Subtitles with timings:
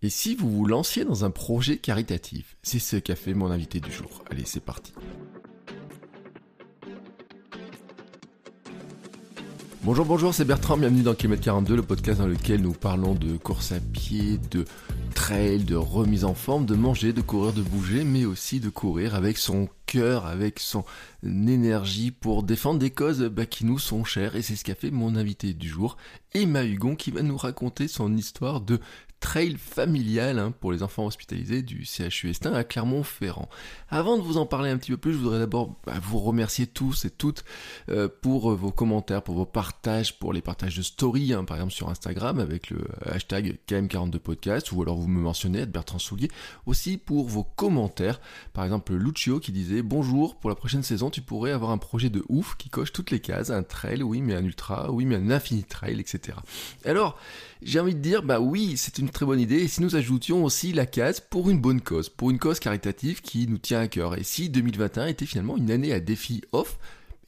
[0.00, 2.56] Et si vous vous lanciez dans un projet caritatif?
[2.62, 4.22] C'est ce qu'a fait mon invité du jour.
[4.30, 4.92] Allez, c'est parti.
[9.82, 13.36] Bonjour, bonjour, c'est Bertrand, bienvenue dans Kilomètre 42, le podcast dans lequel nous parlons de
[13.38, 14.66] course à pied, de
[15.16, 19.16] trail, de remise en forme, de manger, de courir, de bouger, mais aussi de courir
[19.16, 20.84] avec son cœur, avec son
[21.24, 24.36] énergie pour défendre des causes bah, qui nous sont chères.
[24.36, 25.96] Et c'est ce qu'a fait mon invité du jour,
[26.34, 28.78] Emma Hugon, qui va nous raconter son histoire de
[29.20, 33.48] trail familial hein, pour les enfants hospitalisés du CHU Estin à Clermont-Ferrand.
[33.88, 36.66] Avant de vous en parler un petit peu plus, je voudrais d'abord bah, vous remercier
[36.66, 37.44] tous et toutes
[37.88, 41.56] euh, pour euh, vos commentaires, pour vos partages, pour les partages de story, hein, par
[41.56, 46.30] exemple sur Instagram avec le hashtag KM42podcast, ou alors vous me mentionnez, Bertrand Soulier,
[46.66, 48.20] aussi pour vos commentaires,
[48.52, 52.10] par exemple Lucio qui disait bonjour, pour la prochaine saison tu pourrais avoir un projet
[52.10, 55.16] de ouf qui coche toutes les cases, un trail, oui mais un ultra, oui mais
[55.16, 56.38] un infini trail, etc.
[56.84, 57.18] Alors,
[57.62, 59.56] j'ai envie de dire, bah oui, c'est une très bonne idée.
[59.62, 63.20] Et si nous ajoutions aussi la case pour une bonne cause, pour une cause caritative
[63.20, 64.16] qui nous tient à cœur.
[64.18, 66.78] Et si 2021 était finalement une année à défi off,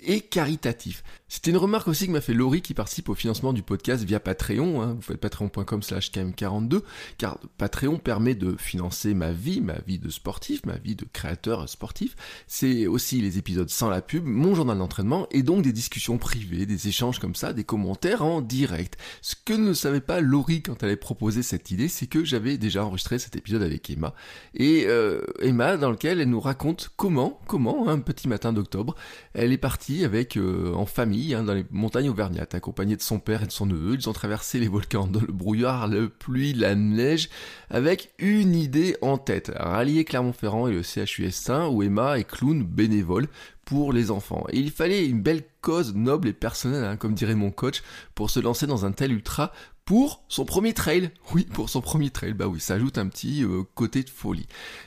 [0.03, 1.03] et caritatif?
[1.33, 4.19] C'était une remarque aussi que m'a fait Laurie qui participe au financement du podcast via
[4.19, 4.83] Patreon.
[4.83, 4.95] Hein.
[4.95, 6.83] Vous faites patreon.com slash km42
[7.19, 11.69] car Patreon permet de financer ma vie, ma vie de sportif, ma vie de créateur
[11.69, 12.17] sportif.
[12.49, 16.67] C'est aussi les épisodes sans la pub, mon journal d'entraînement et donc des discussions privées,
[16.67, 18.99] des échanges comme ça, des commentaires en direct.
[19.23, 22.59] Ce que ne savait pas Laurie quand elle avait proposé cette idée, c'est que j'avais
[22.59, 24.15] déjà enregistré cet épisode avec Emma.
[24.55, 28.97] Et euh, Emma dans lequel elle nous raconte comment, comment, un petit matin d'octobre,
[29.33, 33.19] elle est partie avec euh, en famille Hein, dans les montagnes auvergnates, accompagné de son
[33.19, 33.95] père et de son neveu.
[33.95, 37.29] Ils ont traversé les volcans dans le brouillard, la pluie, la neige,
[37.69, 42.65] avec une idée en tête, rallier Clermont-Ferrand et le CHUS Saint, où Emma est clown
[42.65, 43.29] bénévole
[43.65, 44.47] pour les enfants.
[44.51, 47.83] Et il fallait une belle cause noble et personnelle, hein, comme dirait mon coach,
[48.15, 49.53] pour se lancer dans un tel ultra
[49.91, 51.11] pour son premier trail.
[51.35, 52.33] Oui, pour son premier trail.
[52.33, 54.47] Bah oui, ça ajoute un petit euh, côté de folie.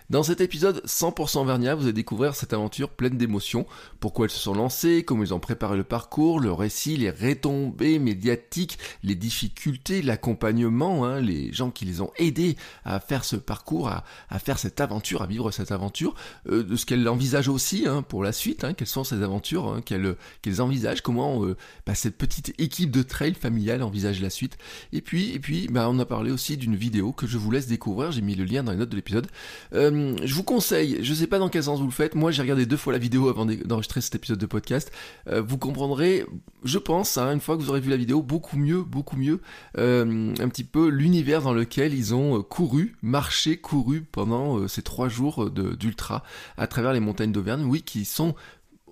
[0.10, 3.66] Dans cet épisode 100% Vernia, vous allez découvrir cette aventure pleine d'émotions.
[4.00, 8.00] Pourquoi elles se sont lancées, comment ils ont préparé le parcours, le récit, les retombées
[8.00, 13.90] médiatiques, les difficultés, l'accompagnement, hein, les gens qui les ont aidés à faire ce parcours,
[13.90, 14.04] à,
[14.40, 16.16] faire cette aventure, à vivre cette aventure,
[16.48, 19.68] euh, de ce qu'elles envisagent aussi hein, pour la suite, hein, quelles sont ces aventures
[19.68, 24.58] hein, qu'elles envisagent, comment euh, bah, cette petite équipe de trail familiale envisage la suite.
[24.94, 27.66] Et puis, et puis, bah, on a parlé aussi d'une vidéo que je vous laisse
[27.66, 28.12] découvrir.
[28.12, 29.26] J'ai mis le lien dans les notes de l'épisode.
[29.74, 32.14] Euh, je vous conseille, je sais pas dans quel sens vous le faites.
[32.14, 34.92] Moi, j'ai regardé deux fois la vidéo avant d'enregistrer cet épisode de podcast.
[35.28, 36.26] Euh, vous comprendrez,
[36.64, 39.42] je pense, hein, une fois que vous aurez vu la vidéo, beaucoup mieux, beaucoup mieux,
[39.80, 45.10] euh, un petit peu l'univers dans lequel ils ont couru, marché, couru pendant ces trois
[45.10, 46.24] jours d'ultra
[46.56, 47.64] à travers les montagnes d'Auvergne.
[47.66, 48.36] Oui, qui sont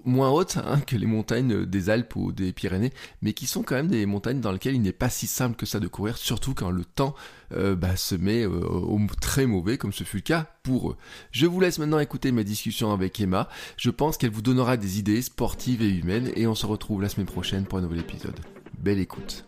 [0.05, 2.91] moins hautes hein, que les montagnes des Alpes ou des Pyrénées,
[3.21, 5.65] mais qui sont quand même des montagnes dans lesquelles il n'est pas si simple que
[5.65, 7.15] ça de courir, surtout quand le temps
[7.53, 10.97] euh, bah, se met euh, au très mauvais, comme ce fut le cas pour eux.
[11.31, 13.49] Je vous laisse maintenant écouter ma discussion avec Emma.
[13.77, 17.09] Je pense qu'elle vous donnera des idées sportives et humaines, et on se retrouve la
[17.09, 18.39] semaine prochaine pour un nouvel épisode.
[18.77, 19.45] Belle écoute.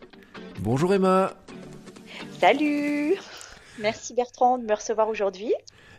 [0.60, 1.34] Bonjour Emma.
[2.40, 3.16] Salut.
[3.80, 5.54] Merci Bertrand de me recevoir aujourd'hui.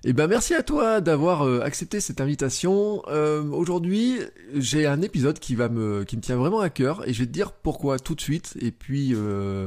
[0.07, 3.03] Eh ben merci à toi d'avoir euh, accepté cette invitation.
[3.09, 4.19] Euh, aujourd'hui,
[4.53, 7.27] j'ai un épisode qui va me qui me tient vraiment à cœur et je vais
[7.27, 8.55] te dire pourquoi tout de suite.
[8.61, 9.67] Et puis euh,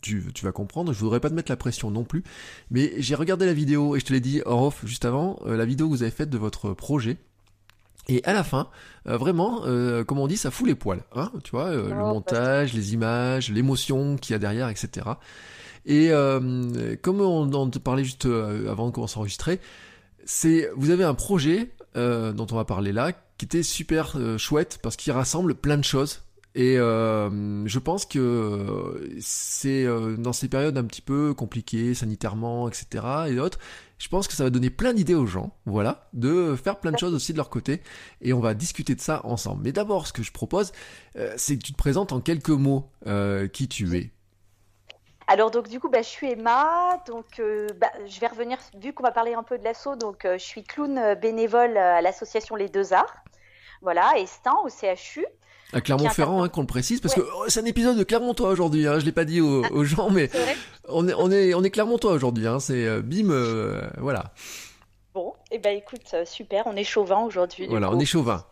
[0.00, 0.94] tu, tu vas comprendre.
[0.94, 2.24] Je voudrais pas te mettre la pression non plus,
[2.70, 5.66] mais j'ai regardé la vidéo et je te l'ai dit en off juste avant la
[5.66, 7.18] vidéo que vous avez faite de votre projet.
[8.08, 8.68] Et à la fin,
[9.04, 9.64] vraiment,
[10.06, 11.02] comme on dit, ça fout les poils.
[11.14, 15.10] Hein, tu vois, le oh, montage, les images, l'émotion qu'il y a derrière, etc.
[15.88, 19.58] Et euh, comme on en parlait juste euh, avant de commencer à enregistrer,
[20.26, 24.80] c'est vous avez un projet euh, dont on va parler là qui était super chouette
[24.82, 26.22] parce qu'il rassemble plein de choses.
[26.54, 29.86] Et je pense que c'est
[30.18, 33.04] dans ces périodes un petit peu compliquées sanitairement, etc.
[33.28, 33.60] et d'autres,
[33.98, 36.98] je pense que ça va donner plein d'idées aux gens, voilà, de faire plein de
[36.98, 37.80] choses aussi de leur côté.
[38.22, 39.62] Et on va discuter de ça ensemble.
[39.62, 40.72] Mais d'abord, ce que je propose,
[41.36, 42.90] c'est que tu te présentes en quelques mots
[43.52, 44.10] qui tu es.
[45.28, 47.00] Alors donc du coup, bah, je suis Emma.
[47.06, 49.94] Donc euh, bah, je vais revenir vu qu'on va parler un peu de l'assaut.
[49.94, 53.22] Donc euh, je suis clown bénévole à l'association Les Deux Arts.
[53.82, 55.24] Voilà, Estin au CHU.
[55.74, 58.86] À Clermont-Ferrand, hein, qu'on le précise, parce que oh, c'est un épisode de Clermontois aujourd'hui.
[58.86, 60.30] Hein, je l'ai pas dit aux, aux gens, mais
[60.88, 62.46] on est on est on est Clermontois aujourd'hui.
[62.46, 64.32] Hein, c'est euh, bim, euh, voilà.
[65.14, 67.66] Bon, et eh ben écoute, euh, super, on est chauvin aujourd'hui.
[67.66, 68.44] Voilà, on est chauvin.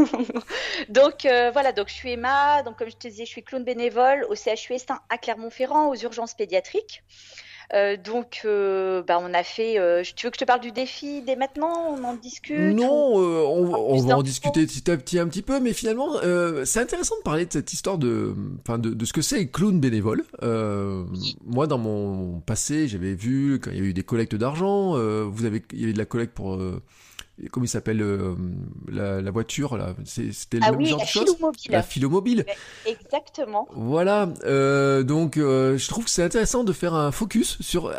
[0.90, 3.64] donc euh, voilà, donc je suis Emma, donc comme je te disais, je suis clown
[3.64, 7.02] bénévole au CHU Estin à Clermont-Ferrand aux urgences pédiatriques.
[7.74, 9.78] Euh, donc, euh, bah, on a fait.
[9.78, 11.94] Euh, tu veux que je te parle du défi dès maintenant?
[11.98, 15.72] On en discute Non, on, va en discuter petit à petit un petit peu, mais
[15.72, 16.14] finalement,
[16.64, 19.80] c'est intéressant de parler de cette histoire de, enfin, de, de, ce que c'est clown
[19.80, 20.24] bénévole.
[21.44, 24.92] moi, dans mon passé, j'avais vu quand il y a eu des collectes d'argent.
[25.28, 26.58] vous avez, il y avait de la collecte pour
[27.50, 28.34] comment il s'appelle euh,
[28.88, 29.94] la, voiture là?
[30.04, 31.36] C'était ah le genre la de chose
[31.68, 32.44] la philomobile.
[32.86, 33.68] Exactement.
[33.72, 37.92] Voilà euh, donc euh, je trouve que c'est intéressant de faire un focus sur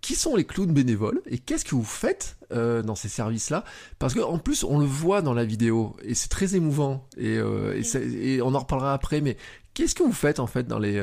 [0.00, 3.62] qui sont les clowns bénévoles et qu'est-ce que vous faites dans ces services là
[4.00, 7.36] parce que en plus on le voit dans la vidéo et c'est très émouvant et,
[7.36, 9.36] et, on en reparlera après mais
[9.72, 11.00] qu'est-ce que vous faites en fait dans les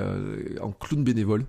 [0.62, 1.46] en clown bénévole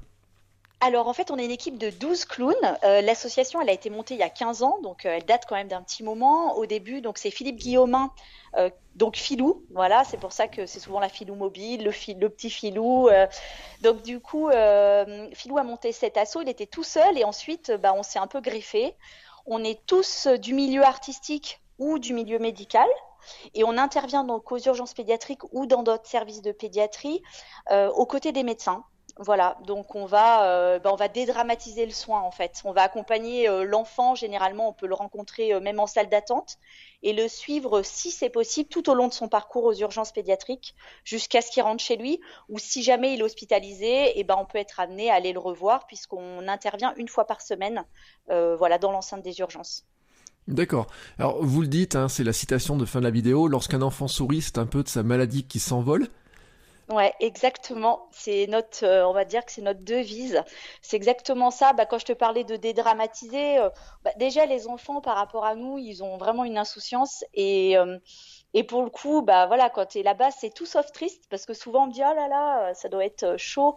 [0.81, 2.55] alors en fait, on est une équipe de 12 clowns.
[2.85, 5.43] Euh, l'association, elle a été montée il y a 15 ans, donc euh, elle date
[5.49, 6.57] quand même d'un petit moment.
[6.57, 8.13] Au début, donc c'est Philippe Guillaumin,
[8.57, 12.51] euh, donc Filou, voilà, c'est pour ça que c'est souvent la Filou mobile, le, petit
[12.51, 13.09] Filou.
[13.83, 14.49] donc du coup,
[15.35, 18.27] Filou a monté cet assaut, il était tout seul et ensuite, bah, on s'est un
[18.29, 18.95] peu griffé.
[19.47, 22.89] On est tous du milieu artistique ou du milieu médical.
[23.55, 27.23] Et on intervient donc aux urgences pédiatriques ou dans d'autres services de pédiatrie
[27.71, 28.85] aux côtés des médecins.
[29.21, 32.61] Voilà, donc on va, euh, bah, on va dédramatiser le soin en fait.
[32.65, 36.59] On va accompagner euh, l'enfant, généralement on peut le rencontrer euh, même en salle d'attente,
[37.03, 40.77] et le suivre si c'est possible tout au long de son parcours aux urgences pédiatriques
[41.03, 44.37] jusqu'à ce qu'il rentre chez lui, ou si jamais il est hospitalisé, et eh ben
[44.39, 47.85] on peut être amené à aller le revoir puisqu'on intervient une fois par semaine,
[48.29, 49.85] voilà, dans l'enceinte des urgences.
[50.47, 50.87] D'accord.
[51.19, 53.49] Alors vous le dites, hein, c'est la citation de fin de la vidéo.
[53.49, 56.09] Lorsqu'un enfant sourit, c'est un peu de sa maladie qui s'envole.
[56.89, 58.09] Ouais, exactement.
[58.13, 60.43] C'est notre, euh, on va dire que c'est notre devise.
[60.81, 61.75] C'est exactement ça.
[61.75, 63.69] Bah, quand je te parlais de dédramatiser, euh,
[64.05, 67.99] bah, déjà les enfants par rapport à nous, ils ont vraiment une insouciance et euh,
[68.55, 71.45] et pour le coup, bah voilà, quand tu es là-bas, c'est tout sauf triste parce
[71.45, 73.77] que souvent on me dit oh là là, ça doit être chaud.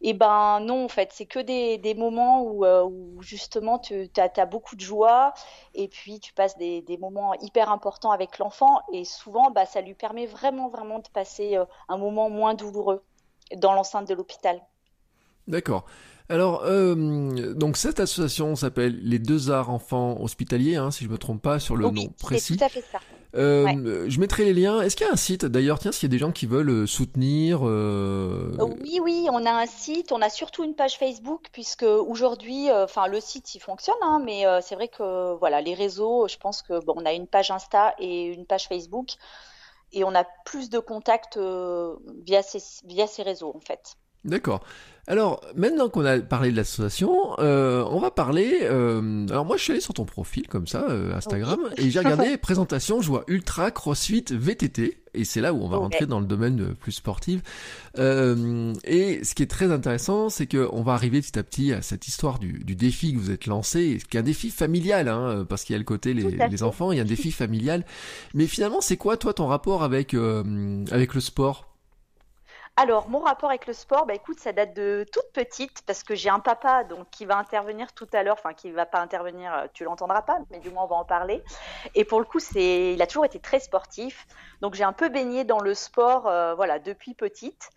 [0.00, 4.46] Et ben non, en fait, c'est que des, des moments où, où justement tu as,
[4.46, 5.34] beaucoup de joie
[5.74, 9.80] et puis tu passes des, des moments hyper importants avec l'enfant et souvent bah, ça
[9.80, 11.58] lui permet vraiment vraiment de passer
[11.88, 13.02] un moment moins douloureux
[13.54, 14.60] dans l'enceinte de l'hôpital.
[15.46, 15.84] D'accord.
[16.28, 21.18] Alors, euh, donc cette association s'appelle les Deux Arts Enfants Hospitaliers, hein, si je me
[21.18, 22.56] trompe pas sur le nom précis.
[22.56, 22.98] Tout à fait ça.
[23.36, 24.80] Euh, je mettrai les liens.
[24.80, 25.44] Est-ce qu'il y a un site?
[25.44, 27.62] D'ailleurs Tiens, s'il y a des gens qui veulent euh, soutenir.
[27.62, 30.10] Oui, oui, on a un site.
[30.10, 34.44] On a surtout une page Facebook puisque aujourd'hui, enfin le site il fonctionne, hein, mais
[34.62, 36.26] c'est vrai que voilà les réseaux.
[36.28, 39.10] Je pense que bon, on a une page Insta et une page Facebook
[39.92, 41.38] et on a plus de contacts
[42.24, 43.96] via, ces, via ces réseaux en fait.
[44.26, 44.62] D'accord.
[45.08, 48.58] Alors, maintenant qu'on a parlé de l'association, euh, on va parler.
[48.62, 50.84] Euh, alors, moi, je suis allé sur ton profil, comme ça,
[51.14, 55.68] Instagram, et j'ai regardé présentation, je vois Ultra CrossFit VTT, et c'est là où on
[55.68, 57.40] va rentrer dans le domaine plus sportif.
[57.96, 58.00] et
[59.22, 62.40] ce qui est très intéressant, c'est qu'on va arriver petit à petit à cette histoire
[62.40, 65.74] du, du défi que vous êtes lancé, qui est un défi familial, hein, parce qu'il
[65.74, 67.84] y a le côté les, les, enfants, il y a un défi familial.
[68.34, 70.16] Mais finalement, c'est quoi, toi, ton rapport avec,
[70.90, 71.75] avec le sport?
[72.78, 76.14] Alors, mon rapport avec le sport, bah, écoute, ça date de toute petite parce que
[76.14, 79.54] j'ai un papa donc qui va intervenir tout à l'heure, enfin qui va pas intervenir,
[79.54, 81.42] euh, tu l'entendras pas, mais du moins on va en parler.
[81.94, 84.26] Et pour le coup, c'est, il a toujours été très sportif,
[84.60, 87.70] donc j'ai un peu baigné dans le sport, euh, voilà, depuis petite.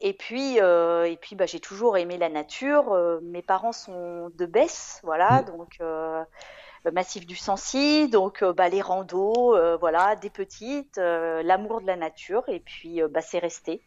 [0.00, 2.98] Et puis, euh, et puis, bah, j'ai toujours aimé la nature.
[3.22, 5.44] mes parents sont de Besse, voilà, mmh.
[5.44, 5.78] donc
[6.92, 12.58] massif du Sancy, donc bah, les randos, voilà, des petites, l'amour de la nature, et
[12.58, 13.82] puis bah, c'est resté.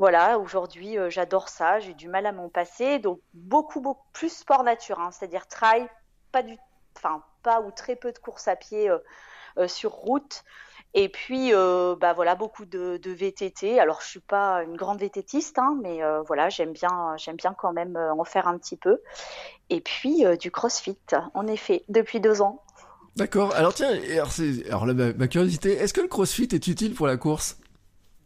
[0.00, 2.98] Voilà, aujourd'hui, euh, j'adore ça, j'ai du mal à m'en passer.
[3.00, 5.86] Donc, beaucoup, beaucoup plus sport nature, hein, c'est-à-dire trail,
[6.32, 6.56] pas du,
[6.96, 8.96] enfin, pas ou très peu de course à pied euh,
[9.58, 10.42] euh, sur route.
[10.94, 13.78] Et puis, bah voilà, beaucoup de, VTT.
[13.78, 17.72] Alors, je suis pas une grande VTTiste, hein, mais voilà, j'aime bien, j'aime bien quand
[17.72, 19.00] même en faire un petit peu.
[19.68, 20.98] Et puis, du CrossFit,
[21.34, 22.64] en effet, depuis deux ans.
[23.14, 23.54] D'accord.
[23.54, 24.32] Alors tiens, alors,
[24.66, 27.60] alors ma curiosité, est-ce que le CrossFit est utile pour la course?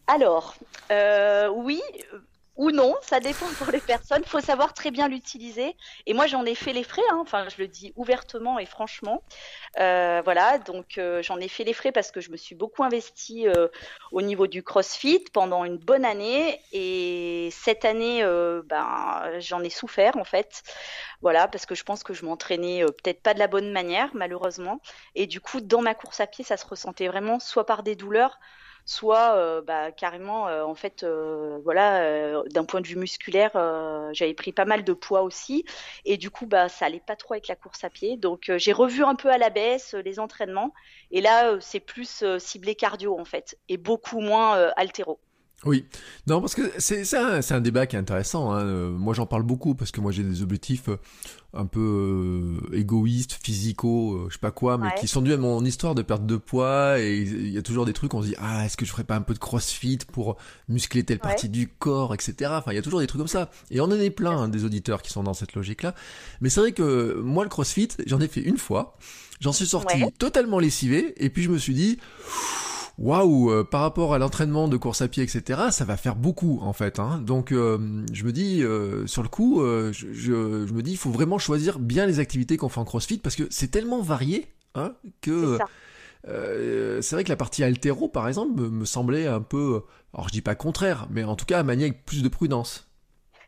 [0.06, 0.54] Alors,
[0.90, 1.80] euh, oui
[2.12, 2.18] euh,
[2.56, 4.22] ou non, ça dépend pour les personnes.
[4.22, 5.76] Il faut savoir très bien l'utiliser.
[6.06, 7.02] Et moi, j'en ai fait les frais.
[7.10, 7.18] Hein.
[7.20, 9.24] Enfin, je le dis ouvertement et franchement.
[9.80, 13.48] Euh, voilà, donc j'en ai fait les frais parce que je me suis beaucoup investie
[14.12, 16.60] au niveau du CrossFit pendant une bonne année.
[16.70, 18.22] Et cette année,
[18.66, 20.62] ben, j'en ai souffert en fait.
[21.22, 24.80] Voilà, parce que je pense que je m'entraînais peut-être pas de la bonne manière, malheureusement.
[25.16, 27.96] Et du coup, dans ma course à pied, ça se ressentait vraiment soit par des
[27.96, 28.38] douleurs,
[28.84, 31.04] soit euh, bah, carrément, euh, en fait,
[31.64, 33.52] voilà, d'un point de vue musculaire,
[34.12, 35.64] j'avais pris pas mal de poids aussi,
[36.04, 38.16] et du coup, bah, ça allait pas trop avec la course à pied.
[38.16, 40.72] Donc, j'ai revu un peu à la baisse les entraînements,
[41.10, 45.20] et là, c'est plus ciblé cardio en fait, et beaucoup moins altéro.
[45.66, 45.86] Oui,
[46.26, 48.52] non, parce que c'est un, un, débat qui est intéressant.
[48.52, 48.60] Hein.
[48.60, 50.96] Euh, moi, j'en parle beaucoup parce que moi, j'ai des objectifs euh,
[51.54, 55.64] un peu euh, égoïstes, physico, je sais pas quoi, mais qui sont dus à mon
[55.64, 57.00] histoire de perte de poids.
[57.00, 59.04] Et il y a toujours des trucs, on se dit, ah, est-ce que je ferais
[59.04, 60.36] pas un peu de crossfit pour
[60.68, 62.50] muscler telle partie du corps, etc.
[62.54, 63.50] Enfin, il y a toujours des trucs comme ça.
[63.70, 65.94] Et on en est plein, hein, des auditeurs qui sont dans cette logique-là.
[66.40, 68.98] Mais c'est vrai que moi, le crossfit, j'en ai fait une fois.
[69.40, 71.14] J'en suis sorti totalement lessivé.
[71.16, 71.98] Et puis, je me suis dit
[72.98, 76.58] waouh, euh, par rapport à l'entraînement de course à pied, etc., ça va faire beaucoup
[76.62, 76.98] en fait.
[76.98, 77.20] Hein.
[77.20, 80.32] Donc euh, je me dis, euh, sur le coup, je, je,
[80.72, 83.44] me dis, il faut vraiment choisir bien les activités qu'on fait en CrossFit parce que
[83.50, 85.58] c'est tellement varié hein, que
[86.26, 89.82] c'est vrai que la partie altéro, par exemple, me, me, semblait un peu,
[90.14, 92.88] alors je dis pas contraire, mais en tout cas à manier avec plus de prudence.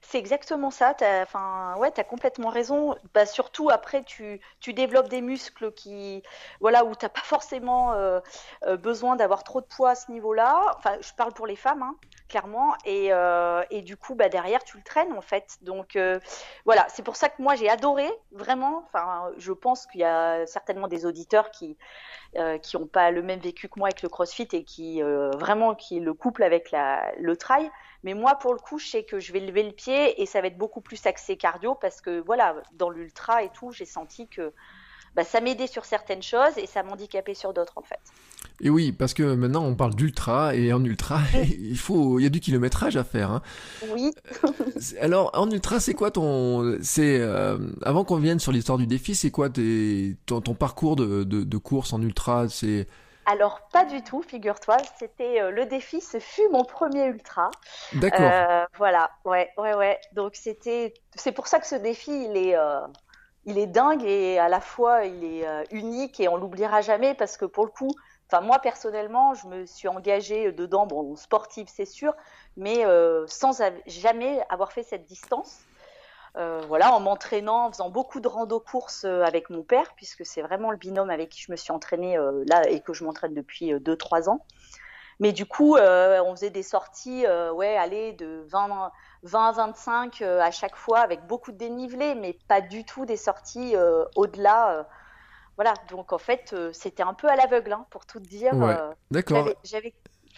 [0.08, 0.94] C'est exactement ça.
[1.22, 2.94] Enfin, ouais, as complètement raison.
[3.12, 4.40] Bah, surtout après, tu,
[4.72, 6.22] développes des muscles qui,
[6.60, 8.20] voilà, où t'as pas forcément euh,
[8.66, 10.74] euh, besoin d'avoir trop de poids à ce niveau-là.
[10.78, 11.96] Enfin, je parle pour les femmes, hein,
[12.28, 12.74] clairement.
[12.84, 15.58] Et, euh, et, du coup, bah, derrière, tu le traînes en fait.
[15.62, 15.98] Donc,
[16.64, 18.88] voilà, c'est pour ça que moi j'ai adoré vraiment.
[19.38, 21.76] Je pense qu'il y a certainement des auditeurs qui
[22.62, 26.00] qui n'ont pas le même vécu que moi avec le CrossFit et qui vraiment qui
[26.00, 26.74] le couple avec
[27.18, 27.70] le trail.
[28.06, 30.40] Mais moi, pour le coup, je sais que je vais lever le pied et ça
[30.40, 34.28] va être beaucoup plus axé cardio parce que voilà, dans l'ultra et tout, j'ai senti
[34.28, 34.52] que
[35.16, 37.98] bah, ça m'aidait sur certaines choses et ça m'handicapait sur d'autres en fait.
[38.60, 41.18] Et oui, parce que maintenant on parle d'ultra et en ultra,
[41.58, 43.32] il faut, il y a du kilométrage à faire.
[43.32, 43.42] Hein.
[43.88, 44.12] Oui.
[44.44, 44.50] Euh,
[45.00, 49.16] alors en ultra, c'est quoi ton, c'est euh, avant qu'on vienne sur l'histoire du défi,
[49.16, 52.48] c'est quoi tes, ton, parcours de, de, de course en ultra?
[52.48, 52.86] C'est
[53.26, 54.76] alors pas du tout, figure-toi.
[54.98, 57.50] C'était euh, le défi, ce fut mon premier ultra.
[57.92, 58.20] D'accord.
[58.20, 60.00] Euh, voilà, ouais, ouais, ouais.
[60.12, 62.80] Donc c'était, c'est pour ça que ce défi, il est, euh,
[63.44, 67.36] il est dingue et à la fois il est unique et on l'oubliera jamais parce
[67.36, 67.90] que pour le coup,
[68.30, 72.12] enfin moi personnellement, je me suis engagée dedans, bon sportive c'est sûr,
[72.56, 72.84] mais
[73.26, 75.60] sans jamais avoir fait cette distance.
[76.36, 80.26] Euh, voilà, en m'entraînant, en faisant beaucoup de rando courses euh, avec mon père, puisque
[80.26, 83.04] c'est vraiment le binôme avec qui je me suis entraînée euh, là et que je
[83.04, 84.44] m'entraîne depuis 2-3 ans.
[85.18, 87.24] Mais du coup, on faisait des sorties,
[87.54, 92.38] ouais, aller de 20, 20 à 25 à chaque fois avec beaucoup de dénivelé, mais
[92.48, 93.74] pas du tout des sorties
[94.14, 94.86] au-delà.
[95.54, 98.52] voilà, donc en fait, c'était un peu à l'aveugle, hein, pour tout dire.
[99.10, 99.48] D'accord.
[99.64, 99.94] J'avais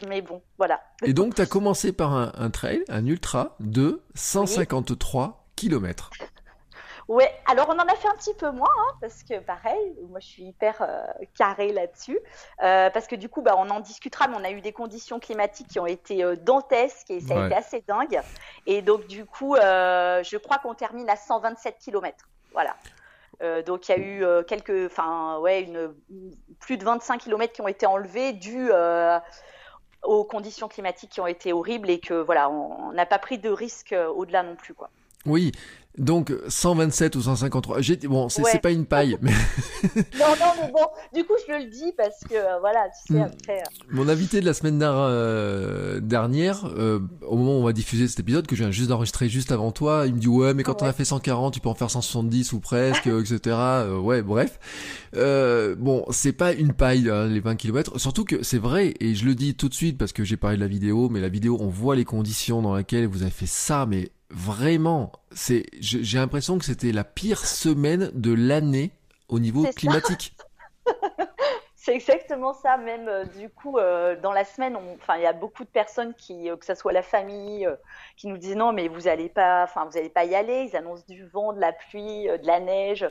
[0.06, 0.80] mais bon, voilà.
[1.02, 6.10] Et donc, tu as commencé par un, trail, un ultra de 153 kilomètres.
[7.08, 10.20] Ouais, alors on en a fait un petit peu moins, hein, parce que pareil, moi
[10.20, 11.06] je suis hyper euh,
[11.38, 12.18] carré là-dessus,
[12.62, 15.18] euh, parce que du coup, bah, on en discutera, mais on a eu des conditions
[15.18, 18.20] climatiques qui ont été euh, dantesques et ça a été assez dingue.
[18.66, 22.28] Et donc du coup, je crois qu'on termine à 127 km.
[22.52, 22.76] Voilà.
[23.62, 25.94] donc il y a eu quelques, enfin ouais, une,
[26.60, 28.70] plus de 25 km qui ont été enlevés dû
[30.02, 33.48] aux conditions climatiques qui ont été horribles et que voilà, on n'a pas pris de
[33.48, 34.90] risque au-delà non plus quoi.
[35.26, 35.52] Oui,
[35.98, 37.78] donc 127 ou 153.
[38.04, 39.32] Bon, c'est pas une paille, mais.
[39.92, 43.18] non, non, mais bon, du coup, je le dis parce que euh, voilà, tu sais,
[43.18, 43.22] hmm.
[43.22, 43.58] après.
[43.58, 43.84] Euh.
[43.90, 46.64] Mon invité de la semaine euh, dernière,
[47.26, 49.72] au moment où on va diffuser cet épisode, que je viens juste d'enregistrer juste avant
[49.72, 51.90] toi, il me dit Ouais, mais quand on a fait 140, tu peux en faire
[51.90, 53.56] 170 ou presque, etc.
[54.00, 54.58] ouais, bref.
[55.12, 57.98] bon, c'est pas une paille, hein, les 20 km.
[57.98, 60.56] Surtout que c'est vrai, et je le dis tout de suite parce que j'ai parlé
[60.56, 63.46] de la vidéo, mais la vidéo, on voit les conditions dans lesquelles vous avez fait
[63.46, 68.90] ça, mais vraiment, c'est, j'ai l'impression que c'était la pire semaine de l'année
[69.28, 70.34] au niveau climatique.
[71.74, 72.76] c'est exactement ça.
[72.76, 76.14] Même euh, du coup, euh, dans la semaine, enfin, il y a beaucoup de personnes
[76.14, 77.68] qui, euh, que ce soit la famille,
[78.16, 80.68] qui nous disent non, mais vous allez pas, enfin, vous allez pas y aller.
[80.70, 83.08] Ils annoncent du vent, de la pluie, de la neige,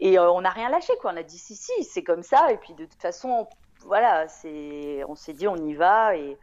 [0.00, 0.92] et on n'a rien lâché.
[1.00, 1.12] Quoi.
[1.12, 2.50] On a dit si, si, c'est comme ça.
[2.52, 3.46] Et puis de toute façon,
[3.84, 6.38] voilà, c'est, on s'est dit on y va et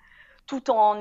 [0.45, 0.99] tout en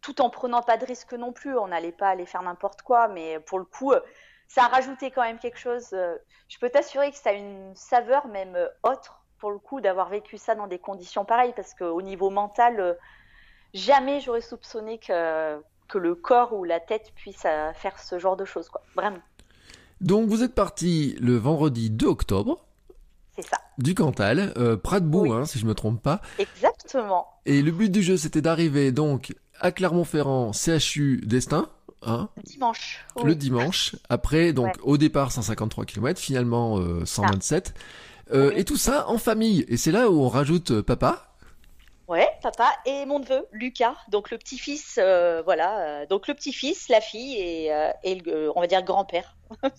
[0.00, 1.56] tout en prenant pas de risque non plus.
[1.56, 4.00] On n'allait pas aller faire n'importe quoi, mais pour le coup, euh,
[4.48, 5.88] ça a rajouté quand même quelque chose.
[5.92, 6.16] Euh,
[6.48, 10.08] je peux t'assurer que ça a une saveur même euh, autre pour le coup d'avoir
[10.08, 12.96] vécu ça dans des conditions pareilles, parce qu'au niveau mental,
[13.74, 18.46] jamais j'aurais soupçonné que, que le corps ou la tête puisse faire ce genre de
[18.46, 18.80] choses, quoi.
[18.94, 19.20] Vraiment.
[20.00, 22.64] Donc vous êtes parti le vendredi 2 octobre.
[23.34, 23.58] C'est ça.
[23.78, 26.22] Du Cantal, euh, hein, si je me trompe pas.
[26.38, 27.26] Exactement.
[27.44, 31.68] Et le but du jeu, c'était d'arriver donc à Clermont-Ferrand, CHU Destin.
[32.02, 33.04] Hein, dimanche.
[33.24, 33.96] Le dimanche.
[34.08, 37.74] Après, donc au départ 153 km, finalement euh, 127.
[38.32, 39.64] Euh, Et tout ça en famille.
[39.68, 41.32] Et c'est là où on rajoute euh, papa.
[42.08, 47.00] Ouais, papa et mon neveu Lucas, donc le petit-fils, euh, voilà, donc le petit-fils, la
[47.00, 47.72] fille et,
[48.04, 49.36] et le, on va dire le grand-père.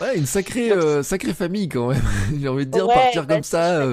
[0.00, 0.72] Ouais, une sacrée,
[1.04, 2.02] sacrée famille quand même.
[2.40, 3.86] J'ai envie de dire Ouais, partir bah, comme ça.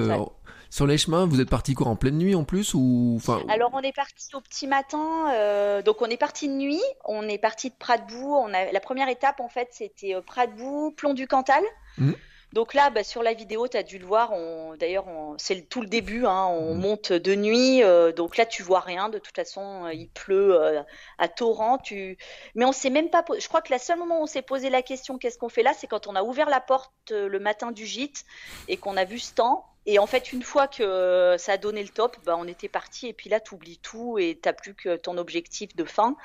[0.72, 1.26] Sur les chemins.
[1.26, 4.34] Vous êtes parti quoi en pleine nuit en plus ou enfin Alors on est parti
[4.34, 8.34] au petit matin, euh, donc on est parti de nuit, on est parti de Pradebout.
[8.34, 11.62] On a la première étape en fait c'était euh, Pradebout, Plomb du Cantal.
[11.98, 12.14] Mhm.
[12.52, 14.32] Donc là, bah, sur la vidéo, tu as dû le voir.
[14.32, 14.76] On...
[14.76, 15.36] D'ailleurs, on...
[15.38, 16.26] c'est tout le début.
[16.26, 16.80] Hein, on Mhm.
[16.80, 19.08] monte de nuit, euh, donc là, tu vois rien.
[19.08, 20.82] De toute façon, euh, il pleut euh,
[21.18, 21.78] à torrent.
[21.78, 22.18] Tu...
[22.54, 23.24] Mais on s'est même pas.
[23.38, 25.62] Je crois que le seul moment où on s'est posé la question, qu'est-ce qu'on fait
[25.62, 28.24] là, c'est quand on a ouvert la porte euh, le matin du gîte
[28.68, 29.66] et qu'on a vu ce temps.
[29.86, 33.08] Et en fait, une fois que ça a donné le top, bah, on était parti.
[33.08, 36.16] Et puis là, tu oublies tout et t'as plus que ton objectif de fin.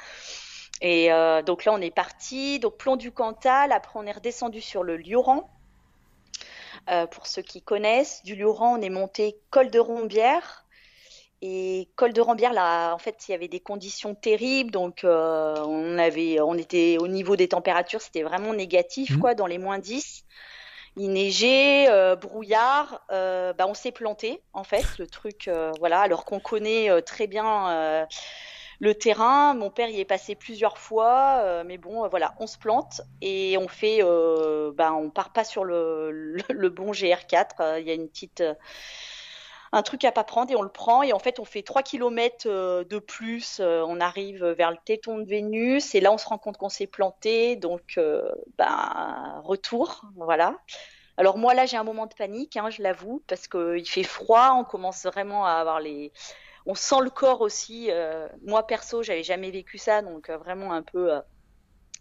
[0.82, 2.60] Et euh, donc là, on est parti.
[2.60, 3.72] Donc plomb du Cantal.
[3.72, 5.50] Après, on est redescendu sur le Lioran.
[6.90, 10.66] Euh, pour ceux qui connaissent, du Lioran, on est monté col de Rombière.
[11.42, 14.72] Et col de Rombière, là, en fait, il y avait des conditions terribles.
[14.72, 19.20] Donc, euh, on avait, on était au niveau des températures, c'était vraiment négatif, Mhm.
[19.20, 20.24] quoi, dans les moins 10.
[20.96, 23.06] Il neigeait, euh, brouillard.
[23.12, 28.08] euh, bah, on s'est planté, en fait, le truc, voilà, alors qu'on connaît très bien
[28.80, 29.54] le terrain.
[29.54, 33.02] Mon père y est passé plusieurs fois, euh, mais bon, euh, voilà, on se plante
[33.22, 36.36] et on fait, euh, bah, on part pas sur le,
[36.70, 37.62] bon GR4.
[37.62, 38.44] euh, Il y a une petite,
[39.74, 41.84] un truc à pas prendre et on le prend et en fait on fait 3
[41.84, 42.48] km
[42.84, 43.60] de plus.
[43.62, 46.88] on arrive vers le téton de Vénus et là on se rend compte qu'on s'est
[46.88, 48.00] planté, donc
[48.58, 50.56] ben retour, voilà.
[51.18, 54.04] Alors moi là j'ai un moment de panique, hein, je l'avoue, parce que il fait
[54.04, 56.14] froid, on commence vraiment à avoir les,
[56.68, 57.90] on sent le corps aussi.
[57.92, 61.22] euh, moi perso j'avais jamais vécu ça, donc euh, vraiment un peu euh,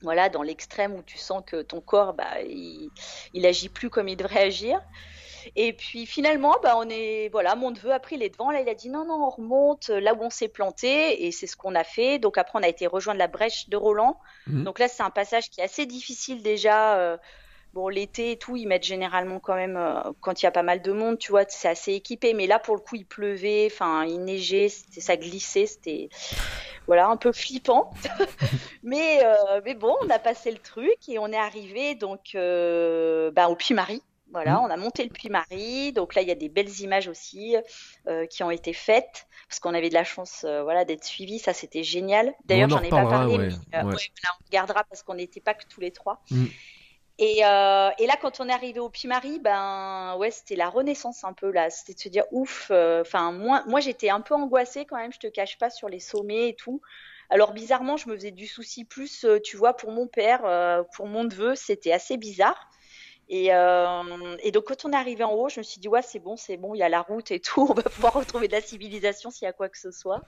[0.02, 2.90] voilà dans l'extrême où tu sens que ton corps bah il,
[3.34, 4.80] il agit plus comme il devrait agir.
[5.54, 8.50] Et puis finalement, bah, on est, voilà, mon neveu a pris les devants.
[8.50, 11.24] Là, il a dit non, non, on remonte là où on s'est planté.
[11.26, 12.18] Et c'est ce qu'on a fait.
[12.18, 14.18] Donc après, on a été rejoindre la brèche de Roland.
[14.48, 14.64] Mhm.
[14.64, 16.98] Donc là, c'est un passage qui est assez difficile déjà.
[16.98, 17.16] euh,
[17.76, 20.62] Bon, l'été et tout, ils mettent généralement quand même, euh, quand il y a pas
[20.62, 22.32] mal de monde, tu vois, c'est assez équipé.
[22.32, 26.08] Mais là, pour le coup, il pleuvait, enfin, il neigeait, ça glissait, c'était,
[26.86, 27.90] voilà, un peu flippant.
[28.82, 33.30] mais, euh, mais bon, on a passé le truc et on est arrivé donc euh,
[33.30, 34.02] bah, au Puy-Marie.
[34.32, 34.64] Voilà, Mhm.
[34.64, 35.92] on a monté le Puy-Marie.
[35.92, 37.56] Donc là, il y a des belles images aussi
[38.08, 41.38] euh, qui ont été faites parce qu'on avait de la chance, euh, voilà, d'être suivis.
[41.38, 42.34] Ça, c'était génial.
[42.46, 43.94] D'ailleurs, j'en ai pas parlé, ouais, mais euh, ouais.
[43.94, 46.22] ouais, voilà, on regardera parce qu'on n'était pas que tous les trois.
[46.30, 46.48] Mhm.
[47.18, 51.24] Et, euh, et là, quand on est arrivé au Puy-Marie, ben ouais, c'était la renaissance
[51.24, 51.70] un peu là.
[51.70, 52.68] C'était de se dire ouf.
[52.70, 55.12] euh, Enfin, moi, moi, j'étais un peu angoissée quand même.
[55.12, 56.82] Je te cache pas sur les sommets et tout.
[57.30, 60.82] Alors bizarrement, je me faisais du souci plus, euh, tu vois, pour mon père, euh,
[60.94, 62.68] pour mon neveu, c'était assez bizarre.
[63.28, 66.02] Et, euh, et donc quand on est arrivé en haut, je me suis dit ouais,
[66.02, 68.46] c'est bon, c'est bon, il y a la route et tout, on va pouvoir retrouver
[68.48, 70.22] de la civilisation s'il y a quoi que ce soit.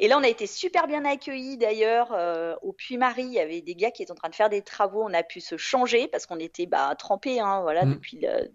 [0.00, 2.12] Et là, on a été super bien accueillis d'ailleurs.
[2.12, 4.62] euh, au Puy-Marie, il y avait des gars qui étaient en train de faire des
[4.62, 5.04] travaux.
[5.04, 7.94] On a pu se changer parce qu'on était bah, trempés, hein, voilà, Mm.
[7.94, 8.50] depuis le.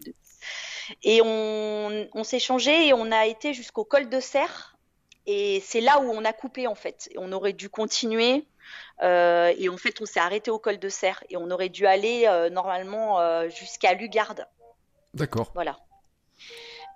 [1.03, 4.77] Et on, on s'est changé et on a été jusqu'au col de Serre.
[5.25, 7.07] Et c'est là où on a coupé en fait.
[7.11, 8.45] Et on aurait dû continuer.
[9.01, 11.23] Euh, et en fait, on s'est arrêté au col de Serre.
[11.29, 14.45] Et on aurait dû aller euh, normalement euh, jusqu'à Lugarde.
[15.13, 15.51] D'accord.
[15.53, 15.77] Voilà.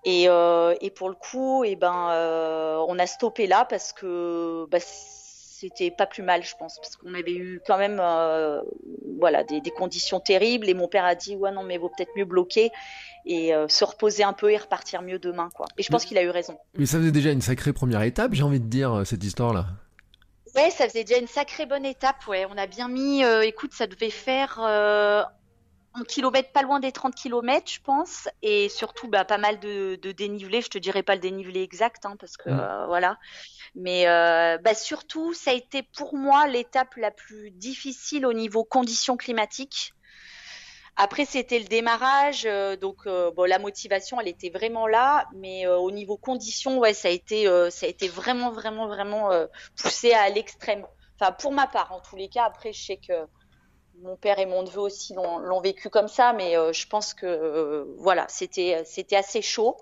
[0.06, 2.10] Et, et pour le coup, eh ben,
[2.90, 7.14] on a stoppé là parce que bah, c'était pas plus mal, je pense, parce qu'on
[7.14, 8.02] avait eu quand même
[9.18, 10.68] voilà, des, des conditions terribles.
[10.68, 12.70] Et mon père a dit Ouais, non, mais vaut peut-être mieux bloquer
[13.26, 15.50] et euh, se reposer un peu et repartir mieux demain.
[15.56, 15.66] Quoi.
[15.78, 16.58] Et je pense qu'il a eu raison.
[16.78, 19.68] Mais ça faisait déjà une sacrée première étape, j'ai envie de dire, cette histoire-là.
[20.56, 22.28] Ouais, ça faisait déjà une sacrée bonne étape.
[22.28, 23.24] Ouais, on a bien mis.
[23.24, 25.24] euh, écoute, ça devait faire euh,
[25.94, 29.98] un kilomètre, pas loin des 30 kilomètres, je pense, et surtout bah, pas mal de,
[30.02, 30.62] de dénivelé.
[30.62, 32.60] Je te dirais pas le dénivelé exact, hein, parce que Mm.
[32.60, 33.18] euh, voilà.
[33.76, 38.64] Mais euh, bah, surtout, ça a été pour moi l'étape la plus difficile au niveau
[38.66, 39.94] conditions climatiques.
[40.96, 45.66] Après, c'était le démarrage, euh, donc euh, bon, la motivation, elle était vraiment là, mais
[45.66, 49.30] euh, au niveau conditions, ouais, ça a été, ça a été vraiment, vraiment, vraiment
[49.76, 50.86] poussé à l'extrême.
[51.20, 52.46] Enfin, pour ma part, en tous les cas.
[52.46, 53.14] Après, je sais que
[54.02, 57.26] mon père et mon neveu aussi l'ont vécu comme ça, mais euh, je pense que
[57.26, 59.78] euh, voilà, c'était, c'était assez chaud.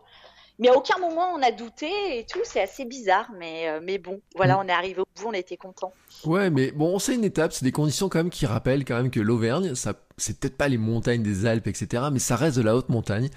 [0.59, 3.97] Mais à aucun moment on a douté et tout, c'est assez bizarre, mais, euh, mais
[3.97, 4.59] bon, voilà, Mm.
[4.59, 5.93] on est arrivé au bout, on était contents.
[6.23, 9.09] Ouais, mais bon, c'est une étape, c'est des conditions quand même qui rappellent quand même
[9.09, 12.61] que l'Auvergne, ça, c'est peut-être pas les montagnes des Alpes, etc., mais ça reste de
[12.61, 13.29] la haute montagne.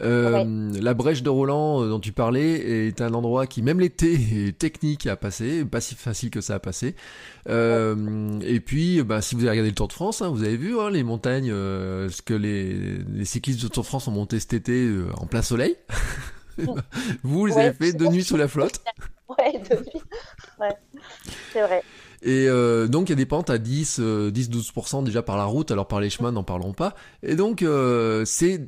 [0.00, 4.14] Euh, La brèche de Roland euh, dont tu parlais est un endroit qui, même l'été,
[4.48, 6.94] est technique à passer, pas si facile que ça à passer.
[7.48, 10.56] Euh, et puis, bah, si vous avez regardé le Tour de France, hein, vous avez
[10.56, 14.40] vu hein, les montagnes, ce que les, les cyclistes du Tour de France ont monté
[14.40, 15.76] cet été en plein soleil.
[17.22, 18.80] vous, les avez fait deux nuits sous la flotte.
[19.38, 20.02] Ouais, deux nuits.
[20.60, 20.74] Ouais,
[21.54, 21.82] c'est vrai.
[22.22, 25.44] Et euh, donc il y a des pentes à 10, 10-12% euh, déjà par la
[25.44, 26.94] route, alors par les chemins n'en parlons pas.
[27.24, 28.60] Et donc euh, c'est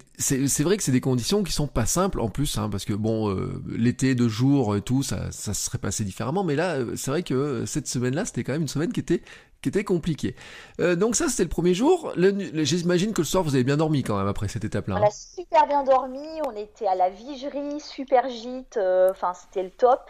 [0.63, 3.35] vrai que c'est des conditions qui sont pas simples en plus, hein, parce que bon
[3.69, 6.43] l'été de jour et tout, ça ça se serait passé différemment.
[6.43, 9.23] Mais là c'est vrai que cette semaine-là c'était quand même une semaine qui était
[9.63, 10.35] qui était compliquée.
[10.79, 12.13] donc ça c'était le premier jour.
[12.17, 15.01] J'imagine que le soir vous avez bien dormi quand même après cette étape-là.
[15.01, 19.71] On a super bien dormi, on était à la vigerie, super gîte, enfin c'était le
[19.71, 20.01] top.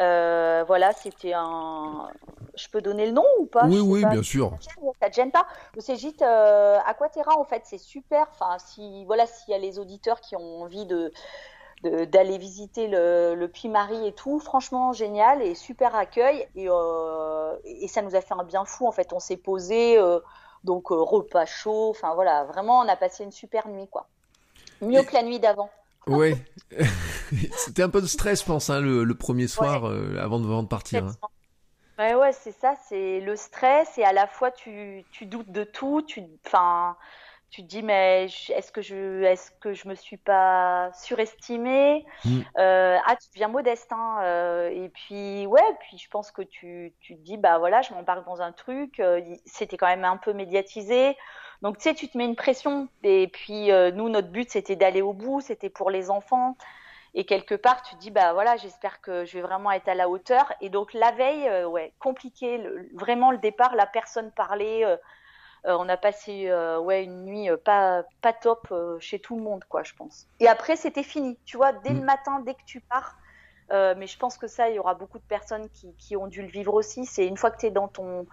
[0.00, 2.08] Euh, voilà, c'était un.
[2.56, 3.66] Je peux donner le nom ou pas?
[3.66, 4.52] Oui, oui, bien sûr.
[5.00, 5.46] Ça te gêne pas?
[5.78, 8.26] C'est gîte euh, Aquaterra en fait, c'est super.
[8.32, 11.12] Enfin, si voilà, s'il y a les auditeurs qui ont envie de
[11.84, 17.88] d'aller visiter le, le Puy-Marie et tout, franchement génial et super accueil et, euh, et
[17.88, 19.12] ça nous a fait un bien fou en fait.
[19.12, 20.20] On s'est posé, euh,
[20.64, 24.06] donc repas chaud, enfin voilà, vraiment on a passé une super nuit quoi.
[24.82, 25.70] Mieux que la nuit d'avant.
[26.06, 26.34] Ouais,
[27.56, 31.04] c'était un peu de stress, je pense, hein, le, premier soir euh, avant, de, partir.
[31.04, 31.28] Hein.
[31.98, 35.62] Ouais, ouais, c'est ça, c'est le stress et à la fois tu, tu doutes de
[35.62, 36.96] tout, tu, enfin,
[37.50, 42.04] tu te dis mais est-ce que je, est-ce que je me suis pas surestimée?
[42.24, 42.40] Mm.
[42.58, 46.94] euh, Ah, tu deviens modeste, hein, euh, et puis ouais, puis je pense que tu,
[47.00, 49.00] tu te dis bah voilà, je m'embarque dans un truc,
[49.44, 51.16] c'était quand même un peu médiatisé.
[51.62, 52.88] Donc tu sais, tu te mets une pression.
[53.04, 56.56] Et puis euh, nous, notre but, c'était d'aller au bout, c'était pour les enfants.
[57.14, 59.94] Et quelque part, tu te dis, bah voilà, j'espère que je vais vraiment être à
[59.94, 60.52] la hauteur.
[60.60, 62.60] Et donc la veille, euh, ouais, compliqué.
[62.94, 64.84] vraiment le départ, la personne parlait.
[64.84, 64.96] Euh,
[65.64, 69.94] on a passé ouais une nuit pas pas top chez tout le monde, quoi, je
[69.94, 70.26] pense.
[70.40, 71.38] Et après, c'était fini.
[71.44, 72.04] Tu vois, dès le mm.
[72.04, 73.16] matin, dès que tu pars.
[73.70, 76.42] mais je pense que ça, il y aura beaucoup de personnes qui, qui ont dû
[76.42, 77.06] le vivre aussi.
[77.06, 78.26] C'est une fois que tu es dans ton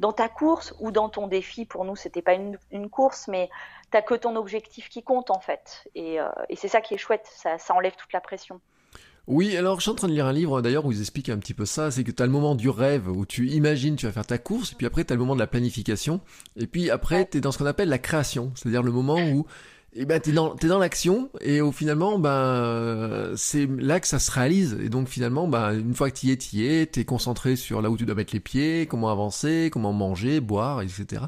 [0.00, 3.50] dans ta course ou dans ton défi, pour nous, c'était pas une, course, mais
[3.90, 5.84] t'as que ton objectif qui compte en fait.
[5.94, 8.60] Et, euh, c'est ça qui est chouette, ça, enlève toute la pression.
[9.26, 11.38] Oui, alors je suis en train de lire un livre d'ailleurs où ils expliquent un
[11.38, 14.04] petit peu ça, c'est que tu as le moment du rêve où tu imagines tu
[14.04, 16.20] vas faire ta course, et puis après tu as le moment de la planification,
[16.56, 19.46] et puis après tu es dans ce qu'on appelle la création, c'est-à-dire le moment où
[19.96, 24.18] et ben t'es dans t'es dans l'action et au finalement ben c'est là que ça
[24.18, 24.76] se réalise.
[24.82, 27.90] Et donc finalement ben une fois que t'y es t'y es t'es concentré sur là
[27.90, 31.24] où tu dois mettre les pieds comment avancer comment manger boire etc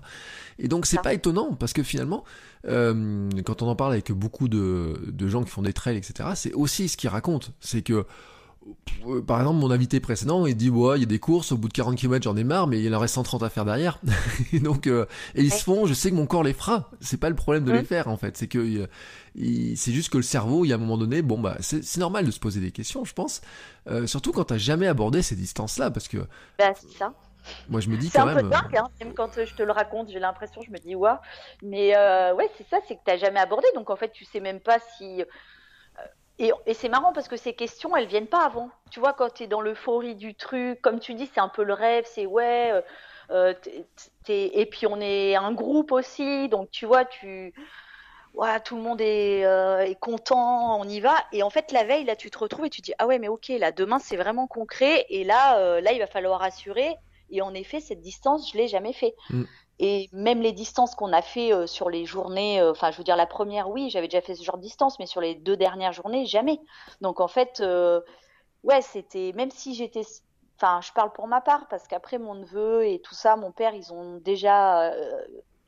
[0.58, 2.24] et donc c'est pas étonnant parce que finalement
[2.66, 6.30] euh, quand on en parle avec beaucoup de de gens qui font des trails etc
[6.34, 7.48] c'est aussi ce qu'ils racontent.
[7.60, 8.04] C'est que
[9.26, 11.68] par exemple, mon invité précédent, il dit, ouais, il y a des courses, au bout
[11.68, 14.00] de 40 km, j'en ai marre, mais il en reste 130 à faire derrière.
[14.52, 16.90] et donc, euh, et ils se font, je sais que mon corps les fera.
[17.00, 18.36] C'est pas le problème de les faire, en fait.
[18.36, 18.86] C'est que, euh,
[19.76, 22.26] c'est juste que le cerveau, il y a un moment donné, bon, bah, c'est normal
[22.26, 23.40] de se poser des questions, je pense.
[24.06, 26.18] surtout quand t'as jamais abordé ces distances-là, parce que.
[26.58, 27.12] Bah, c'est ça.
[27.68, 28.34] Moi, je me dis quand même.
[28.34, 28.90] C'est un peu dingue, hein.
[28.98, 31.10] même quand je te le raconte, j'ai l'impression, je me dis, ouais.
[31.62, 31.96] Mais
[32.32, 33.68] ouais, c'est ça, c'est que t'as jamais abordé.
[33.74, 35.22] Donc, en fait, tu sais même pas si
[36.38, 38.70] et, c'est marrant parce que ces questions, elles viennent pas avant.
[38.90, 41.62] Tu vois, quand tu es dans l'euphorie du truc, comme tu dis, c'est un peu
[41.64, 42.72] le rêve, c'est ouais.
[42.72, 42.82] Euh,
[43.30, 43.54] euh
[44.28, 47.54] et puis on est un groupe aussi, donc tu vois, tu,
[48.36, 51.14] ouais, tout le monde est, euh, est, content, on y va.
[51.32, 53.28] Et en fait, la veille, là, tu te retrouves et tu dis, ah ouais, mais
[53.28, 55.06] ok, là, demain, c'est vraiment concret.
[55.08, 56.94] Et là, euh, là, il va falloir assurer.
[57.30, 59.14] Et en effet, cette distance, je l'ai jamais fait.
[59.30, 59.44] Mm.
[59.78, 63.04] Et même les distances qu'on a fait euh, sur les journées, euh, enfin, je veux
[63.04, 65.56] dire, la première, oui, j'avais déjà fait ce genre de distance, mais sur les deux
[65.56, 66.60] dernières journées, jamais.
[67.02, 68.00] Donc, en fait, euh,
[68.62, 70.02] ouais, c'était, même si j'étais,
[70.56, 73.74] enfin, je parle pour ma part, parce qu'après, mon neveu et tout ça, mon père,
[73.74, 74.94] ils ont déjà,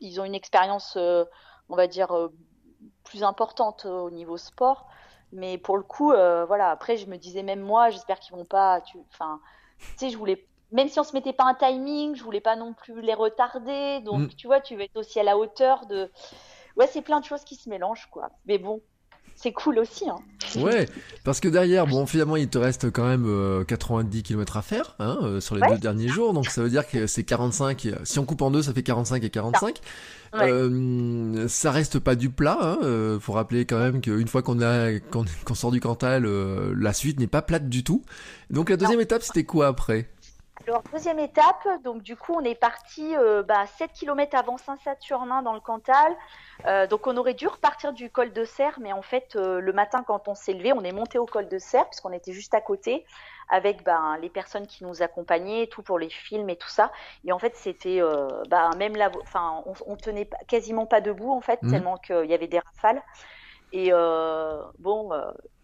[0.01, 2.31] ils ont une expérience, on va dire,
[3.05, 4.87] plus importante au niveau sport.
[5.33, 8.81] Mais pour le coup, voilà, après, je me disais, même moi, j'espère qu'ils vont pas,
[9.11, 9.40] enfin,
[9.79, 12.57] tu sais, je voulais même si on se mettait pas un timing, je voulais pas
[12.57, 14.00] non plus les retarder.
[14.00, 14.35] Donc, mm.
[14.37, 16.11] tu vois, tu veux être aussi à la hauteur de.
[16.76, 18.31] Ouais, c'est plein de choses qui se mélangent, quoi.
[18.46, 18.81] Mais bon,
[19.38, 20.09] c'est cool aussi.
[20.11, 20.18] Hein.
[20.57, 20.88] Ouais,
[21.24, 24.96] parce que derrière, bon, finalement, il te reste quand même 90 euh, km à faire
[24.98, 26.33] hein, euh, sur les deux derniers jours.
[26.33, 27.88] Donc, ça veut dire que c'est 45.
[28.02, 29.78] Si on coupe en deux, ça fait 45 et 45.
[30.35, 32.59] Euh, ça reste pas du plat.
[32.61, 33.18] Hein.
[33.20, 37.26] faut rappeler quand même qu'une fois qu'on a qu'on sort du Cantal, la suite n'est
[37.26, 38.02] pas plate du tout.
[38.50, 40.09] Donc, la deuxième étape, c'était quoi après?
[40.66, 45.42] Alors, deuxième étape, donc du coup, on est parti euh, bah, 7 km avant Saint-Saturnin
[45.42, 46.14] dans le Cantal.
[46.66, 49.73] Euh, donc, on aurait dû repartir du col de Serre, mais en fait, euh, le
[49.73, 52.53] matin, quand on s'est levé, on est monté au col de Serre, puisqu'on était juste
[52.55, 53.07] à côté,
[53.49, 56.92] avec ben, les personnes qui nous accompagnaient, tout pour les films et tout ça.
[57.25, 58.01] Et en fait, c'était
[58.51, 61.71] bah, même là, enfin, on, on, tenait quasiment pas debout, en fait, mmh.
[61.71, 63.03] tellement qu'il y avait des rafales.
[63.73, 63.90] Et
[64.79, 65.11] bon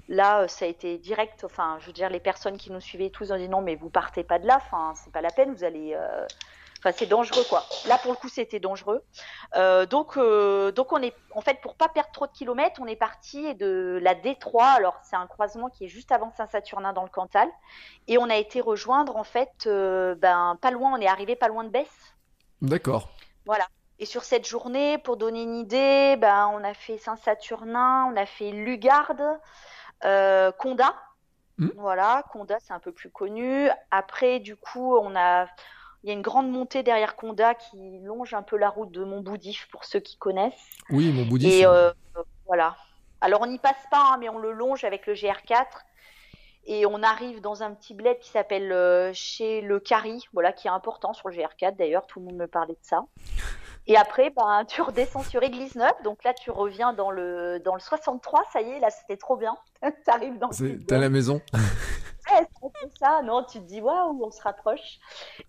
[0.09, 1.45] Là, euh, ça a été direct.
[1.45, 3.91] Enfin, je veux dire, les personnes qui nous suivaient tous ont dit non, mais vous
[3.91, 4.57] partez pas de là.
[4.57, 5.55] Enfin, c'est pas la peine.
[5.55, 6.27] Vous allez, euh,
[6.85, 7.65] Enfin, c'est dangereux, quoi.
[7.89, 9.03] Là, pour le coup, c'était dangereux.
[9.57, 12.87] Euh, donc, euh, donc, on est, en fait, pour pas perdre trop de kilomètres, on
[12.87, 14.77] est parti de la D3.
[14.77, 17.49] Alors, c'est un croisement qui est juste avant Saint-Saturnin dans le Cantal,
[18.07, 20.93] et on a été rejoindre, en fait, ben, pas loin.
[20.93, 22.15] On est arrivé pas loin de Besse.
[22.61, 23.09] D'accord.
[23.47, 23.67] Voilà.
[23.99, 28.27] Et sur cette journée, pour donner une idée, ben, on a fait Saint-Saturnin, on a
[28.27, 29.23] fait Lugarde,
[30.05, 30.95] euh, Condat.
[31.59, 31.69] Hmm.
[31.77, 33.69] Voilà, Condat, c'est un peu plus connu.
[33.91, 35.47] Après, du coup, on a,
[36.03, 39.05] il y a une grande montée derrière Condat qui longe un peu la route de
[39.05, 40.79] Montboudif pour ceux qui connaissent.
[40.91, 41.53] Oui, mon bouddhisme.
[41.53, 41.93] Et euh,
[42.47, 42.77] voilà.
[43.21, 45.67] Alors, on n'y passe pas, hein, mais on le longe avec le GR4.
[46.67, 50.67] Et on arrive dans un petit bled qui s'appelle euh, chez le Cari, voilà, qui
[50.67, 53.05] est important sur le GR4 d'ailleurs, tout le monde me parlait de ça.
[53.87, 57.75] Et après, ben, tu redescends sur Église Neuve, donc là tu reviens dans le, dans
[57.75, 59.57] le 63, ça y est, là c'était trop bien.
[59.83, 60.51] tu arrives dans
[60.87, 61.41] T'as la maison.
[62.31, 62.47] Ouais,
[62.83, 64.99] c'est ça, non, tu te dis waouh, on se rapproche.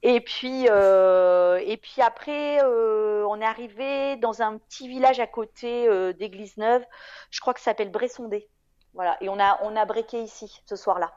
[0.03, 5.27] Et puis, euh, et puis après, euh, on est arrivé dans un petit village à
[5.27, 6.83] côté euh, d'Église Neuve,
[7.31, 8.49] je crois que ça s'appelle Bressondé.
[8.93, 11.13] Voilà, et on a, on a breaké ici ce soir-là.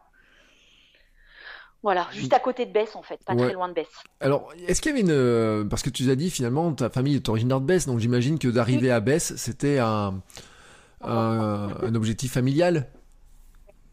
[1.83, 3.45] Voilà, juste à côté de Besse en fait, pas Ouais.
[3.45, 3.87] très loin de Besse.
[4.21, 5.11] Alors, est-ce qu'il y avait une...
[5.13, 8.39] euh, Parce que tu as dit, finalement, ta famille est originaire de Besse, donc j'imagine
[8.41, 10.21] que d'arriver à Besse, c'était un,
[11.03, 12.89] un, un objectif familial?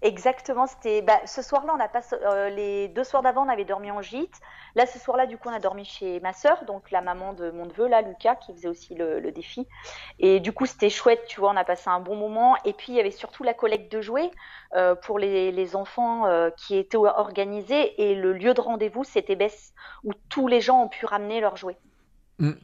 [0.05, 3.65] Exactement, c'était bah, ce soir-là, on a pas euh, les deux soirs d'avant, on avait
[3.65, 4.39] dormi en gîte.
[4.75, 7.49] Là, ce soir-là, du coup, on a dormi chez ma sœur, donc la maman de
[7.49, 9.67] mon neveu, là, Lucas, qui faisait aussi le, le défi.
[10.19, 12.55] Et du coup, c'était chouette, tu vois, on a passé un bon moment.
[12.65, 14.29] Et puis, il y avait surtout la collecte de jouets
[14.75, 17.99] euh, pour les, les enfants euh, qui était organisée.
[17.99, 21.57] Et le lieu de rendez-vous, c'était Besse, où tous les gens ont pu ramener leurs
[21.57, 21.79] jouets.
[22.37, 22.51] Mm.
[22.51, 22.55] Oui,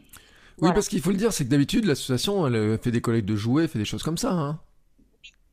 [0.60, 0.74] Voilà.
[0.76, 3.68] parce qu'il faut le dire, c'est que d'habitude, l'association, elle fait des collectes de jouets,
[3.68, 4.32] fait des choses comme ça.
[4.32, 4.60] Hein.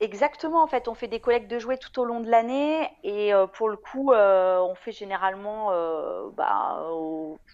[0.01, 3.35] Exactement, en fait, on fait des collectes de jouets tout au long de l'année et
[3.35, 6.89] euh, pour le coup, euh, on fait généralement euh, bah,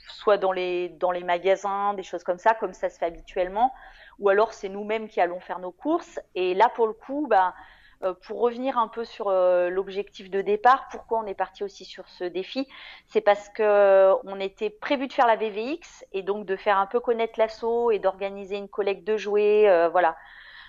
[0.09, 3.73] soit dans les dans les magasins, des choses comme ça, comme ça se fait habituellement,
[4.19, 6.21] ou alors c'est nous-mêmes qui allons faire nos courses.
[6.35, 7.55] Et là, pour le coup, bah,
[8.03, 11.87] euh, pour revenir un peu sur euh, l'objectif de départ, pourquoi on est parti aussi
[11.87, 12.69] sur ce défi,
[13.07, 16.77] c'est parce que euh, on était prévu de faire la VVX et donc de faire
[16.79, 20.15] un peu connaître l'assaut et d'organiser une collecte de jouets, voilà.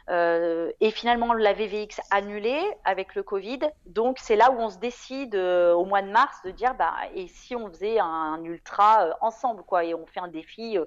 [0.10, 3.60] Euh, et finalement, la VVX annulée avec le Covid.
[3.88, 6.94] Donc, c'est là où on se décide euh, au mois de mars de dire, bah,
[7.16, 10.78] et si on faisait un, ultra euh, ensemble, quoi, et on fait un défi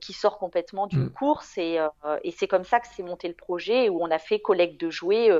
[0.00, 1.12] qui sort complètement d'une Mm.
[1.12, 1.58] course.
[1.58, 1.76] Et,
[2.22, 4.90] et c'est comme ça que s'est monté le projet, où on a fait collecte de
[4.90, 5.30] jouets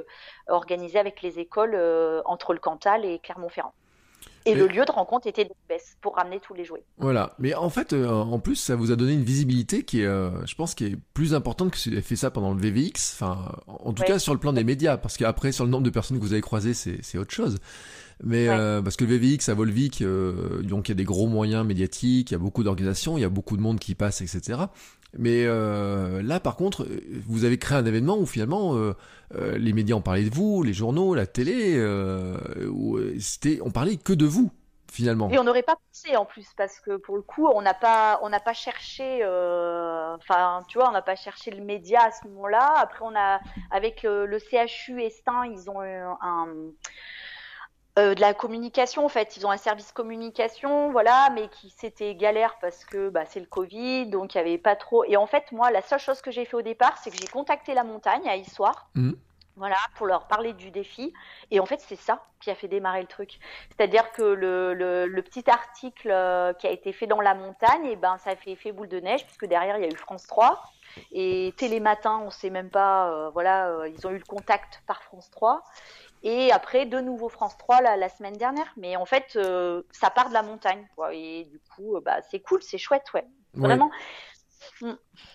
[0.48, 1.76] organisée avec les écoles
[2.24, 3.72] entre le Cantal et Clermont-Ferrand.
[4.44, 6.82] Et Mais- le lieu de rencontre était de Besse pour ramener tous les jouets.
[6.98, 7.34] Voilà.
[7.38, 10.30] Mais en fait, euh, en plus, ça vous a donné une visibilité qui est, euh,
[10.46, 13.14] je pense, qui est plus importante que si vous avez fait ça pendant le VVX.
[13.14, 14.08] Enfin, en tout Ouais.
[14.08, 14.96] cas, sur le plan des médias.
[14.96, 17.58] Parce qu'après, sur le nombre de personnes que vous avez croisées, c'est c'est autre chose.
[18.24, 18.54] Mais Ouais.
[18.56, 21.66] euh, parce que le VVX à Volvic, euh, donc il y a des gros moyens
[21.66, 24.60] médiatiques, il y a beaucoup d'organisations, il y a beaucoup de monde qui passe, etc.
[25.18, 28.94] Mais euh, là, par contre, euh, vous avez créé un événement où finalement euh,
[29.58, 31.78] les médias ont parlé de vous, les journaux, la télé,
[32.68, 34.50] où c'était, on parlait que de vous
[34.90, 35.30] finalement.
[35.30, 38.20] Et on n'aurait pas pensé en plus parce que pour le coup, on n'a pas,
[38.22, 42.28] on n'a pas cherché, enfin, tu vois, on n'a pas cherché le média à ce
[42.28, 42.74] moment-là.
[42.76, 46.46] Après, on a, avec le, le CHU Estin, ils ont eu un,
[47.98, 49.36] euh, de la communication en fait.
[49.36, 53.46] Ils ont un service communication, voilà, mais qui c'était galère parce que bah, c'est le
[53.46, 55.04] Covid, donc il y avait pas trop.
[55.04, 57.26] Et en fait, moi, la seule chose que j'ai fait au départ, c'est que j'ai
[57.26, 58.88] contacté la montagne à Issoire.
[58.94, 59.16] Mhm.
[59.56, 61.12] Voilà, pour leur parler du défi.
[61.50, 63.38] Et en fait, c'est ça qui a fait démarrer le truc.
[63.68, 67.84] C'est-à-dire que le, le, le petit article euh, qui a été fait dans la montagne,
[67.84, 69.96] et ben, ça a fait effet boule de neige, puisque derrière, il y a eu
[69.96, 70.62] France 3.
[71.12, 75.02] Et Télématin, on sait même pas, euh, voilà, euh, ils ont eu le contact par
[75.02, 75.62] France 3.
[76.22, 78.72] Et après, de nouveau France 3 la, la semaine dernière.
[78.76, 80.86] Mais en fait, euh, ça part de la montagne.
[80.94, 81.14] Quoi.
[81.14, 83.26] Et du coup, euh, bah, c'est cool, c'est chouette, ouais.
[83.54, 83.90] Vraiment.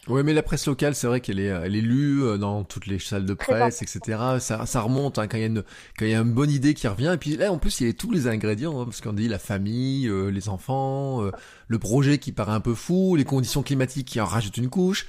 [0.08, 2.88] Ouais, mais la presse locale, c'est vrai qu'elle est, elle est lue euh, dans toutes
[2.88, 4.20] les salles de presse, etc.
[4.40, 5.64] Ça, ça remonte hein, quand il y a une,
[5.98, 7.12] quand il y a une bonne idée qui revient.
[7.14, 9.28] Et puis là, en plus, il y a tous les ingrédients, hein, parce qu'on dit
[9.28, 11.32] la famille, euh, les enfants, euh,
[11.68, 15.06] le projet qui paraît un peu fou, les conditions climatiques qui en rajoutent une couche.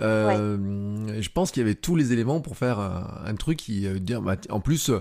[0.00, 3.86] Euh, Je pense qu'il y avait tous les éléments pour faire un, un truc qui
[3.86, 4.90] euh, dire, bah, en plus.
[4.90, 5.00] euh,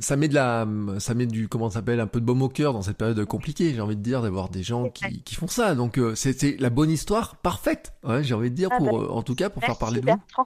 [0.00, 0.64] ça met de la,
[1.00, 3.24] ça met du, comment ça s'appelle, un peu de baume au cœur dans cette période
[3.24, 3.72] compliquée.
[3.74, 5.74] J'ai envie de dire d'avoir des gens qui, qui font ça.
[5.74, 7.94] Donc euh, c'était la bonne histoire parfaite.
[8.04, 9.80] Ouais, j'ai envie de dire Ah pour, bah, euh, en tout cas pour faire Merci,
[9.80, 10.44] parler de vous.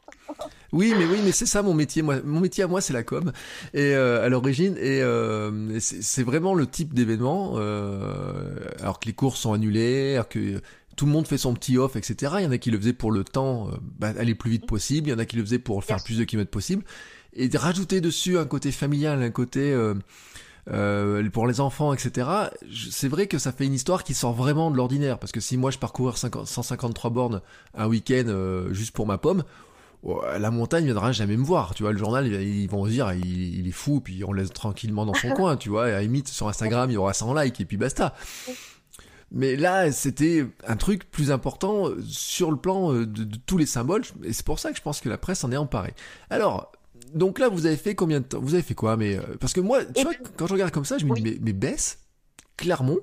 [0.73, 2.01] Oui, mais oui, mais c'est ça mon métier.
[2.01, 3.31] Moi, mon métier à moi, c'est la com.
[3.75, 7.55] Et euh, à l'origine, et euh, c'est vraiment le type d'événement.
[7.57, 10.63] Euh, alors que les courses sont annulées, alors que
[10.97, 12.35] tout le monde fait son petit off, etc.
[12.39, 14.67] Il y en a qui le faisaient pour le temps, euh, bah, aller plus vite
[14.67, 15.09] possible.
[15.09, 16.85] Il y en a qui le faisaient pour faire plus de kilomètres possible.
[17.35, 19.95] Et de rajouter dessus un côté familial, un côté euh,
[20.71, 22.29] euh, pour les enfants, etc.
[22.91, 25.19] C'est vrai que ça fait une histoire qui sort vraiment de l'ordinaire.
[25.19, 27.41] Parce que si moi je 50 153 bornes
[27.75, 29.45] un week-end euh, juste pour ma pomme,
[30.37, 31.75] la montagne viendra jamais me voir.
[31.75, 34.43] Tu vois, le journal, ils vont se dire, il, il est fou, puis on le
[34.43, 35.57] laisse tranquillement dans son coin.
[35.57, 37.77] Tu vois, et à la limite, sur Instagram, il y aura 100 likes, et puis
[37.77, 38.15] basta.
[39.35, 43.57] Mais là, c'était un truc plus important euh, sur le plan euh, de, de tous
[43.59, 45.95] les symboles, et c'est pour ça que je pense que la presse en est emparée.
[46.31, 46.71] Alors,
[47.15, 49.53] donc là, vous avez fait combien de temps Vous avez fait quoi Mais euh, parce
[49.55, 51.23] que moi, tu Eh vois, ben, quand je regarde comme ça, je me dis, oui.
[51.23, 51.99] mais, mais baisse,
[52.57, 53.01] Clermont,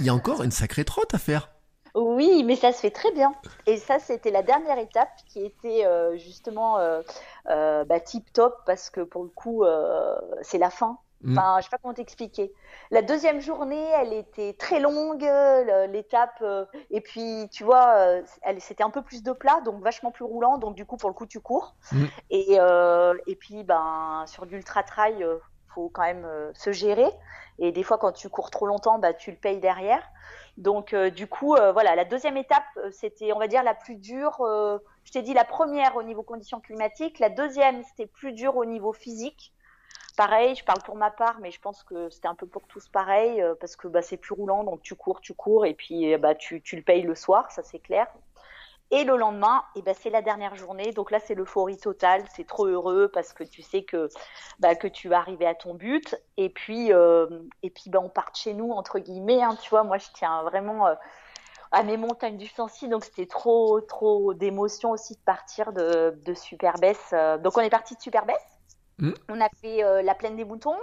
[0.00, 1.50] il y a encore une sacrée trotte à faire.
[1.94, 3.34] Oui, mais ça se fait très bien.
[3.66, 7.02] Et ça, c'était la dernière étape qui était euh, justement euh,
[7.84, 9.64] bah, tip top parce que pour le coup,
[10.42, 10.98] c'est la fin.
[11.22, 11.36] Mm.
[11.36, 12.52] Enfin, je sais pas comment t'expliquer.
[12.90, 15.22] La deuxième journée, elle était très longue,
[15.90, 19.82] l'étape, euh, et puis tu vois, euh, elle, c'était un peu plus de plat, donc
[19.82, 21.74] vachement plus roulant, donc du coup, pour le coup, tu cours.
[21.92, 22.04] Mm.
[22.30, 25.38] Et, euh, et puis, ben, sur l'ultra trail, euh,
[25.74, 27.10] faut quand même se gérer.
[27.58, 30.02] Et des fois, quand tu cours trop longtemps, bah, tu le payes derrière.
[30.56, 34.38] Donc, du coup, voilà, la deuxième étape, c'était, on va dire, la plus dure.
[35.04, 37.18] je t'ai dit la première au niveau conditions climatiques.
[37.18, 39.52] La deuxième, c'était plus dur au niveau physique.
[40.18, 42.88] Pareil, je parle pour ma part, mais je pense que c'était un peu pour tous
[42.88, 46.12] pareil, euh, parce que bah, c'est plus roulant, donc tu cours, tu cours, et puis
[46.12, 48.08] euh, bah, tu, le payes le soir, ça c'est clair.
[48.90, 52.48] Et le lendemain, eh ben, c'est la dernière journée, donc là c'est l'euphorie totale, c'est
[52.48, 54.08] trop heureux parce que tu sais que,
[54.58, 57.28] bah, tu vas arriver à ton but, et puis, euh,
[57.86, 60.88] bah, on part de chez nous, entre guillemets, hein, tu vois, moi je tiens vraiment
[60.88, 60.94] euh,
[61.70, 66.34] à mes montagnes du Sancy, donc c'était trop, trop d'émotion aussi de partir de, de
[66.34, 67.14] Superbès.
[67.40, 68.57] Donc on est parti de Superbès,
[68.98, 69.12] Mm.
[69.28, 70.76] on a fait euh, la plaine des moutons,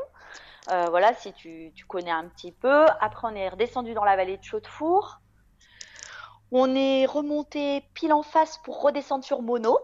[0.71, 2.85] euh, voilà, si tu, tu connais un petit peu.
[2.99, 5.19] Après, on est redescendu dans la vallée de Chaudefour.
[6.51, 9.77] On est remonté pile en face pour redescendre sur Mono.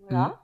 [0.00, 0.26] Voilà.
[0.26, 0.34] Mhm.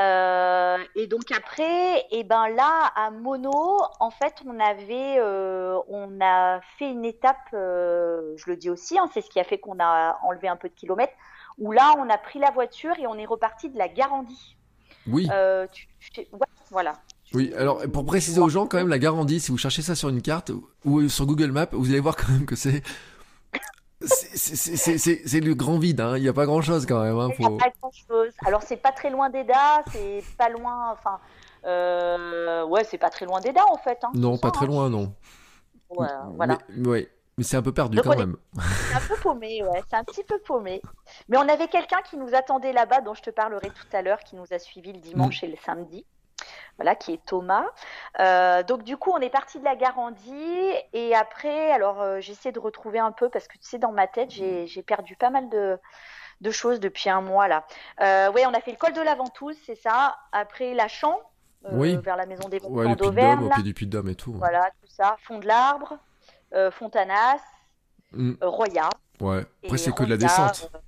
[0.00, 6.20] Euh, et donc après, et ben là à Mono, en fait, on avait, euh, on
[6.20, 9.58] a fait une étape, euh, je le dis aussi, hein, c'est ce qui a fait
[9.58, 11.14] qu'on a enlevé un peu de kilomètres.
[11.58, 14.56] Où là, on a pris la voiture et on est reparti de la Garandie.
[15.06, 15.28] Oui.
[15.32, 16.94] Euh, tu- tu- ouais, voilà.
[17.32, 20.08] Oui, alors pour préciser aux gens quand même la garantie, si vous cherchez ça sur
[20.08, 20.52] une carte
[20.84, 22.82] ou sur Google Maps, vous allez voir quand même que c'est
[24.06, 26.16] c'est- le grand vide, hein.
[26.16, 27.18] il n'y a pas grand chose quand même.
[27.18, 28.32] Hein, Il n'y a pas grand chose.
[28.44, 31.18] Alors, c'est pas très loin d'Eda, c'est pas loin, enfin,
[31.64, 33.98] euh, ouais, c'est pas très loin d'Eda en fait.
[34.04, 34.68] hein, Non, pas très hein.
[34.68, 35.14] loin, non.
[35.90, 36.58] Ouais, voilà.
[36.68, 37.08] Mais, ouais.
[37.36, 38.36] Mais c'est un peu perdu Donc, quand même.
[38.56, 40.80] C'est un peu paumé, ouais, c'est un petit peu paumé.
[41.28, 44.20] Mais on avait quelqu'un qui nous attendait là-bas, dont je te parlerai tout à l'heure,
[44.20, 45.46] qui nous a suivis le dimanche Mm.
[45.46, 46.06] et le samedi.
[46.76, 47.64] Voilà, qui est Thomas.
[48.20, 52.50] Euh, donc du coup, on est parti de la Garandie et après, alors euh, j'essaie
[52.52, 55.48] de retrouver un peu parce que tu sais, dans ma tête, j'ai perdu pas mal
[55.48, 55.78] de,
[56.40, 57.64] de choses depuis un mois là.
[58.00, 60.16] Euh, ouais, on a fait le col de la Ventouse, c'est ça.
[60.32, 61.20] Après la Champ,
[61.66, 61.96] euh, Oui.
[61.96, 64.32] vers la maison des Ouais, Dôme, d'Auvergne, au pied du Puy de Dôme et tout.
[64.34, 65.16] voilà, tout ça.
[65.22, 65.96] Fond de l'Arbre,
[66.70, 67.40] Fontanas,
[68.12, 68.34] Mm.
[68.42, 68.88] euh, Roya.
[69.20, 69.44] Ouais.
[69.64, 70.70] Après, c'est que de la descente.
[70.74, 70.78] euh,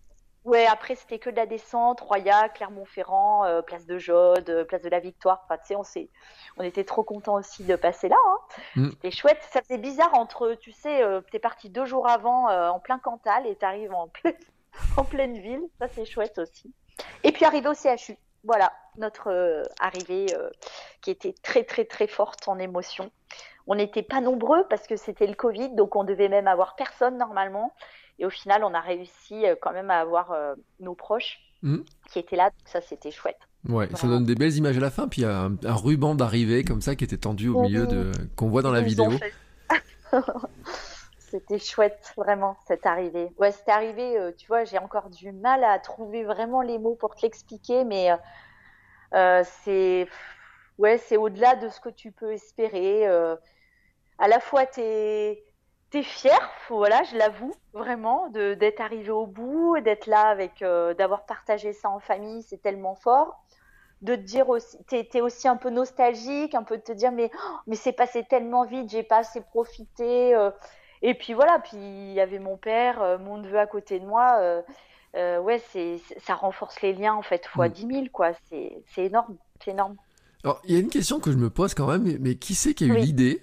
[0.45, 4.83] ouais, après c'était que de la descente, Roya, Clermont-Ferrand, euh, place de Jaude, euh, place
[4.83, 5.43] de la Victoire.
[5.45, 6.09] Enfin, tu sais,
[6.57, 8.17] on était trop contents aussi de passer là.
[8.29, 8.39] Hein.
[8.77, 8.91] Mm.
[8.91, 9.43] C'était chouette.
[9.51, 12.99] Ça faisait bizarre entre, tu sais, euh, t'es parti deux jours avant euh, en plein
[13.01, 14.37] Cantal et t'arrives en pleine,
[14.97, 15.63] en pleine ville.
[15.81, 16.73] Ça c'est chouette aussi.
[17.25, 18.17] Et puis arrivé au CHU.
[18.47, 20.49] Voilà notre euh, arrivée euh,
[21.03, 23.11] qui était très très très forte en émotion.
[23.67, 27.19] On n'était pas nombreux parce que c'était le Covid, donc on devait même avoir personne
[27.19, 27.75] normalement.
[28.19, 30.35] Et au final, on a réussi euh, quand même à avoir
[30.81, 31.85] nos proches Mhm.
[32.11, 32.51] qui étaient là.
[32.51, 33.39] Donc ça, c'était chouette.
[33.69, 35.09] Ouais, ça donne des belles images à la fin.
[35.09, 37.69] Puis il y a un, un ruban d'arrivée comme ça qui était tendu au Oui.
[37.69, 39.11] milieu de qu'on voit dans la vidéo.
[41.31, 43.33] c'était chouette, vraiment, cette arrivée.
[43.39, 46.95] Ouais, cette arrivée, euh, tu vois, j'ai encore du mal à trouver vraiment les mots
[46.95, 48.17] pour te l'expliquer, mais euh,
[49.15, 50.09] euh, c'est
[50.79, 53.07] ouais, c'est au-delà de ce que tu peux espérer.
[54.19, 55.43] à la fois, t'es
[55.91, 61.73] t'es fier, voilà, je l'avoue, vraiment, d'être arrivé au bout, d'être là avec, d'avoir partagé
[61.73, 63.43] ça en famille, c'est tellement fort.
[64.03, 67.31] De te dire aussi, t'es aussi un peu nostalgique, un peu de te dire, mais
[67.35, 70.35] oh, mais c'est passé tellement vite, j'ai pas assez profité.
[71.03, 74.07] Et puis voilà, puis il y avait mon père, euh, mon neveu à côté de
[74.07, 74.39] moi.
[74.41, 74.63] euh,
[75.17, 77.73] euh, ouais, c'est ça renforce les liens en fait fois Mm.
[77.73, 78.33] 10 000 quoi.
[78.51, 79.97] C'est c'est énorme, c'est énorme.
[80.45, 82.55] Alors, il y a une question que je me pose quand même, mais, mais qui
[82.55, 83.03] c'est qui a eu Oui.
[83.03, 83.43] l'idée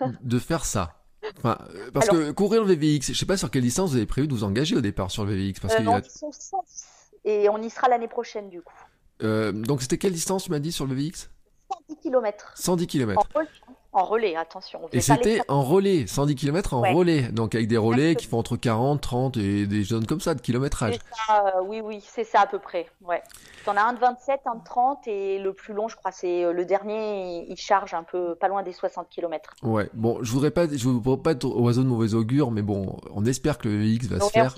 [0.22, 1.00] de faire ça?
[1.38, 1.56] Enfin,
[1.94, 4.28] parce Alors- que courir le VVX, je sais pas sur quelle distance vous avez prévu
[4.28, 6.10] de vous engager au départ sur le VVX, parce Euh, qu'il y a- on y
[6.10, 6.86] sont 110
[7.24, 8.74] et on y sera l'année prochaine du coup.
[9.22, 11.30] euh, donc c'était quelle distance tu m'as dit sur le VVX
[11.70, 13.22] 110 km 110 km.
[13.34, 13.73] en.
[13.94, 14.80] En relais, attention.
[14.92, 18.56] Et c'était en relais, 110 km en relais, donc avec des relais qui font entre
[18.56, 20.96] 40, 30 et des zones comme ça de kilométrage.
[21.28, 22.86] Ça, oui, oui, c'est ça à peu près.
[23.04, 23.22] Ouais.
[23.64, 26.44] T'en as un de 27, un de 30 et le plus long, je crois, c'est
[26.44, 29.54] euh, le dernier, il charge un peu, pas loin des 60 km.
[29.62, 32.98] Ouais, bon, je voudrais pas, je voudrais pas être oiseau de mauvais augure, mais bon,
[33.14, 34.54] on espère que le VX va se faire.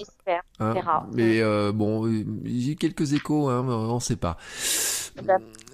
[0.58, 2.10] On hein, mais euh, bon,
[2.42, 4.38] j'ai quelques échos, hein, on sait pas.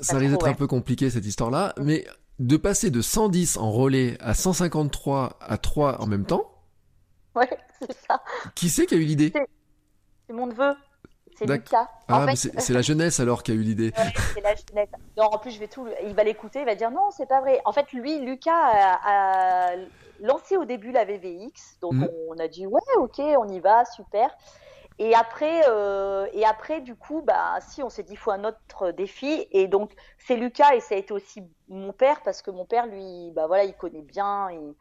[0.01, 2.05] ça risque d'être un peu compliqué cette histoire-là, mais
[2.43, 6.51] de passer de 110 en relais à 153 à 3 en même temps.
[7.35, 7.49] Ouais,
[7.81, 8.23] c'est ça.
[8.55, 9.33] Qui c'est qui a eu l'idée
[10.27, 10.75] C'est mon neveu.
[11.37, 11.89] C'est Lucas.
[12.09, 13.93] Ah, c'est la jeunesse alors qui a eu l'idée.
[14.35, 14.91] c'est la jeunesse.
[15.17, 15.87] Non, en plus, je vais tout.
[16.05, 17.61] Il va l'écouter, il va dire non, c'est pas vrai.
[17.65, 19.71] En fait, lui, Lucas a,
[20.21, 21.79] lancé au début la VVX.
[21.81, 22.09] Donc, hmm.
[22.29, 24.31] on a dit ouais, ok, on y va, super.
[25.03, 28.93] Et après, euh, et après, du coup, bah, si on s'est dit, faut un autre
[28.93, 29.49] défi.
[29.51, 32.87] Et donc, c'est Lucas et ça a été aussi mon père parce que mon père,
[32.87, 34.75] lui, bah voilà, il connaît bien, il,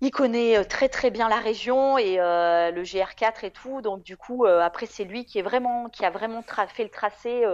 [0.00, 3.80] il connaît euh, très très bien la région et euh, le GR4 et tout.
[3.82, 7.44] Donc, du coup, après, c'est lui qui est vraiment, qui a vraiment fait le tracé.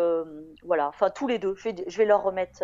[0.63, 1.55] voilà, enfin tous les deux.
[1.57, 2.63] Je vais, je vais leur remettre.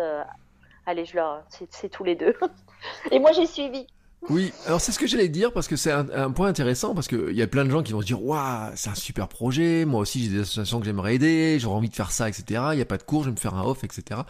[0.85, 2.37] allez, je leur, c'est tous les deux.
[3.11, 3.87] et moi, j'ai suivi.
[4.29, 7.33] Oui, alors c'est ce que j'allais dire parce que c'est un, point intéressant parce qu'il
[7.33, 10.01] y a plein de gens qui vont se dire waouh c'est un super projet, moi
[10.01, 12.61] aussi j'ai des associations que j'aimerais aider, j'aurais envie de faire ça, etc.
[12.71, 14.21] Il n'y a pas de cours, je vais me faire un off, etc.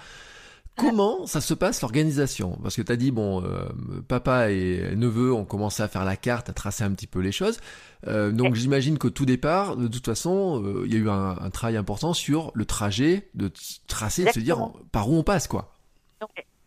[0.75, 2.57] Comment ça se passe l'organisation?
[2.63, 3.69] Parce que tu as dit, bon, euh,
[4.07, 7.31] papa et neveu ont commencé à faire la carte, à tracer un petit peu les
[7.31, 7.59] choses.
[8.07, 11.49] Euh, donc j'imagine qu'au tout départ, de toute façon, euh, il y a eu un,
[11.51, 13.51] travail important sur le trajet, de
[13.87, 15.75] tracer, de se dire par où on passe, quoi.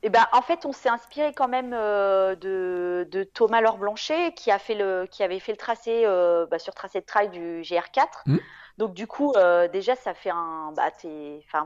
[0.06, 4.52] Eh ben, en fait, on s'est inspiré quand même euh, de, Thomas Laure Blanchet, qui,
[4.52, 7.62] a fait le, qui avait fait le tracé euh, bah, sur tracé de trail du
[7.62, 8.06] GR4.
[8.26, 8.36] Mmh.
[8.78, 10.72] Donc, du coup, euh, déjà, ça fait un.
[10.76, 10.92] Bah,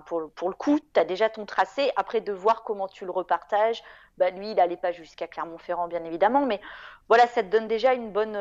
[0.06, 1.92] pour, pour le coup, tu as déjà ton tracé.
[1.96, 3.82] Après, de voir comment tu le repartages,
[4.16, 6.46] bah, lui, il n'allait pas jusqu'à Clermont-Ferrand, bien évidemment.
[6.46, 6.62] Mais
[7.08, 8.38] voilà, ça te donne déjà une bonne.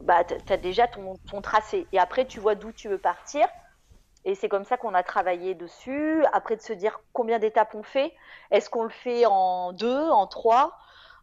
[0.00, 1.86] bah, tu as déjà ton, ton tracé.
[1.92, 3.46] Et après, tu vois d'où tu veux partir.
[4.24, 6.24] Et c'est comme ça qu'on a travaillé dessus.
[6.32, 8.14] Après, de se dire combien d'étapes on fait.
[8.50, 10.76] Est-ce qu'on le fait en deux, en trois?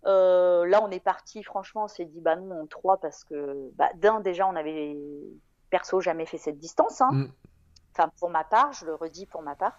[0.05, 3.71] Euh, Là, on est parti, franchement, on s'est dit, bah non, en trois, parce que
[3.75, 4.97] bah, d'un, déjà, on avait
[5.69, 7.01] perso jamais fait cette distance.
[7.01, 7.11] Hein.
[7.11, 7.31] Mm.
[7.93, 9.77] Enfin, pour ma part, je le redis pour ma part.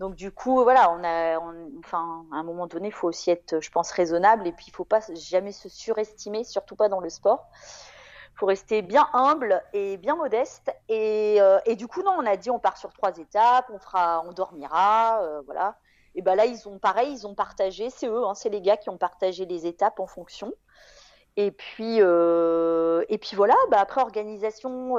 [0.00, 1.38] Donc du coup, voilà, on a,
[1.78, 4.72] enfin, à un moment donné, il faut aussi être, je pense, raisonnable et puis il
[4.72, 7.48] faut pas jamais se surestimer, surtout pas dans le sport
[8.34, 10.74] faut rester bien humble et bien modeste.
[10.88, 13.78] Et, euh, et, du coup, non, on a dit on part sur trois étapes, on
[13.78, 15.76] fera, on dormira, euh, voilà.
[16.14, 18.76] Et ben là, ils ont pareil, ils ont partagé, c'est eux, hein, c'est les gars
[18.76, 20.52] qui ont partagé les étapes en fonction.
[21.36, 24.96] Et puis, euh, et puis voilà, bah après organisation,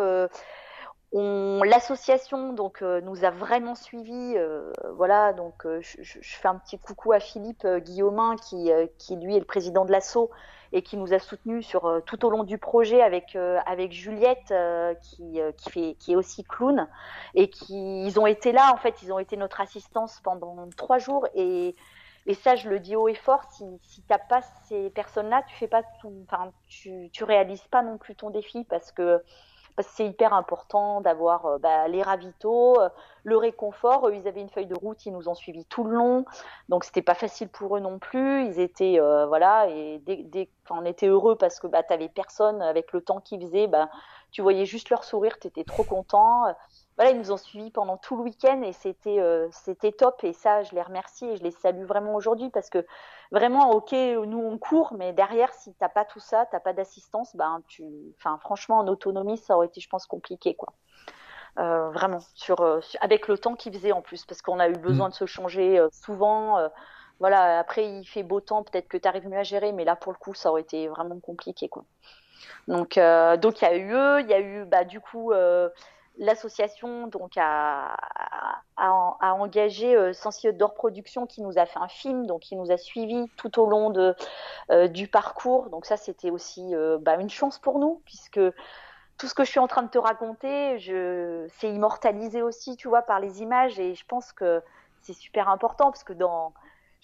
[1.13, 4.35] l'association donc nous a vraiment suivis.
[4.95, 9.39] voilà, donc je, je, fais un petit coucou à Philippe Guillaumin qui, qui lui est
[9.39, 10.29] le président de l'asso
[10.75, 13.93] et qui nous a soutenus sur euh, tout au long du projet avec euh, avec
[13.93, 16.87] Juliette euh, qui qui fait qui est aussi clown
[17.33, 20.97] et qui ils ont été là en fait ils ont été notre assistance pendant trois
[20.99, 21.75] jours et
[22.27, 25.55] et ça, je le dis haut et fort, si, si t'as pas ces personnes-là, tu
[25.57, 29.21] fais pas ton, enfin, tu, tu réalises pas non plus ton défi parce que
[29.75, 32.89] parce que c'est hyper important d'avoir euh, bah, les ravitaux, euh,
[33.23, 34.07] le réconfort.
[34.07, 36.25] Eux, ils avaient une feuille de route, ils nous ont suivis tout le long,
[36.69, 38.45] donc c'était pas facile pour eux non plus.
[38.45, 42.61] Ils étaient euh, voilà et dès, dès on était heureux parce que bah t'avais personne
[42.61, 43.89] avec le temps qu'ils faisaient, bah
[44.31, 46.45] tu voyais juste leur sourire, t'étais trop content
[46.97, 50.23] voilà, ils nous ont suivis pendant tout le week-end et c'était euh, c'était top.
[50.23, 52.85] Et ça je les remercie et je les salue vraiment aujourd'hui parce que
[53.31, 57.35] vraiment ok nous on court mais derrière si t'as pas tout ça t'as pas d'assistance
[57.35, 57.83] ben tu
[58.17, 60.73] enfin franchement en autonomie ça aurait été je pense compliqué quoi.
[61.57, 64.73] Euh, vraiment sur, euh, avec le temps qu'il faisait en plus parce qu'on a eu
[64.73, 65.11] besoin mm.
[65.11, 66.59] de se changer euh, souvent
[67.21, 69.95] voilà après il fait beau temps peut-être que tu arrives mieux à gérer mais là
[69.95, 71.85] pour le coup ça aurait été vraiment compliqué quoi.
[72.67, 72.99] Donc
[73.41, 75.31] donc il y a eu eux il y a eu bah du coup
[76.17, 77.95] l'association donc a,
[78.77, 82.77] engagé euh, Sensi Outdoor Production qui nous a fait un film, donc qui nous a
[82.77, 84.15] suivis tout au long de,
[84.71, 85.69] euh, du parcours.
[85.69, 88.39] Donc ça, c'était aussi euh, bah, une chance pour nous puisque
[89.17, 92.87] tout ce que je suis en train de te raconter, je, c'est immortalisé aussi, tu
[92.87, 94.61] vois, par les images et je pense que
[95.01, 96.53] c'est super important parce que dans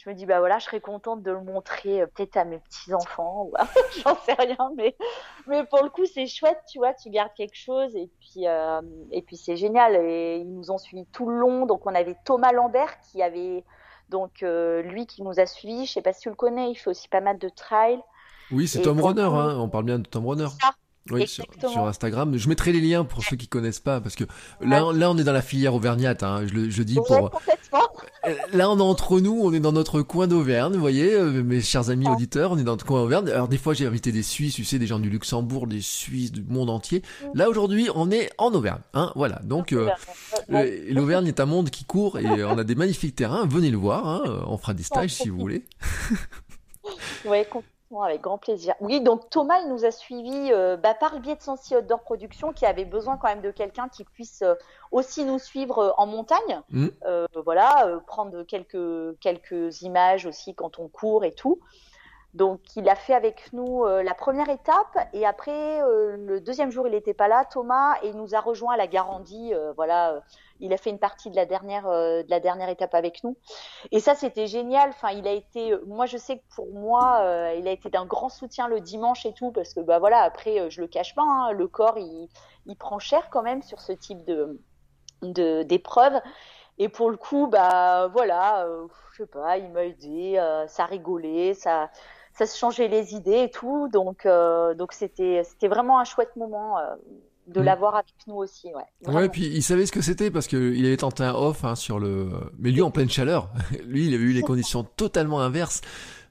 [0.03, 2.59] je me dis bah voilà je serais contente de le montrer euh, peut-être à mes
[2.59, 3.53] petits enfants ou
[4.03, 4.95] j'en sais rien mais
[5.47, 8.81] mais pour le coup c'est chouette tu vois tu gardes quelque chose et puis euh,
[9.11, 9.95] et puis c'est génial.
[9.95, 11.65] Et ils nous ont suivis tout le long.
[11.65, 13.63] Donc on avait Thomas Lambert qui avait
[14.09, 15.85] donc euh, lui qui nous a suivis.
[15.85, 17.99] Je sais pas si tu le connais il fait aussi pas mal de trail.
[18.51, 20.47] Oui c'est Tom Runner hein, on parle bien de Tom Runner
[21.09, 22.37] Oui, sur, sur, Instagram.
[22.37, 24.23] Je mettrai les liens pour ceux qui connaissent pas, parce que
[24.61, 26.21] là, là, on est dans la filière auvergnate.
[26.21, 27.31] Hein, je, je dis pour.
[28.25, 31.43] Euh, là, on est entre nous, on est dans notre coin d'Auvergne, vous voyez, euh,
[31.43, 33.29] mes chers amis auditeurs, on est dans notre coin d'Auvergne.
[33.29, 36.31] Alors des fois, j'ai invité des Suisses, tu sais, des gens du Luxembourg, des Suisses
[36.31, 37.01] du monde entier.
[37.01, 37.25] Mm.
[37.33, 39.39] Là, aujourd'hui, on est en Auvergne, hein, voilà.
[39.43, 39.89] Donc, euh,
[40.49, 43.47] l'Auvergne est un monde qui court et on a des magnifiques terrains.
[43.47, 45.65] Venez le voir, hein, on fera des stages si vous voulez.
[47.91, 48.73] ouais, avec grand plaisir.
[48.79, 52.01] Oui, donc Thomas, il nous a suivis euh, bah, par le biais de Sensi Outdoor
[52.01, 54.55] Production, qui avait besoin quand même de quelqu'un qui puisse euh,
[54.91, 56.61] aussi nous suivre euh, en montagne.
[56.69, 56.87] Mmh.
[57.43, 61.59] voilà, prendre quelques, quelques images aussi quand on court et tout.
[62.33, 66.91] Donc, il a fait avec nous la première étape et après, le deuxième jour, il
[66.91, 69.53] n'était pas là, Thomas, et il nous a rejoint à la Garandie.
[69.75, 70.21] voilà,
[70.61, 73.35] il a fait une partie de la dernière euh, de la dernière étape avec nous.
[73.91, 74.89] Et ça, c'était génial.
[74.89, 78.05] Enfin, il a été, moi, je sais que pour moi, euh, il a été d'un
[78.05, 81.15] grand soutien le dimanche et tout, parce que bah voilà, après, euh, je le cache
[81.15, 82.29] pas, hein, le corps, il,
[82.67, 84.59] il, prend cher quand même sur ce type de
[85.23, 86.19] d'épreuve.
[86.79, 88.67] Et pour le coup, bah voilà,
[89.11, 91.91] je sais pas, il m'a aidé, ça rigolait, ça
[92.33, 93.87] ça se changeait les idées et tout.
[93.89, 94.27] Donc
[94.77, 96.77] donc c'était c'était vraiment un chouette moment
[97.51, 97.63] de mm.
[97.63, 98.69] l'avoir avec nous aussi.
[98.73, 101.75] Ouais, ouais, puis il savait ce que c'était parce qu'il avait tenté un off hein,
[101.75, 102.29] sur le.
[102.59, 103.49] Mais lui en pleine chaleur,
[103.85, 105.81] lui il avait eu les conditions totalement inverses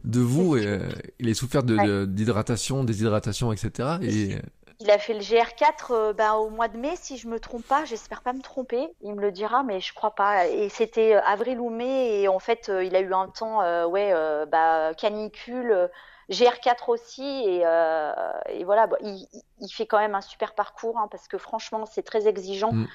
[0.04, 0.56] de vous.
[0.56, 3.98] Et, euh, il a souffert d'hydratation, de, déshydratation, etc.
[4.02, 4.36] Et...
[4.82, 7.66] Il a fait le GR4 euh, bah, au mois de mai, si je me trompe
[7.66, 7.84] pas.
[7.84, 8.88] J'espère pas me tromper.
[9.02, 10.46] Il me le dira, mais je crois pas.
[10.46, 13.58] Et c'était euh, avril ou mai, et en fait, il a eu un temps,
[13.88, 14.14] ouais,
[14.50, 15.90] bah, canicule
[16.30, 18.12] GR4 aussi, et, euh,
[18.48, 19.26] et voilà, il,
[19.60, 22.72] il, fait quand même un super parcours hein, parce que franchement, c'est très exigeant.
[22.72, 22.88] Mm.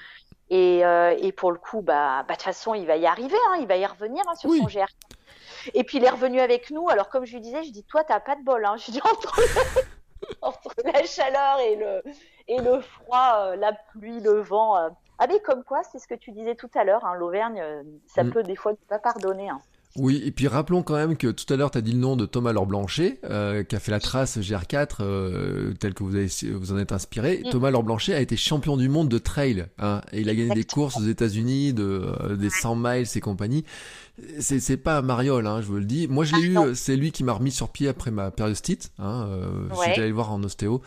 [0.48, 3.36] Et, euh, et, pour le coup, bah, bah, de toute façon, il va y arriver,
[3.50, 4.86] hein, il va y revenir hein, sur son GR4.
[5.74, 6.88] Et puis il est revenu avec nous.
[6.88, 8.64] Alors comme je lui disais, je dis toi t'as pas de bol.
[8.64, 8.76] Hein.
[8.86, 9.40] Je dis entre,
[10.42, 12.02] entre, la chaleur et le
[12.46, 14.76] et le froid, euh, la pluie, le vent.
[14.76, 14.90] Euh.
[15.18, 17.04] Ah mais comme quoi, c'est ce que tu disais tout à l'heure.
[17.04, 17.62] Hein, L'Auvergne,
[18.06, 18.30] ça mm.
[18.30, 19.48] peut des fois ne pas pardonner.
[19.48, 19.60] Hein.
[19.98, 22.16] Oui, et puis rappelons quand même que tout à l'heure, tu as dit le nom
[22.16, 26.14] de Thomas Laure Blanchet, euh, qui a fait la trace GR4, euh, tel que vous,
[26.14, 27.42] avez, vous en êtes inspiré.
[27.44, 27.50] Mm.
[27.50, 30.54] Thomas Laure Blanchet a été champion du monde de trail, hein, et il a gagné
[30.54, 33.64] des courses aux États-Unis, de, euh, des 100 miles et compagnie.
[34.38, 36.08] C'est, c'est pas Mariol, hein, je vous le dis.
[36.08, 38.90] Moi, je l'ai ah, eu, c'est lui qui m'a remis sur pied après ma périostite.
[38.98, 40.80] Hein, euh, J'étais allé le voir en ostéo.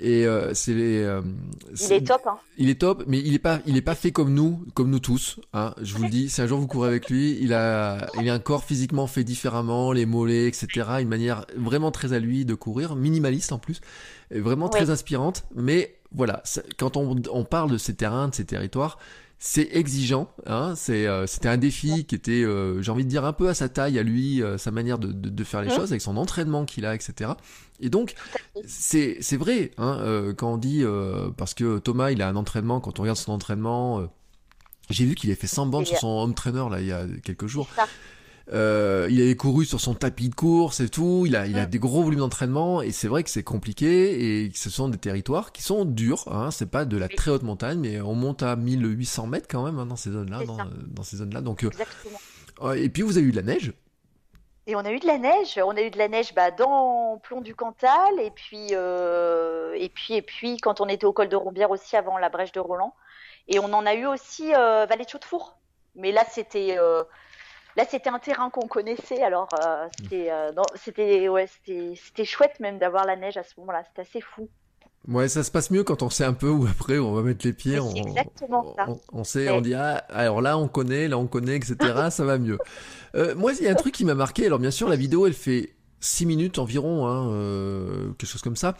[0.00, 1.20] Et euh, c'est euh,
[1.78, 2.22] il est top.
[2.26, 2.38] Hein.
[2.56, 4.98] Il est top, mais il est pas, il est pas fait comme nous, comme nous
[4.98, 5.38] tous.
[5.52, 6.30] Hein, je vous le dis.
[6.30, 9.24] Si un jour vous courez avec lui, il a, il a un corps physiquement fait
[9.24, 10.88] différemment, les mollets, etc.
[11.00, 13.80] Une manière vraiment très à lui de courir, minimaliste en plus,
[14.30, 15.44] et vraiment très inspirante.
[15.54, 16.42] Mais voilà,
[16.78, 18.98] quand on, on parle de ces terrains, de ces territoires,
[19.42, 23.24] c'est exigeant, hein, c'est euh, c'était un défi qui était, euh, j'ai envie de dire
[23.24, 25.70] un peu à sa taille, à lui, euh, sa manière de, de, de faire les
[25.70, 27.30] choses, avec son entraînement qu'il a, etc.
[27.80, 28.12] Et donc
[28.66, 30.84] c'est c'est vrai, hein, quand on dit
[31.38, 34.06] parce que Thomas il a un entraînement, quand on regarde son entraînement,
[34.90, 37.06] j'ai vu qu'il a fait 100 bandes sur son home trainer là il y a
[37.24, 37.66] quelques jours.
[38.52, 41.24] Euh, il avait couru sur son tapis de course et tout.
[41.26, 44.50] Il a, il a des gros volumes d'entraînement et c'est vrai que c'est compliqué et
[44.50, 46.24] que ce sont des territoires qui sont durs.
[46.26, 46.50] Hein.
[46.50, 49.78] C'est pas de la très haute montagne, mais on monte à 1800 mètres quand même
[49.78, 50.40] hein, dans ces zones-là,
[50.88, 51.42] dans, ces zones-là.
[51.42, 53.72] Donc, euh, et puis vous avez eu de la neige.
[54.66, 55.58] Et on a eu de la neige.
[55.64, 59.88] On a eu de la neige bah, dans Plomb du Cantal et puis euh, et
[59.88, 62.60] puis et puis quand on était au col de Rombière aussi avant la brèche de
[62.60, 62.94] Roland.
[63.48, 65.56] Et on en a eu aussi Vallée de Chaudefour.
[65.94, 66.76] Mais là c'était
[67.76, 73.06] Là, c'était un terrain qu'on connaissait, alors euh, euh, c'était ouais, c'était chouette même d'avoir
[73.06, 73.82] la neige à ce moment-là.
[73.88, 74.48] C'était assez fou.
[75.08, 77.46] Ouais, ça se passe mieux quand on sait un peu où après on va mettre
[77.46, 77.78] les pieds.
[77.78, 78.86] On, exactement ça.
[79.12, 81.76] On, sait, on dit ah, alors là on connaît, là on connaît, etc.
[82.10, 82.58] ça va mieux.
[83.14, 84.46] Euh, moi, il y a un truc qui m'a marqué.
[84.46, 88.76] Alors bien sûr, la vidéo, elle fait 6 minutes environ, hein, quelque chose comme ça.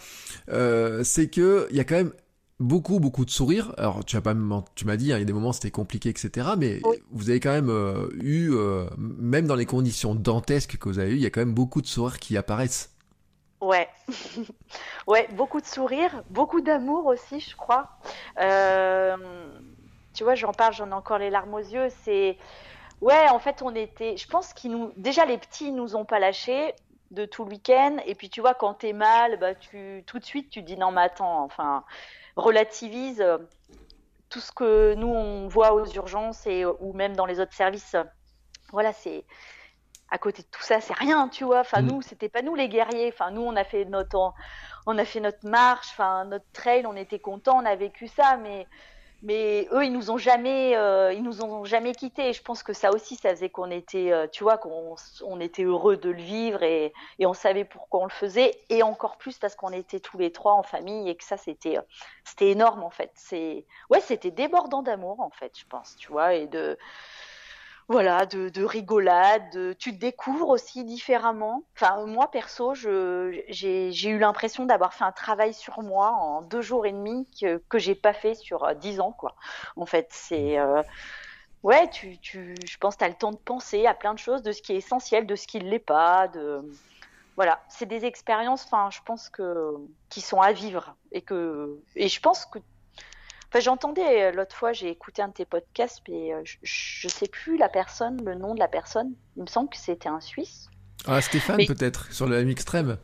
[0.49, 2.13] c'est que il y a quand même
[2.61, 3.75] beaucoup, beaucoup de sourires.
[3.79, 4.35] Alors, tu as pas,
[4.75, 6.51] tu m'as dit, hein, il y a des moments c'était compliqué, etc.
[6.57, 6.81] Mais
[7.11, 11.13] vous avez quand même euh, eu, euh, même dans les conditions dantesques que vous avez
[11.13, 12.95] eues, il y a quand même beaucoup de sourires qui apparaissent.
[13.61, 13.89] Ouais,
[15.07, 17.89] ouais, beaucoup de sourires, beaucoup d'amour aussi, je crois.
[18.41, 19.17] Euh,
[20.15, 21.89] tu vois, j'en parle, j'en ai encore les larmes aux yeux.
[22.05, 22.39] C'est,
[23.01, 26.19] ouais, en fait, on était, je pense qu'ils nous, déjà les petits nous ont pas
[26.19, 26.75] lâchés
[27.11, 27.99] de tout le week-end.
[28.07, 30.91] Et puis, tu vois, quand t'es mal, bah, tu, tout de suite, tu dis non,
[30.93, 31.85] mais attends, enfin,
[32.41, 33.39] relativise euh,
[34.29, 37.97] tout ce que nous on voit aux urgences et ou même dans les autres services.
[38.73, 39.25] Voilà, c'est
[40.11, 41.61] à côté de tout ça, c'est rien, tu vois.
[41.61, 41.87] Enfin, mm.
[41.87, 43.11] nous, c'était pas nous les guerriers.
[43.13, 44.33] Enfin, nous, on a fait notre,
[44.87, 48.37] on a fait notre marche, enfin, notre trail, on était content, on a vécu ça,
[48.37, 48.67] mais
[49.23, 52.31] mais eux, ils nous ont jamais, euh, ils nous ont jamais quittés.
[52.31, 54.95] Et je pense que ça aussi, ça faisait qu'on était, euh, tu vois, qu'on
[55.25, 58.59] on était heureux de le vivre et, et, on savait pourquoi on le faisait.
[58.71, 61.79] Et encore plus parce qu'on était tous les trois en famille et que ça, c'était,
[61.79, 61.83] euh,
[62.25, 63.11] c'était énorme en fait.
[63.15, 66.79] C'est, ouais, c'était débordant d'amour en fait, je pense, tu vois, et de,
[67.91, 69.77] voilà, de, de rigolade.
[69.77, 71.65] tu te découvres aussi différemment.
[71.75, 76.87] Enfin, moi perso, j'ai eu l'impression d'avoir fait un travail sur moi en deux jours
[76.87, 79.35] et demi que que j'ai pas fait sur euh, dix ans, quoi.
[79.75, 80.85] En fait, c'est euh,
[81.65, 84.43] ouais, tu, tu, je pense, tu as le temps de penser à plein de choses,
[84.43, 86.63] de ce qui est essentiel, de ce qui ne l'est pas, de
[87.35, 89.75] voilà, c'est des expériences, enfin, je pense que
[90.11, 92.61] qui sont à vivre et que et je pense que
[93.59, 97.27] j'entendais euh, l'autre fois, j'ai écouté un de tes podcasts, mais euh, je, ne sais
[97.27, 99.13] plus la personne, le nom de la personne.
[99.37, 100.69] Il me semble que c'était un Suisse.
[101.07, 102.99] Ah, Stéphane, peut-être, sur le M extrême.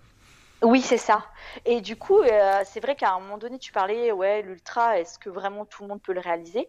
[0.63, 1.27] Oui, c'est ça.
[1.65, 5.19] Et du coup, euh, c'est vrai qu'à un moment donné, tu parlais, ouais, l'ultra, est-ce
[5.19, 6.69] que vraiment tout le monde peut le réaliser?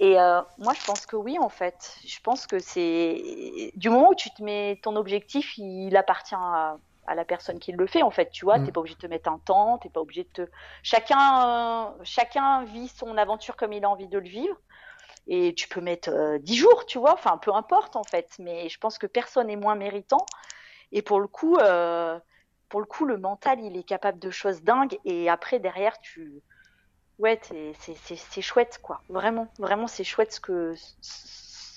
[0.00, 0.14] Et
[0.58, 1.96] moi, je pense que oui, en fait.
[2.04, 6.76] Je pense que c'est du moment où tu te mets ton objectif, il appartient à
[7.06, 8.66] à la personne qui le fait en fait tu vois tu mm.
[8.66, 10.50] t'es pas obligé de te mettre un temps t'es pas obligé de te
[10.82, 14.56] chacun euh, chacun vit son aventure comme il a envie de le vivre.
[15.28, 18.28] Et tu peux mettre euh, dix jours tu vois enfin peu importe en fait.
[18.38, 20.24] Mais je pense que personne n'est moins méritant.
[20.90, 22.18] Et pour le coup euh,
[22.68, 24.98] pour le coup le mental il est capable de choses dingues.
[25.04, 26.42] Et après derrière tu
[27.18, 29.00] ouais c'est chouette quoi.
[29.08, 30.74] Vraiment vraiment c'est chouette ce que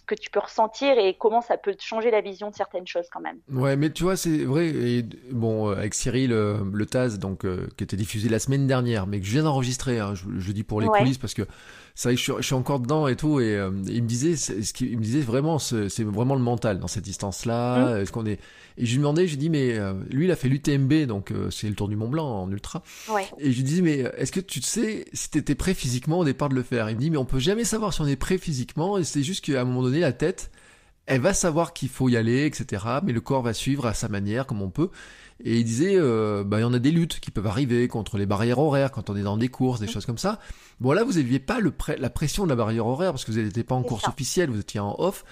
[0.06, 3.20] que tu peux ressentir et comment ça peut changer la vision de certaines choses quand
[3.20, 3.38] même.
[3.52, 4.68] Ouais, mais tu vois, c'est vrai.
[4.68, 8.68] Et bon, euh, avec Cyril euh, Le Taz, donc euh, qui était diffusé la semaine
[8.68, 10.00] dernière, mais que je viens d'enregistrer.
[10.00, 11.44] Hein, je, dis pour les coulisses parce que
[11.96, 13.40] c'est vrai que je, suis encore dedans et tout.
[13.40, 13.54] Et
[13.88, 17.80] il me disait, ce qu'il me disait vraiment, c'est vraiment le mental dans cette distance-là.
[17.80, 18.02] Mmh.
[18.02, 18.40] Est-ce qu'on est
[18.78, 19.80] et je lui demandais, je lui dis mais
[20.10, 22.84] lui il a fait l'UTMB, donc c'est le Tour du Mont Blanc en ultra.
[23.10, 23.26] Ouais.
[23.38, 26.50] Et je lui disais mais est-ce que tu sais si t'étais prêt physiquement au départ
[26.50, 26.90] de le faire?
[26.90, 28.98] Il me dit mais on peut jamais savoir si on est prêt physiquement.
[28.98, 30.52] Et c'est juste qu'à un moment donné la tête,
[31.06, 32.84] elle va savoir qu'il faut y aller, etc.
[33.04, 34.90] Mais le corps va suivre à sa manière, comme on peut.
[35.44, 38.18] Et il disait, euh, bah, il y en a des luttes qui peuvent arriver contre
[38.18, 40.40] les barrières horaires quand on est dans des courses, des choses comme ça.
[40.80, 43.42] Bon là, vous n'aviez pas le la pression de la barrière horaire parce que vous
[43.42, 45.26] n'étiez pas en course officielle, vous étiez en off.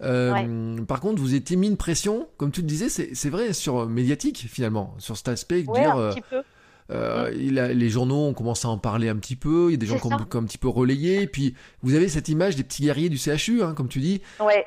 [0.00, 3.88] Euh, par contre, vous étiez mis une pression, comme tu le disais, c'est vrai, sur
[3.88, 6.42] médiatique finalement, sur cet aspect, dire, un petit peu.
[6.90, 9.68] Euh, il a, les journaux ont commencé à en parler un petit peu.
[9.68, 11.22] Il y a des gens qui ont, un petit peu relayé.
[11.22, 14.22] Et puis, vous avez cette image des petits guerriers du CHU, hein, comme tu dis,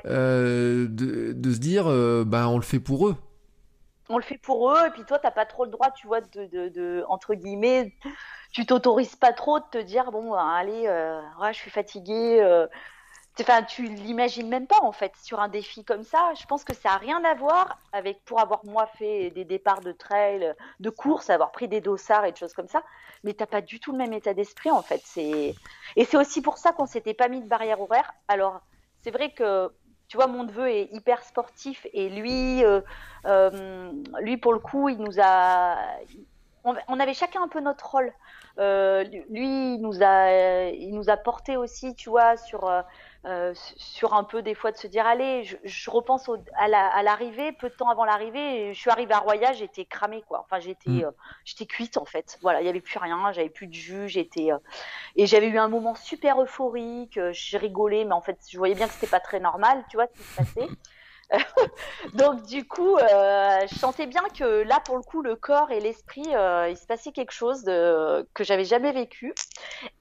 [0.06, 3.16] euh, de, de, se dire, euh, ben, on le fait pour eux.
[4.08, 4.86] On le fait pour eux.
[4.86, 7.92] Et puis, toi, t'as pas trop le droit, tu vois, de, de, de entre guillemets,
[8.52, 10.88] tu t'autorises pas trop de te dire, bon, ben, allez,
[11.40, 12.66] ouais, je suis fatigué
[13.40, 16.32] Enfin, tu l'imagines même pas en fait sur un défi comme ça.
[16.38, 19.80] Je pense que ça a rien à voir avec pour avoir moi fait des départs
[19.80, 22.82] de trail, de course, avoir pris des dossards et des choses comme ça.
[23.24, 25.02] Mais t'as pas du tout le même état d'esprit en fait.
[25.16, 25.54] Et
[25.96, 28.12] c'est aussi pour ça qu'on s'était pas mis de barrière horaire.
[28.28, 28.60] Alors
[29.02, 29.72] c'est vrai que
[30.08, 32.82] tu vois mon neveu est hyper sportif et lui, euh,
[33.24, 35.78] euh, lui pour le coup, il nous a
[36.64, 38.12] on, avait chacun un peu notre rôle.
[38.58, 42.70] Euh, lui, il nous a, il nous a porté aussi, tu vois, sur
[43.24, 47.68] euh, sur un peu des fois de se dire allez, je, repense à l'arrivée, peu
[47.68, 50.40] de temps avant l'arrivée, je suis arrivée à Roya, j'étais cramée quoi.
[50.40, 51.04] Enfin j'étais mm.
[51.04, 51.10] euh,
[51.44, 52.38] j'étais cuite en fait.
[52.42, 54.58] Voilà, il y avait plus rien, j'avais plus de jus, j'étais euh,
[55.14, 58.88] et j'avais eu un moment super euphorique, j'ai rigolé, mais en fait je voyais bien
[58.88, 60.68] que c'était pas très normal, tu vois ce qui se passait.
[62.14, 65.80] Donc du coup, euh, je sentais bien que là, pour le coup, le corps et
[65.80, 69.34] l'esprit, euh, il se passait quelque chose de, que j'avais jamais vécu.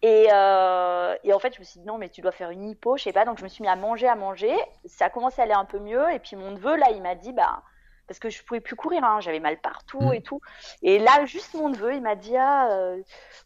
[0.01, 2.69] Et, euh, et, en fait, je me suis dit non, mais tu dois faire une
[2.69, 3.25] hypo, je sais pas.
[3.25, 4.55] Donc je me suis mis à manger, à manger.
[4.85, 6.11] Ça a commencé à aller un peu mieux.
[6.11, 7.63] Et puis mon neveu, là, il m'a dit, bah
[8.07, 10.13] parce que je pouvais plus courir, hein, j'avais mal partout mm.
[10.13, 10.41] et tout.
[10.81, 12.93] Et là, juste mon neveu, il m'a dit ah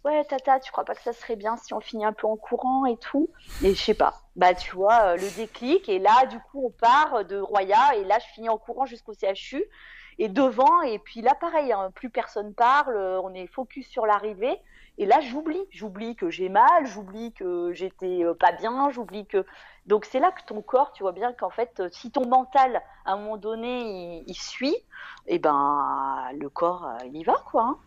[0.04, 2.36] ouais tata, tu crois pas que ça serait bien si on finit un peu en
[2.36, 3.30] courant et tout?
[3.64, 4.25] Et je sais pas.
[4.36, 8.04] Bah tu vois euh, le déclic et là du coup on part de Roya et
[8.04, 9.64] là je finis en courant jusqu'au CHU
[10.18, 14.60] et devant et puis là pareil, hein, plus personne parle, on est focus sur l'arrivée.
[14.98, 19.46] Et là, j'oublie, j'oublie que j'ai mal, j'oublie que j'étais euh, pas bien, j'oublie que.
[19.88, 22.82] Donc c'est là que ton corps, tu vois bien qu'en fait, euh, si ton mental,
[23.04, 24.74] à un moment donné, il, suit,
[25.28, 27.64] et eh ben le corps, euh, il y va quoi.
[27.64, 27.78] Hein.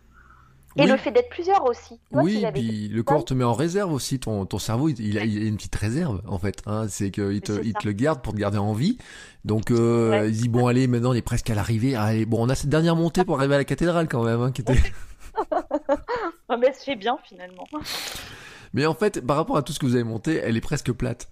[0.79, 2.01] Et le fait d'être plusieurs aussi.
[2.12, 4.20] oui, puis le corps te met en réserve aussi.
[4.20, 6.62] Ton, ton cerveau, il, a, une petite réserve en fait.
[6.66, 6.87] Hein.
[6.89, 8.99] C'est qu'il te, il te le garde pour te garder en vie.
[9.45, 11.97] Donc il dit bon allez, maintenant on est presque à l'arrivée.
[11.97, 14.53] Allez, bon on a cette dernière montée pour arriver à la cathédrale quand même, hein,
[14.53, 14.79] qui était.
[16.59, 17.66] mais c'est bien finalement.
[18.72, 20.93] Mais en fait, par rapport à tout ce que vous avez monté, elle est presque
[20.93, 21.29] plate.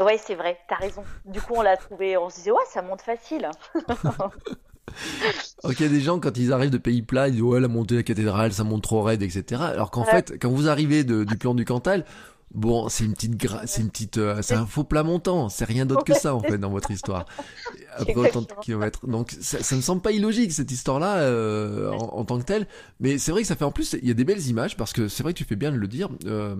[0.00, 1.04] Ouais, c'est vrai, t'as raison.
[1.26, 3.50] Du coup, on l'a trouvé, on se disait, ouais, ça monte facile.
[5.64, 8.00] ok, des gens, quand ils arrivent de pays plats, ils disent, ouais, la montée de
[8.00, 9.62] la cathédrale, ça monte trop raide, etc.
[9.62, 12.04] Alors qu'en fait, quand vous arrivez du plan du Cantal,
[12.52, 13.66] Bon, c'est une petite, gra...
[13.66, 15.48] c'est une petite, euh, c'est un faux plat montant.
[15.48, 17.24] C'est rien d'autre que ça en fait dans votre histoire.
[17.96, 22.18] Après autant de kilomètres, donc ça, ça me semble pas illogique cette histoire-là euh, en,
[22.18, 22.66] en, tant que telle.
[22.98, 24.92] Mais c'est vrai que ça fait en plus, il y a des belles images parce
[24.92, 26.08] que c'est vrai que tu fais bien de le dire.
[26.26, 26.56] Euh,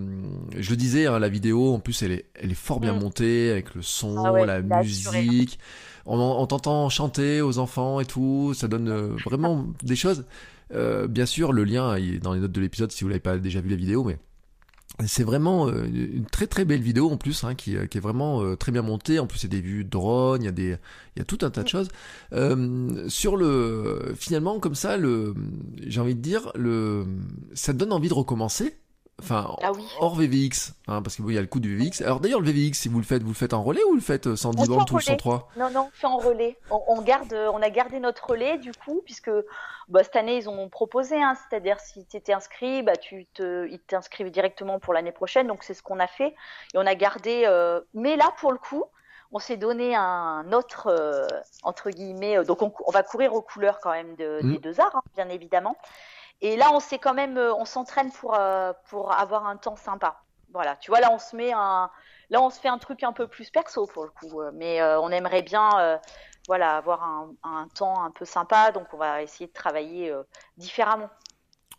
[0.56, 3.00] je le disais, hein, la vidéo en plus elle est, elle est fort bien mm.
[3.00, 5.58] montée avec le son, ah la musique.
[6.06, 8.52] On, on t'entend chanter aux enfants et tout.
[8.54, 10.24] Ça donne euh, vraiment des choses.
[10.72, 13.38] Euh, bien sûr, le lien est dans les notes de l'épisode si vous l'avez pas
[13.38, 14.18] déjà vu la vidéo, mais
[15.06, 18.42] c'est vraiment euh, une très très belle vidéo en plus hein, qui, qui, est vraiment
[18.42, 19.18] euh, très bien montée.
[19.18, 20.76] En plus, il y a des vues drone, il y a des
[21.16, 21.88] il y a tout un tas de choses.
[22.32, 25.34] Euh, sur le finalement comme ça, le
[25.86, 27.06] j'ai envie de dire le
[27.54, 28.79] ça donne envie de recommencer
[29.22, 32.02] Enfin, ah hors VVX, hein, parce qu'il y a le coup du VVX.
[32.02, 33.94] Alors d'ailleurs, le VVX, si vous le faites, vous le faites en relais ou vous
[33.94, 36.58] le faites 110 bandes ou 103 Non, non, on fait en relais.
[36.70, 39.30] On, garde, on a gardé notre relais du coup, puisque
[39.88, 43.68] bah, cette année ils ont proposé, hein, c'est-à-dire si tu étais inscrit, bah, tu te,
[43.68, 45.46] ils t'inscrivent directement pour l'année prochaine.
[45.46, 46.34] Donc c'est ce qu'on a fait
[46.74, 47.44] et on a gardé.
[47.46, 47.80] Euh...
[47.94, 48.84] Mais là, pour le coup,
[49.32, 51.26] on s'est donné un autre euh,
[51.62, 52.38] entre guillemets.
[52.38, 54.52] Euh, donc on, on, va courir aux couleurs quand même de, mmh.
[54.52, 55.76] des deux arts, hein, bien évidemment.
[56.42, 59.76] Et là, on s'est quand même, euh, on s'entraîne pour euh, pour avoir un temps
[59.76, 60.22] sympa.
[60.52, 61.90] Voilà, tu vois, là, on se met un,
[62.30, 64.82] là, on se fait un truc un peu plus perso pour le coup, euh, mais
[64.82, 66.00] on aimerait bien,
[66.48, 70.12] voilà, avoir un, un, temps un peu sympa, donc on va essayer de travailler
[70.56, 71.08] différemment.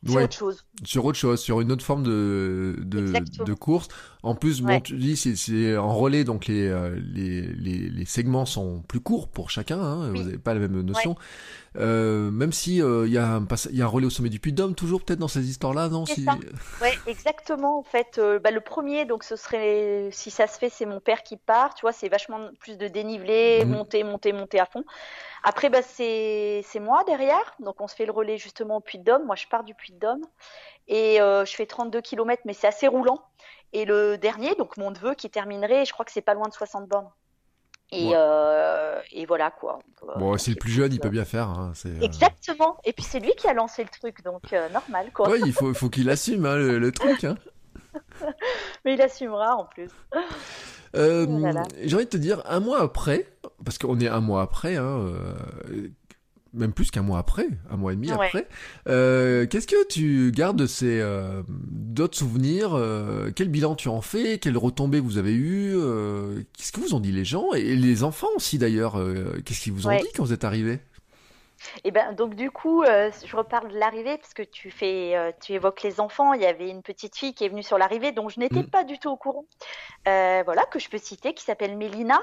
[0.08, 0.66] Sur autre chose.
[0.86, 3.90] Sur autre chose, sur une autre forme de, de, de course.
[4.24, 6.70] En plus, bon, tu dis, c'est en relais, donc les,
[7.14, 10.80] les, les, les, segments sont plus courts pour chacun, hein, vous n'avez pas la même
[10.82, 11.16] notion.
[11.78, 14.42] Euh, même si il euh, y, a un, y a un relais au sommet du
[14.42, 16.26] Puy de Dôme, toujours peut-être dans ces histoires-là, non si...
[16.82, 17.80] Ouais, exactement.
[17.80, 21.00] En fait, euh, bah, le premier, donc ce serait, si ça se fait, c'est mon
[21.00, 21.74] père qui part.
[21.76, 23.72] Tu vois, c'est vachement plus de dénivelé, mhm.
[23.72, 24.84] monter, monter, monter à fond.
[25.44, 27.56] Après, bah, c'est moi derrière.
[27.60, 29.26] Donc on se fait le relais justement au Puy de Dôme.
[29.26, 30.26] Moi, je pars du Puy de Dôme
[30.88, 33.24] et je fais 32 km, mais c'est assez roulant.
[33.74, 36.54] Et le dernier, donc mon neveu qui terminerait, je crois que c'est pas loin de
[36.54, 37.10] 60 bornes.
[37.94, 39.80] Et, euh, et, voilà quoi.
[40.18, 41.50] Bon, c'est le plus jeune, il peut bien faire.
[41.50, 42.78] Hein, euh, Exactement.
[42.86, 45.30] Et puis c'est lui qui a lancé le truc, donc euh, normal quoi.
[45.30, 47.26] Oui, il faut, faut qu'il assume hein, le, truc.
[47.26, 47.36] Hein.
[48.86, 49.90] Mais il assumera en plus.
[50.94, 53.28] J'ai envie de te dire, un mois après,
[53.66, 55.14] parce qu'on est un mois après, hein,
[56.54, 58.48] même plus qu'un mois après, un mois et demi après.
[58.88, 64.02] Euh, Qu'est-ce que tu gardes de ces euh, d'autres souvenirs euh, Quel bilan tu en
[64.02, 67.76] fais Quelles retombées vous avez eues euh, Qu'est-ce que vous ont dit les gens et
[67.76, 69.00] les enfants aussi d'ailleurs
[69.46, 70.80] Qu'est-ce qu'ils vous ont dit quand vous êtes arrivés?
[71.84, 75.54] Et eh ben donc du coup, je reparle de l'arrivée parce que tu fais, tu
[75.54, 76.34] évoques les enfants.
[76.34, 78.70] Il y avait une petite fille qui est venue sur l'arrivée, dont je n'étais mm.
[78.70, 79.46] pas du tout au courant.
[80.06, 82.20] voilà que je peux citer, qui s'appelle Mélina.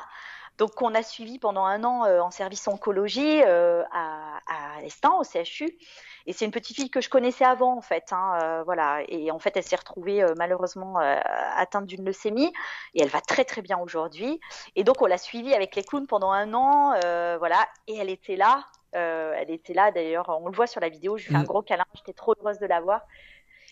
[0.58, 5.22] Donc qu'on a suivi pendant un an euh, en service oncologie euh, à, à au
[5.22, 5.78] CHU.
[6.26, 9.02] Et c'est une petite fille que je connaissais avant en fait, hein, euh, voilà.
[9.08, 12.52] Et en fait, elle s'est retrouvée malheureusement atteinte d'une leucémie
[12.94, 14.40] et elle va très très bien aujourd'hui.
[14.76, 16.90] Et donc on l'a suivie avec les clowns pendant un an,
[17.38, 17.66] voilà.
[17.86, 20.28] Et elle était là, elle était là d'ailleurs.
[20.28, 21.16] On le voit sur la vidéo.
[21.16, 21.46] Je lui fais un mm.
[21.46, 21.86] gros câlin.
[21.94, 23.06] J'étais trop heureuse de la voir.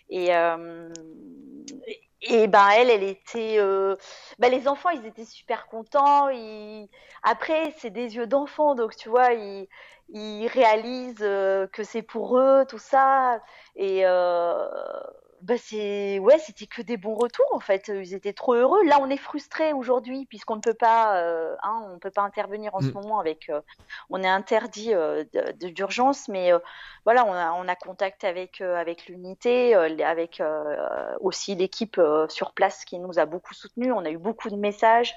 [0.08, 0.30] Et,
[2.28, 3.56] et ben elle, elle était.
[3.58, 3.96] Euh...
[4.38, 6.28] Ben, les enfants, ils étaient super contents.
[6.30, 6.88] Ils...
[7.22, 9.68] Après, c'est des yeux d'enfant, donc tu vois, ils,
[10.08, 13.40] ils réalisent euh, que c'est pour eux, tout ça.
[13.76, 14.68] Et euh
[15.42, 17.88] bah c'est ouais, c'était que des bons retours en fait.
[17.88, 18.84] Ils étaient trop heureux.
[18.84, 22.74] Là, on est frustrés aujourd'hui puisqu'on ne peut pas, euh, hein, on peut pas intervenir
[22.74, 22.92] en ce mm.
[22.92, 23.60] moment avec, euh,
[24.10, 25.24] on est interdit euh,
[25.60, 26.52] d'urgence, mais
[27.04, 30.42] voilà, on a, on a contact avec avec l'unité, avec
[31.20, 33.92] aussi l'équipe sur place qui nous a beaucoup soutenus.
[33.94, 35.14] On a eu beaucoup de messages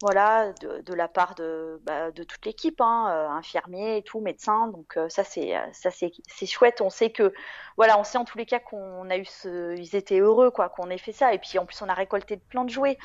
[0.00, 4.20] voilà, de, de, la part de, bah, de toute l'équipe, hein, euh, infirmiers et tout,
[4.20, 4.68] médecins.
[4.68, 6.80] Donc euh, ça c'est ça c'est chouette.
[6.80, 7.32] On sait que
[7.76, 10.68] voilà, on sait en tous les cas qu'on a eu ce, ils étaient heureux quoi,
[10.68, 11.34] qu'on ait fait ça.
[11.34, 12.96] Et puis en plus on a récolté de plein de jouets.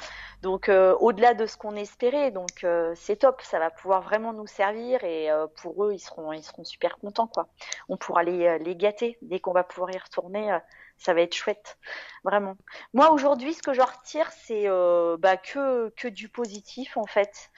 [0.43, 2.65] Donc euh, au-delà de ce qu'on espérait, donc
[2.95, 3.41] c'est top.
[3.41, 5.29] Ça va pouvoir vraiment nous servir et
[5.61, 7.47] pour eux ils seront ils seront super contents quoi.
[7.89, 10.59] On pourra les les gâter dès qu'on va pouvoir y retourner
[11.03, 11.77] ça va être chouette,
[12.23, 12.55] vraiment.
[12.93, 17.51] Moi aujourd'hui, ce que je retire, c'est euh, bah, que que du positif en fait.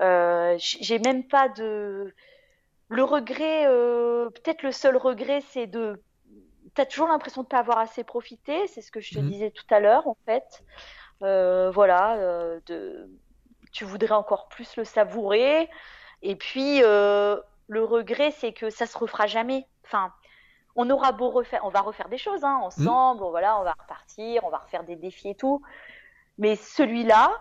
[0.00, 2.14] Euh, J'ai même pas de
[2.88, 3.66] le regret.
[3.66, 6.02] Euh, Peut-être le seul regret, c'est de.
[6.74, 8.66] T'as toujours l'impression de pas avoir assez profité.
[8.66, 9.30] C'est ce que je te mmh.
[9.30, 10.64] disais tout à l'heure en fait.
[11.20, 12.16] Voilà,
[12.66, 13.10] de
[13.72, 15.68] tu voudrais encore plus le savourer.
[16.22, 19.66] Et puis le regret, c'est que ça se refera jamais.
[19.84, 20.12] Enfin,
[20.76, 23.30] on aura beau refaire, on va refaire des choses hein, ensemble, mmh.
[23.30, 25.62] voilà, on va repartir, on va refaire des défis et tout.
[26.38, 27.32] Mais celui-là,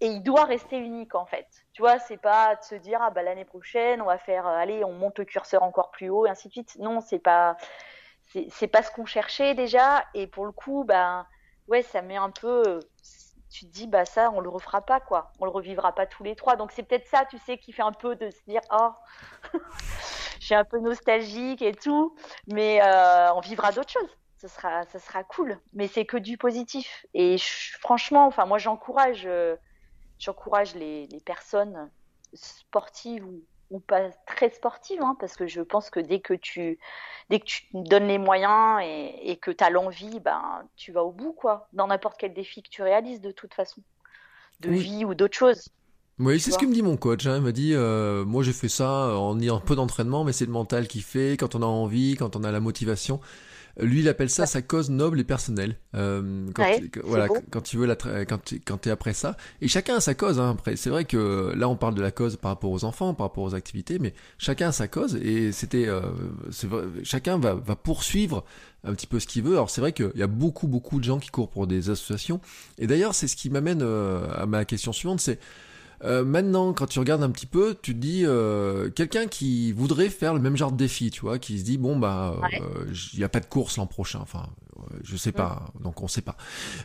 [0.00, 1.46] et il doit rester unique en fait.
[1.72, 4.56] Tu vois, c'est pas de se dire ah bah l'année prochaine on va faire, euh,
[4.56, 6.76] allez, on monte le curseur encore plus haut et ainsi de suite.
[6.78, 7.56] Non, c'est pas,
[8.50, 10.04] c'est pas ce qu'on cherchait déjà.
[10.14, 11.26] Et pour le coup, ben
[11.68, 12.80] ouais, ça met un peu.
[13.50, 15.32] Tu te dis, bah ça, on le refera pas, quoi.
[15.40, 16.56] On le revivra pas tous les trois.
[16.56, 18.92] Donc c'est peut-être ça, tu sais, qui fait un peu de se dire, oh,
[20.40, 22.16] je suis un peu nostalgique et tout,
[22.48, 22.80] mais
[23.34, 25.58] on vivra d'autres choses ce sera, sera cool.
[25.74, 27.04] Mais c'est que du positif.
[27.12, 27.36] Et
[27.80, 29.56] franchement, enfin, moi, j'encourage, euh,
[30.18, 31.90] j'encourage les, les, personnes
[32.32, 36.78] sportives ou, ou pas très sportives, hein, parce que je pense que dès que tu,
[37.28, 41.04] dès que tu donnes les moyens et, et que tu as l'envie, ben, tu vas
[41.04, 41.68] au bout, quoi.
[41.74, 43.82] Dans n'importe quel défi que tu réalises, de toute façon,
[44.60, 45.68] de vie ou d'autres choses.
[46.20, 47.26] Oui, c'est ce que me dit mon coach.
[47.26, 47.36] Hein.
[47.38, 50.44] Il m'a dit, euh, moi j'ai fait ça en ayant un peu d'entraînement, mais c'est
[50.44, 53.20] le mental qui fait, quand on a envie, quand on a la motivation.
[53.80, 55.76] Lui, il appelle ça sa cause noble et personnelle.
[55.94, 56.66] Euh, quand,
[57.04, 59.36] voilà, quand tu veux la, quand tu quand es après ça.
[59.62, 60.38] Et chacun a sa cause.
[60.38, 63.14] Hein, après, c'est vrai que là, on parle de la cause par rapport aux enfants,
[63.14, 65.16] par rapport aux activités, mais chacun a sa cause.
[65.16, 66.02] Et c'était, euh,
[67.04, 68.44] chacun va, va poursuivre
[68.84, 69.52] un petit peu ce qu'il veut.
[69.52, 72.40] Alors c'est vrai qu'il y a beaucoup beaucoup de gens qui courent pour des associations.
[72.78, 75.38] Et d'ailleurs, c'est ce qui m'amène euh, à ma question suivante, c'est
[76.02, 80.08] euh, maintenant, quand tu regardes un petit peu, tu te dis euh, quelqu'un qui voudrait
[80.08, 83.18] faire le même genre de défi, tu vois, qui se dit bon bah euh, il
[83.18, 84.46] n'y a pas de course l'an prochain, enfin
[85.04, 86.36] je sais pas, donc on sait pas.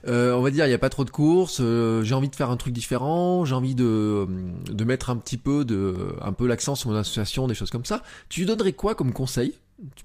[0.06, 2.58] on va dire il n'y a pas trop de courses, j'ai envie de faire un
[2.58, 4.28] truc différent, j'ai envie de
[4.68, 7.86] de mettre un petit peu de un peu l'accent sur mon association, des choses comme
[7.86, 8.04] ça.
[8.28, 9.56] Tu lui donnerais quoi comme conseil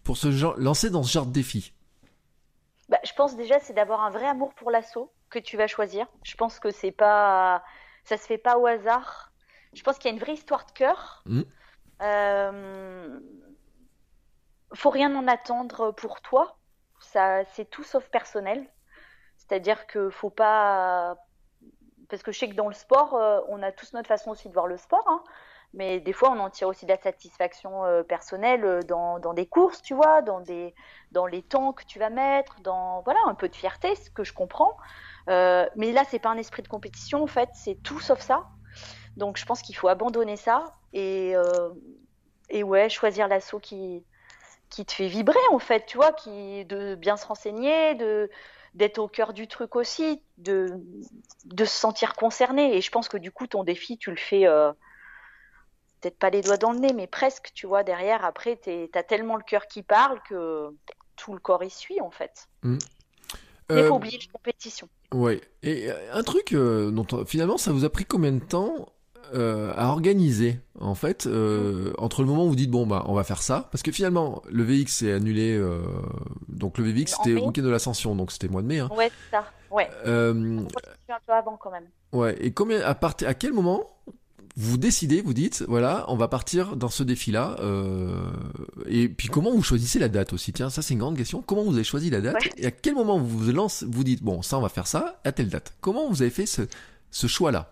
[0.04, 1.72] pour se genre, lancer dans ce genre de défi?
[2.88, 6.06] Bah, je pense déjà c'est d'avoir un vrai amour pour l'assaut que tu vas choisir.
[6.22, 7.62] Je pense que c'est pas
[8.10, 9.32] ça se fait pas au hasard.
[9.72, 11.22] Je pense qu'il y a une vraie histoire de cœur.
[11.26, 11.42] Mm.
[12.02, 13.20] Euh,
[14.74, 16.56] faut rien en attendre pour toi.
[17.00, 18.68] Ça, c'est tout sauf personnel.
[19.36, 21.18] C'est-à-dire que faut pas,
[22.08, 24.48] parce que je sais que dans le sport, euh, on a tous notre façon aussi
[24.48, 25.04] de voir le sport.
[25.06, 25.22] Hein.
[25.72, 29.34] Mais des fois, on en tire aussi de la satisfaction euh, personnelle euh, dans, dans,
[29.34, 30.74] des courses, tu vois, dans, des,
[31.12, 34.24] dans les temps que tu vas mettre, dans voilà, un peu de fierté, ce que
[34.24, 34.76] je comprends.
[35.30, 38.48] Euh, mais là, c'est pas un esprit de compétition, en fait, c'est tout sauf ça.
[39.16, 41.70] Donc, je pense qu'il faut abandonner ça et, euh,
[42.48, 44.04] et ouais, choisir l'assaut qui,
[44.70, 48.30] qui te fait vibrer, en fait, tu vois, qui, de bien se renseigner, de
[48.74, 50.80] d'être au cœur du truc aussi, de,
[51.44, 52.76] de se sentir concerné.
[52.76, 54.70] Et je pense que du coup, ton défi, tu le fais euh,
[56.00, 59.02] peut-être pas les doigts dans le nez, mais presque, tu vois, derrière, après, tu as
[59.02, 60.72] tellement le cœur qui parle que
[61.16, 62.48] tout le corps y suit, en fait.
[62.62, 62.78] Mmh.
[63.70, 64.88] Mais faut oublier la compétition.
[65.14, 65.40] Ouais.
[65.62, 68.92] Et euh, un truc euh, dont finalement ça vous a pris combien de temps
[69.34, 71.28] euh, à organiser en fait
[71.98, 73.68] entre le moment où vous dites bon bah on va faire ça?
[73.70, 75.60] Parce que finalement le VX est annulé
[76.48, 78.78] donc le VX c'était au week-end de l'ascension donc c'était mois de mai.
[78.80, 78.88] Hein.
[78.96, 79.44] Ouais c'est ça.
[79.70, 79.88] Ouais.
[80.06, 81.86] un peu avant quand même.
[82.12, 82.36] Ouais.
[82.40, 83.84] Et combien à partir à quel moment
[84.60, 87.56] vous décidez, vous dites, voilà, on va partir dans ce défi-là.
[87.60, 88.30] Euh,
[88.86, 90.52] et puis comment vous choisissez la date aussi?
[90.52, 91.40] Tiens, ça c'est une grande question.
[91.40, 94.22] Comment vous avez choisi la date Et à quel moment vous vous lancez, vous dites,
[94.22, 95.72] bon, ça on va faire ça à telle date?
[95.80, 96.62] Comment vous avez fait ce,
[97.10, 97.70] ce choix-là?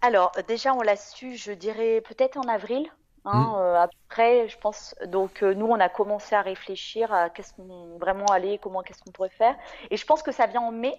[0.00, 2.86] Alors déjà, on l'a su, je dirais peut-être en avril.
[3.26, 3.54] Hein, mmh.
[3.58, 4.94] euh, après, je pense.
[5.08, 9.02] Donc euh, nous, on a commencé à réfléchir à qu'est-ce qu'on vraiment aller, comment qu'est-ce
[9.02, 9.56] qu'on pourrait faire.
[9.90, 10.94] Et je pense que ça vient en mai,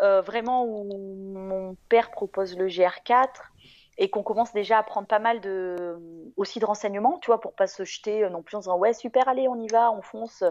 [0.00, 0.84] vraiment où
[1.34, 3.28] mon père propose le GR4
[3.98, 5.98] et qu'on commence déjà à prendre pas mal de
[6.36, 8.94] aussi de renseignements, tu vois, pour pas se jeter euh, non plus en disant ouais
[8.94, 10.44] super allez on y va, on fonce.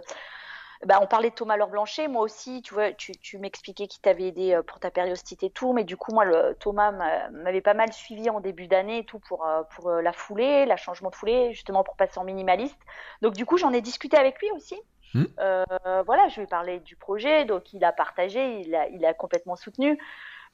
[0.86, 4.00] Bah, on parlait de Thomas Laure Blanchet, moi aussi, tu vois, tu, tu m'expliquais qui
[4.00, 6.92] t'avait aidé euh, pour ta périostite et tout, mais du coup, moi, le, Thomas
[7.32, 10.78] m'avait pas mal suivi en début d'année et tout pour, euh, pour la foulée, la
[10.78, 12.78] changement de foulée, justement pour passer en minimaliste.
[13.24, 14.80] Donc, du coup, j'en ai discuté avec lui aussi.
[15.14, 15.24] Mmh.
[15.40, 15.64] Euh,
[16.06, 19.14] voilà, je lui ai parlé du projet, donc il a partagé, il a, il a
[19.14, 19.98] complètement soutenu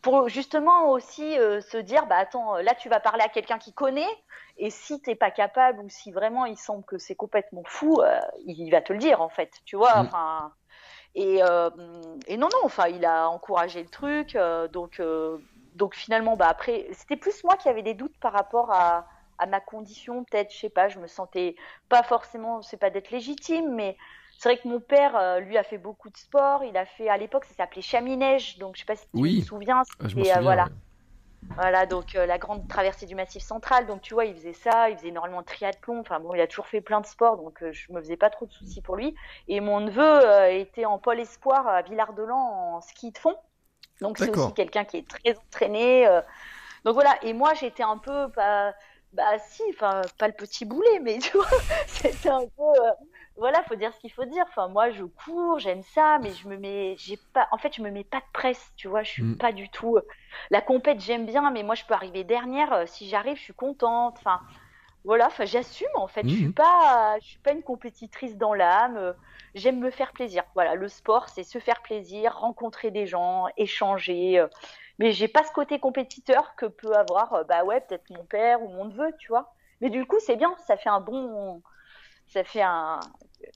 [0.03, 3.73] pour justement aussi euh, se dire bah attends là tu vas parler à quelqu'un qui
[3.73, 4.13] connaît
[4.57, 8.19] et si t'es pas capable ou si vraiment il semble que c'est complètement fou euh,
[8.45, 10.05] il va te le dire en fait tu vois mm.
[10.05, 10.53] enfin
[11.15, 11.69] et, euh,
[12.27, 14.37] et non non enfin il a encouragé le truc
[14.73, 15.01] donc
[15.75, 19.45] donc finalement bah après c'était plus moi qui avais des doutes par rapport à à
[19.45, 21.55] ma condition peut-être je sais pas je me sentais
[21.87, 23.97] pas forcément c'est pas d'être légitime mais
[24.38, 26.63] c'est vrai que mon père, euh, lui, a fait beaucoup de sport.
[26.63, 28.57] Il a fait, à l'époque, ça s'appelait Chaminège.
[28.57, 29.84] Donc, je sais pas si tu te souviens.
[29.99, 30.67] Ah, je souviens voilà.
[31.55, 33.86] Voilà, donc euh, la grande traversée du Massif Central.
[33.86, 34.89] Donc, tu vois, il faisait ça.
[34.89, 35.99] Il faisait énormément de triathlon.
[35.99, 37.38] Enfin, bon, il a toujours fait plein de sports.
[37.38, 39.15] Donc, euh, je me faisais pas trop de soucis pour lui.
[39.47, 43.36] Et mon neveu était en pôle espoir à Villard-de-Lans en ski de fond.
[44.01, 46.05] Donc, c'est aussi quelqu'un qui est très entraîné.
[46.86, 47.15] Donc, voilà.
[47.23, 48.27] Et moi, j'étais un peu.
[48.36, 48.73] Bah,
[49.13, 51.47] bah si, enfin, pas le petit boulet, mais tu vois,
[51.88, 52.63] c'était un peu
[53.36, 54.45] voilà, faut dire ce qu'il faut dire.
[54.47, 57.81] Enfin, moi, je cours, j'aime ça, mais je me mets, j'ai pas, en fait, je
[57.81, 59.03] me mets pas de presse, tu vois.
[59.03, 59.38] Je suis mm.
[59.39, 59.97] pas du tout.
[60.51, 62.71] La compète, j'aime bien, mais moi, je peux arriver dernière.
[62.73, 64.15] Euh, si j'arrive, je suis contente.
[64.19, 64.39] Enfin,
[65.03, 66.27] voilà, enfin j'assume en fait.
[66.29, 66.53] Je suis Mhm.
[66.53, 68.97] pas, je suis pas une compétitrice dans l'âme.
[68.97, 69.13] euh,
[69.55, 70.43] J'aime me faire plaisir.
[70.55, 74.39] Voilà, le sport, c'est se faire plaisir, rencontrer des gens, échanger.
[74.39, 74.47] euh,
[74.99, 78.61] Mais j'ai pas ce côté compétiteur que peut avoir, euh, bah ouais, peut-être mon père
[78.63, 79.53] ou mon neveu, tu vois.
[79.81, 81.61] Mais du coup, c'est bien, ça fait un bon,
[82.32, 82.99] ça fait un,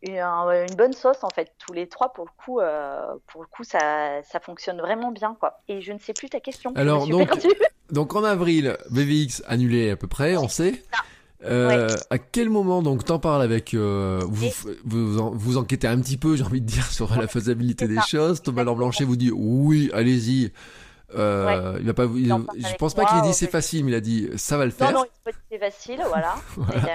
[0.03, 1.51] une, un- une bonne sauce en fait.
[1.65, 5.35] Tous les trois, pour le coup, euh, pour le coup, ça, ça fonctionne vraiment bien,
[5.39, 5.61] quoi.
[5.67, 6.71] Et je ne sais plus ta question.
[6.75, 7.07] Alors,
[7.91, 10.83] donc, en avril, VVX annulé à peu près, on sait.
[11.45, 14.47] Euh, À quel moment donc t'en parles avec euh, vous,
[14.85, 18.01] vous en- vous enquêtez un petit peu, j'ai envie de dire sur la faisabilité des
[18.01, 18.41] choses.
[18.41, 20.51] Thomas Blanchet vous dit oui, allez-y.
[21.15, 23.91] Euh, il va pas, il- Il je pense pas qu'il ait dit c'est facile, mais
[23.91, 24.91] il a dit ça va le Non, faire.
[24.93, 25.05] non,
[25.49, 26.35] c'est facile, voilà.
[26.57, 26.81] Voilà.
[26.81, 26.91] Et,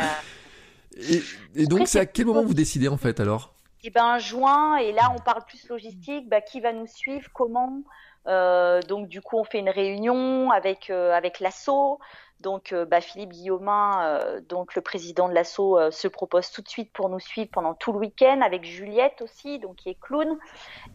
[0.96, 1.22] Et,
[1.62, 3.54] et donc c'est à quel moment vous décidez en fait alors?
[3.84, 7.82] Et ben juin, et là on parle plus logistique, bah, qui va nous suivre, comment?
[8.28, 11.98] Euh, donc du coup on fait une réunion avec euh, avec l'asso.
[12.40, 16.68] Donc euh, bah, Philippe Guillaumin, euh, donc le président de l'asso, se propose tout de
[16.68, 20.36] suite pour nous suivre pendant tout le week-end avec Juliette aussi, donc qui est clown.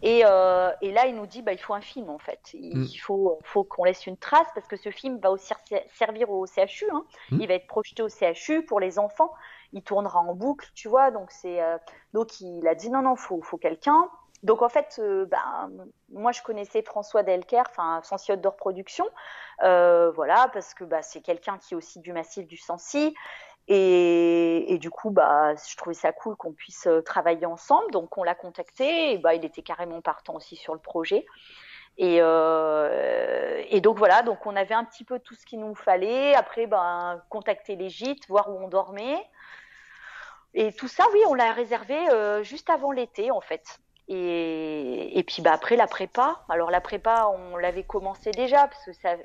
[0.01, 2.39] Et, et là il nous dit bah il faut un film en fait.
[2.53, 2.87] Il Mm.
[3.01, 6.45] faut faut qu'on laisse une trace parce que ce film va aussi ser- servir au
[6.45, 6.85] CHU.
[6.93, 7.03] Hein.
[7.31, 7.41] Mm.
[7.41, 9.31] Il va être projeté au CHU pour les enfants.
[9.74, 11.11] Il tournera en boucle, tu vois.
[11.11, 11.78] Donc c'est euh,
[12.13, 14.09] donc il a dit non, non, faut, faut quelqu'un.
[14.43, 15.72] Donc en fait, euh, ben,
[16.09, 19.05] moi je connaissais François Delker, enfin Sensiote de reproduction,
[19.63, 23.15] euh, voilà, parce que bah, c'est quelqu'un qui est aussi du massif du Sancy.
[23.70, 27.91] Et, et du coup, bah, je trouvais ça cool qu'on puisse euh, travailler ensemble.
[27.91, 31.26] Donc on l'a contacté, et bah, il était carrément partant aussi sur le projet.
[31.97, 35.73] Et, euh, et donc voilà, donc on avait un petit peu tout ce qu'il nous
[35.73, 36.35] fallait.
[36.35, 39.17] Après, ben, contacter les gîtes, voir où on dormait.
[40.53, 43.79] Et tout ça, oui, on l'a réservé euh, juste avant l'été, en fait.
[44.09, 46.43] Et, puis bah, après, la prépa.
[46.49, 49.15] Alors la prépa, on l'avait commencé déjà, parce que ça,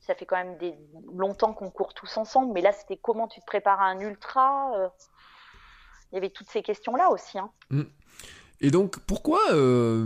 [0.00, 0.74] ça fait quand même des,
[1.12, 2.52] longtemps qu'on court tous ensemble.
[2.52, 4.88] Mais là, c'était comment tu te prépares à un ultra euh,
[6.12, 7.36] Il y avait toutes ces questions-là aussi.
[7.38, 7.50] Hein.
[8.60, 9.40] Et donc pourquoi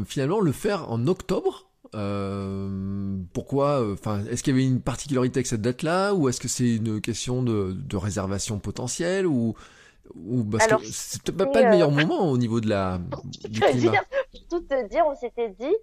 [0.07, 1.70] finalement le faire en octobre?
[1.95, 6.49] Euh, pourquoi Enfin, est-ce qu'il y avait une particularité avec cette date-là, ou est-ce que
[6.49, 9.55] c'est une question de, de réservation potentielle, ou
[10.17, 12.99] ou parce Alors, que c'est peut-être pas, le euh, meilleur moment au niveau de la
[13.49, 13.91] du climat.
[13.91, 15.75] dire, pour tout te dire, on s'était dit,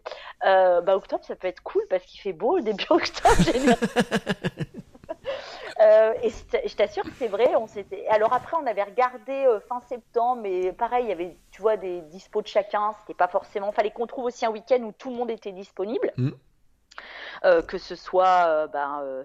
[0.46, 3.36] euh, bah, octobre, ça peut être cool parce qu'il fait beau début octobre.
[5.80, 8.08] Euh, et je t'assure que c'est vrai, on s'était.
[8.08, 11.78] Alors après, on avait regardé euh, fin septembre, mais pareil, il y avait, tu vois,
[11.78, 12.94] des dispos de chacun.
[13.00, 13.72] C'était pas forcément.
[13.72, 16.14] Fallait qu'on trouve aussi un week-end où tout le monde était disponible.
[16.18, 16.32] Mm.
[17.46, 19.24] Euh, que ce soit euh, ben,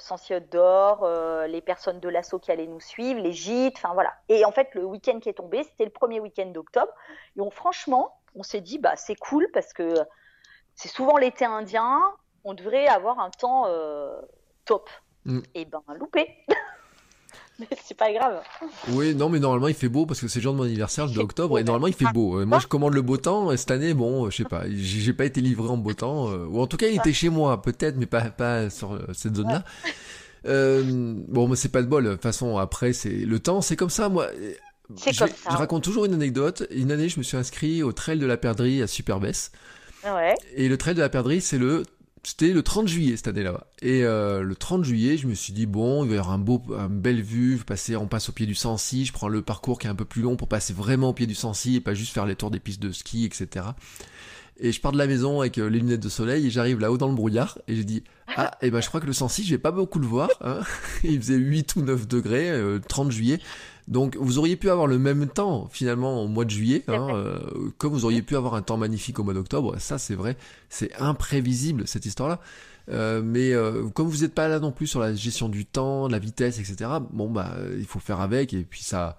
[0.50, 1.08] d'or,
[1.46, 4.12] les personnes de l'assaut qui allaient nous suivre, les gîtes, enfin voilà.
[4.28, 6.92] Et en fait, le week-end qui est tombé, c'était le premier week-end d'octobre.
[7.36, 9.94] Et on, franchement, on s'est dit, bah c'est cool parce que
[10.74, 12.02] c'est souvent l'été indien,
[12.44, 13.66] on devrait avoir un temps
[14.66, 14.90] top.
[15.24, 15.40] Mm.
[15.54, 16.26] Et ben loupé.
[17.58, 18.40] Mais c'est pas grave.
[18.88, 21.04] Oui, non, mais normalement il fait beau parce que c'est le jour de mon anniversaire,
[21.04, 22.40] le 2 Il fait octobre, et normalement il fait beau.
[22.40, 25.12] Euh, Moi je commande le beau temps, et cette année, bon, je sais pas, j'ai
[25.12, 27.60] pas été livré en beau temps, euh, ou en tout cas il était chez moi,
[27.60, 29.64] peut-être, mais pas, pas sur euh, cette zone-là.
[30.46, 30.82] Euh,
[31.28, 32.04] bon, mais c'est pas de bol.
[32.04, 34.26] De toute façon, après, c'est le temps, c'est comme ça, moi.
[34.90, 35.50] Je, comme ça.
[35.50, 36.66] je raconte toujours une anecdote.
[36.70, 39.52] Une année, je me suis inscrit au trail de la perdrix à Superbès.
[40.04, 40.34] Ouais.
[40.56, 41.84] Et le trail de la perdrix, c'est le,
[42.24, 43.66] c'était le 30 juillet cette année-là.
[43.80, 46.38] Et euh, le 30 juillet, je me suis dit bon, il va y avoir un
[46.38, 47.58] beau, une belle vue.
[47.66, 49.04] Passer, on passe au pied du Sancy.
[49.04, 51.26] Je prends le parcours qui est un peu plus long pour passer vraiment au pied
[51.26, 53.66] du Sancy et pas juste faire les tours des pistes de ski, etc.
[54.60, 56.98] Et je pars de la maison avec euh, les lunettes de soleil et j'arrive là-haut
[56.98, 58.04] dans le brouillard et j'ai dit
[58.36, 60.28] ah et ben je crois que le Sancy je vais pas beaucoup le voir.
[60.42, 60.60] Hein.
[61.04, 63.40] Il faisait 8 ou 9 degrés, euh, 30 juillet.
[63.88, 67.38] Donc vous auriez pu avoir le même temps finalement au mois de juillet, hein, euh,
[67.78, 69.78] comme vous auriez pu avoir un temps magnifique au mois d'octobre.
[69.78, 70.36] Ça c'est vrai,
[70.68, 72.38] c'est imprévisible cette histoire-là.
[72.88, 76.08] Euh, mais euh, comme vous n'êtes pas là non plus sur la gestion du temps,
[76.08, 76.90] la vitesse, etc.
[77.10, 79.16] Bon bah il faut faire avec et puis ça.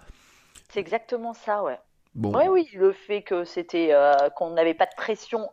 [0.70, 1.80] C'est exactement ça, ouais.
[2.16, 2.36] Bon.
[2.36, 3.91] Oui, oui, le fait que c'était
[4.36, 5.49] qu'on n'avait pas de pression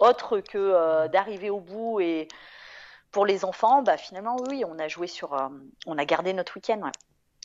[0.00, 2.28] autre que d'arriver au bout et
[3.12, 5.36] pour les enfants, bah finalement oui, on a joué sur,
[5.86, 6.90] on a gardé notre week-end, ouais.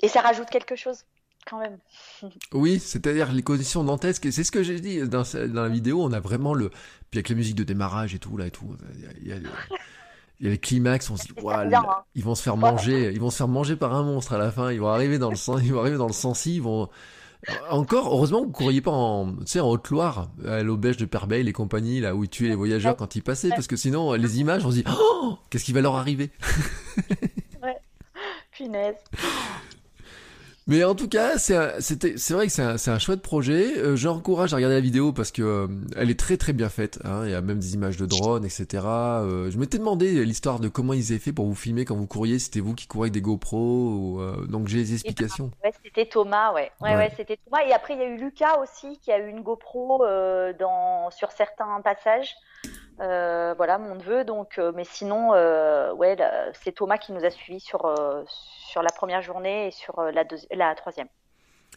[0.04, 1.06] Et ça rajoute quelque chose
[1.50, 1.78] quand même.
[2.54, 4.26] Oui, c'est-à-dire les conditions dantesques.
[4.28, 6.04] Et c'est ce que j'ai dit dans, la vidéo.
[6.04, 6.70] On a vraiment le.
[7.10, 8.76] Puis avec la musique de démarrage et tout, là et tout.
[8.96, 9.50] Il y a, il y a le-
[10.40, 12.04] il y a les climax, on se dit, hein.
[12.16, 14.52] ils vont se faire manger, ils vont se faire manger par un monstre à la
[14.52, 14.74] fin.
[14.74, 16.90] Ils vont arriver dans le sang, ils vont arriver dans le Sancy, ils vont.
[17.70, 21.44] Encore, heureusement que vous courriez pas en, tu sais, en Haute-Loire, à l'auberge de Perbeil,
[21.44, 24.40] les compagnies, là où ils tuaient les voyageurs quand ils passaient, parce que sinon, les
[24.40, 26.32] images, on se dit, oh, qu'est-ce qui va leur arriver?
[28.52, 28.96] Punaise.
[30.66, 33.78] Mais en tout cas, c'est vrai que c'est un, c'est un chouette projet.
[33.78, 37.00] Euh, J'encourage à regarder la vidéo parce que euh, elle est très très bien faite.
[37.04, 37.24] Hein.
[37.26, 38.82] Il y a même des images de drone, etc.
[38.86, 42.08] Euh, je m'étais demandé l'histoire de comment ils avaient fait pour vous filmer quand vous
[42.08, 42.40] couriez.
[42.40, 45.52] C'était vous qui courez avec des GoPro ou, euh, donc j'ai les explications.
[45.66, 46.72] Ouais, c'était Thomas, ouais.
[46.82, 46.96] Ouais, Ouais.
[46.96, 47.64] ouais, c'était Thomas.
[47.68, 51.12] Et après, il y a eu Lucas aussi, qui a eu une GoPro euh, dans,
[51.12, 52.36] sur certains passages.
[53.00, 54.24] Euh, voilà, mon neveu.
[54.24, 56.16] Donc, euh, mais sinon, euh, ouais,
[56.64, 57.82] c'est Thomas qui nous a suivis sur,
[58.28, 61.08] sur la première journée et sur la, la troisième.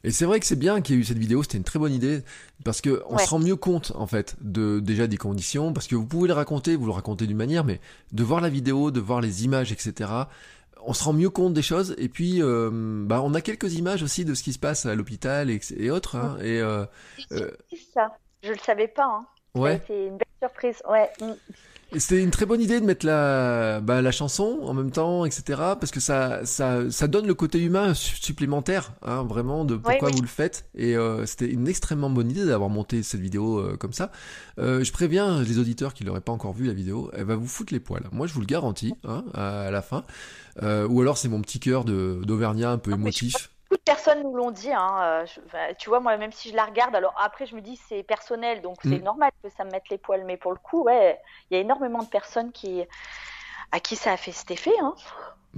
[0.04, 1.78] Et c'est vrai que c'est bien qu'il y ait eu cette vidéo, c'était une très
[1.78, 2.22] bonne idée,
[2.64, 3.24] parce que on Ouais.
[3.24, 6.34] se rend mieux compte, en fait, de, déjà des conditions, parce que vous pouvez le
[6.34, 7.80] raconter, vous le racontez d'une manière, mais
[8.12, 10.10] de voir la vidéo, de voir les images, etc.,
[10.88, 14.24] on se rend mieux compte des choses, et puis, bah, on a quelques images aussi
[14.26, 16.60] de ce qui se passe à l'hôpital et, et autres, hein, et,
[17.30, 18.12] C'est ça.
[18.42, 19.06] Je le savais pas.
[19.06, 19.26] Hein.
[19.60, 19.76] Ouais.
[19.76, 20.76] été une belle surprise.
[20.88, 21.10] Ouais.
[21.20, 21.32] mm.
[21.98, 25.44] C'était une très bonne idée de mettre la, bah, la chanson en même temps, etc.
[25.78, 30.08] Parce que ça, ça, ça donne le côté humain su- supplémentaire, hein, vraiment, de pourquoi
[30.08, 30.16] oui.
[30.16, 30.66] vous le faites.
[30.74, 34.10] Et euh, c'était une extrêmement bonne idée d'avoir monté cette vidéo euh, comme ça.
[34.58, 37.46] Euh, je préviens les auditeurs qui l'auraient pas encore vu la vidéo, elle va vous
[37.46, 38.02] foutre les poils.
[38.10, 40.02] Moi, je vous le garantis, hein, à, à la fin.
[40.60, 43.50] Ou alors c'est mon petit cœur de d'Auvergnat un peu Non, je émotif.
[43.68, 44.72] Beaucoup de personnes nous l'ont dit.
[44.72, 44.98] Hein.
[45.02, 47.60] euh, je- enfin, tu vois, moi, même si je la regarde, alors après, je me
[47.60, 49.02] dis c'est personnel, donc c'est Mm.
[49.02, 50.24] normal que ça me mette les poils.
[50.24, 52.84] Mais pour le coup, ouais, il y a énormément de personnes qui,
[53.72, 54.74] à qui ça a fait cet effet.
[54.80, 54.94] Hein.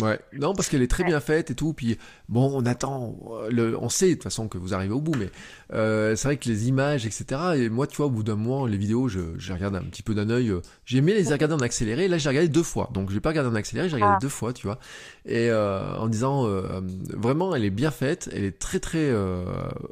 [0.01, 1.09] Ouais, non, parce qu'elle est très Ouais.
[1.09, 1.73] bien faite et tout.
[1.73, 5.01] Puis bon, on attend, euh, le, on sait de toute façon que vous arrivez au
[5.01, 5.29] bout, mais
[5.73, 7.25] euh, c'est vrai que les images, etc.
[7.57, 10.03] Et moi, tu vois, au bout d'un mois, les vidéos, je, je regarde un petit
[10.03, 10.51] peu d'un œil.
[10.51, 12.07] euh, J'ai aimé les regarder en accéléré.
[12.09, 14.23] Là, j'ai regardé deux fois, donc je vais pas regarder en accéléré, j'ai regardé Ah.
[14.23, 14.79] deux fois, tu vois.
[15.27, 16.81] Et euh, en disant, euh,
[17.17, 19.45] vraiment, elle est bien faite, elle est très très, euh,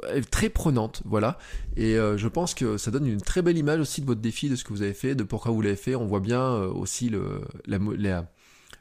[0.09, 1.39] elle est très prenante, voilà.
[1.77, 4.49] Et euh, je pense que ça donne une très belle image aussi de votre défi,
[4.49, 5.95] de ce que vous avez fait, de pourquoi vous l'avez fait.
[5.97, 8.25] On voit bien euh, aussi le, la, mo- la-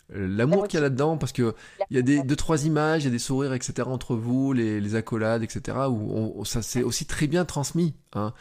[0.09, 1.55] l'amour qu'il y a là-dedans parce que
[1.89, 4.53] il y a des deux trois images, il y a des sourires etc entre vous,
[4.53, 7.95] les, les accolades etc où on, ça s'est aussi très bien transmis.
[8.13, 8.33] Hein.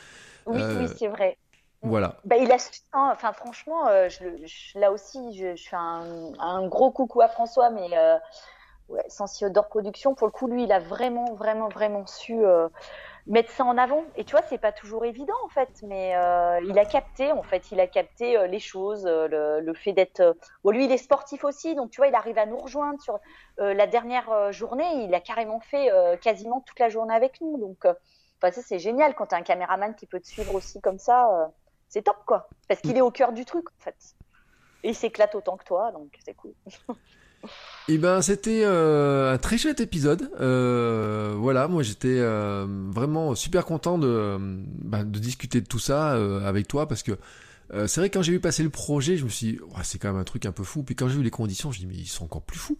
[0.46, 1.38] Oui, Euh, oui, c'est vrai.
[1.82, 2.18] Voilà.
[2.24, 5.76] Bah, il a su, enfin franchement, euh, je, le- je- là aussi, je, je fais
[5.76, 8.16] un, un gros coucou à François, mais euh,
[8.88, 12.68] ouais, Sensiodor Production, pour le coup, lui, il a vraiment, vraiment, vraiment su euh,
[13.26, 14.04] mettre ça en avant.
[14.16, 17.42] Et tu vois, c'est pas toujours évident en fait, mais euh, il a capté, en
[17.42, 20.20] fait, il a capté euh, les choses, euh, le, le fait d'être.
[20.20, 23.00] euh, Bon, lui, il est sportif aussi, donc tu vois, il arrive à nous rejoindre
[23.00, 23.18] sur
[23.60, 25.04] euh, la dernière euh, journée.
[25.04, 27.84] Il a carrément fait quasiment toute la journée avec nous, donc.
[28.42, 31.50] ça, c'est génial quand t'as un caméraman qui peut te suivre aussi comme ça.
[31.88, 32.52] c'est top, quoi.
[32.68, 33.96] Parce qu'il est au cœur du truc, en fait.
[34.82, 36.54] Et il s'éclate autant que toi, donc c'est cool.
[37.88, 40.30] Et ben c'était euh, un très chouette épisode.
[40.40, 44.38] Euh, voilà, moi j'étais euh, vraiment super content de,
[44.82, 46.12] bah, de discuter de tout ça
[46.46, 47.12] avec toi parce que
[47.74, 49.82] euh, c'est vrai que quand j'ai vu passer le projet, je me suis dit, Ouais,
[49.82, 50.82] c'est quand même un truc un peu fou.
[50.82, 52.78] Puis quand j'ai vu les conditions, je me dis mais ils sont encore plus fous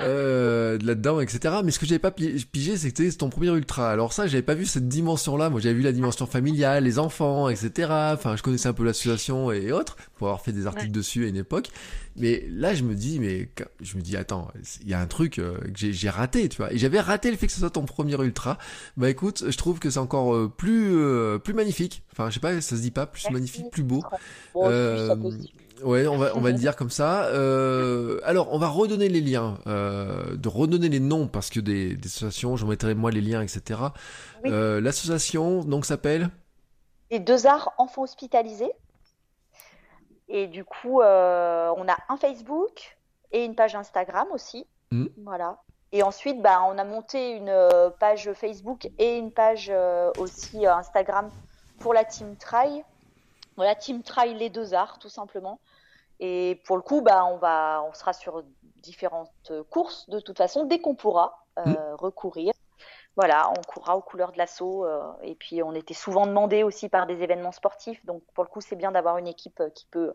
[0.00, 1.56] euh, là-dedans, etc.
[1.64, 3.90] Mais ce que j'avais pas pi- pigé, c'était ton premier ultra.
[3.90, 5.50] Alors ça, j'avais pas vu cette dimension-là.
[5.50, 7.88] Moi, j'avais vu la dimension familiale, les enfants, etc.
[8.12, 10.92] Enfin, je connaissais un peu l'association et autres pour avoir fait des articles Ouais.
[10.92, 11.68] dessus à une époque.
[12.16, 13.48] Mais là, je me dis, mais
[13.80, 14.48] je me dis, attends,
[14.82, 16.70] il y a un truc euh, que j'ai- raté, tu vois.
[16.72, 18.58] Et j'avais raté le fait que ce soit ton premier ultra.
[18.98, 22.02] Bah écoute, je trouve que c'est encore euh, plus euh, plus magnifique.
[22.12, 24.02] Enfin, je sais pas, ça se dit pas, plus magnifique, plus beau.
[24.54, 25.14] Bon, Euh,
[25.82, 27.24] Ouais, on va on va le dire comme ça.
[27.26, 31.96] Euh, alors, on va redonner les liens, euh, de redonner les noms parce que des,
[31.96, 33.80] des associations, j'en mettrai moi les liens, etc.
[34.44, 34.50] Oui.
[34.52, 36.28] L'association donc s'appelle.
[37.10, 38.72] Les deux arts enfants hospitalisés.
[40.28, 42.96] Et du coup, on a un Facebook
[43.32, 44.66] et une page Instagram aussi.
[44.92, 45.08] Mhm.
[45.24, 45.58] Voilà.
[45.90, 47.52] Et ensuite, bah, on a monté une
[47.98, 49.72] page Facebook et une page
[50.18, 51.28] aussi Instagram
[51.80, 52.84] pour la Team Try.
[53.56, 55.60] Voilà, Team Try les deux arts, tout simplement.
[56.20, 58.42] Et pour le coup, bah, on, va, on sera sur
[58.82, 61.94] différentes courses de toute façon, dès qu'on pourra euh, Mhm.
[61.98, 62.52] recourir.
[63.14, 64.86] Voilà, on courra aux couleurs de l'assaut.
[64.86, 68.04] euh, et puis, on était souvent demandé aussi par des événements sportifs.
[68.06, 70.14] Donc, pour le coup, c'est bien d'avoir une équipe euh, qui peut,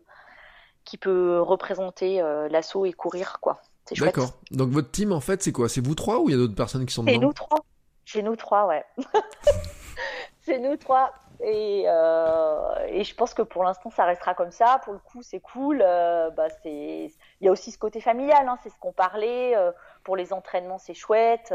[0.84, 3.62] qui peut représenter euh, l'assaut et courir, quoi.
[3.86, 4.00] C'est.
[4.00, 4.32] D'accord.
[4.52, 5.70] Donc votre team en fait c'est quoi?
[5.70, 7.28] C'est vous trois ou il y a d'autres personnes qui sont C'est dedans?
[7.28, 7.60] nous trois.
[8.06, 8.84] C'est nous trois, ouais.
[10.42, 11.14] c'est nous trois.
[11.42, 14.82] Et, euh, et je pense que pour l'instant, ça restera comme ça.
[14.84, 15.84] Pour le coup, c'est cool.
[15.86, 17.12] Euh, bah, c'est...
[17.42, 19.56] Il y a aussi ce côté familial, hein, c'est ce qu'on parlait.
[19.56, 19.72] Euh,
[20.04, 21.54] pour les entraînements, c'est chouette.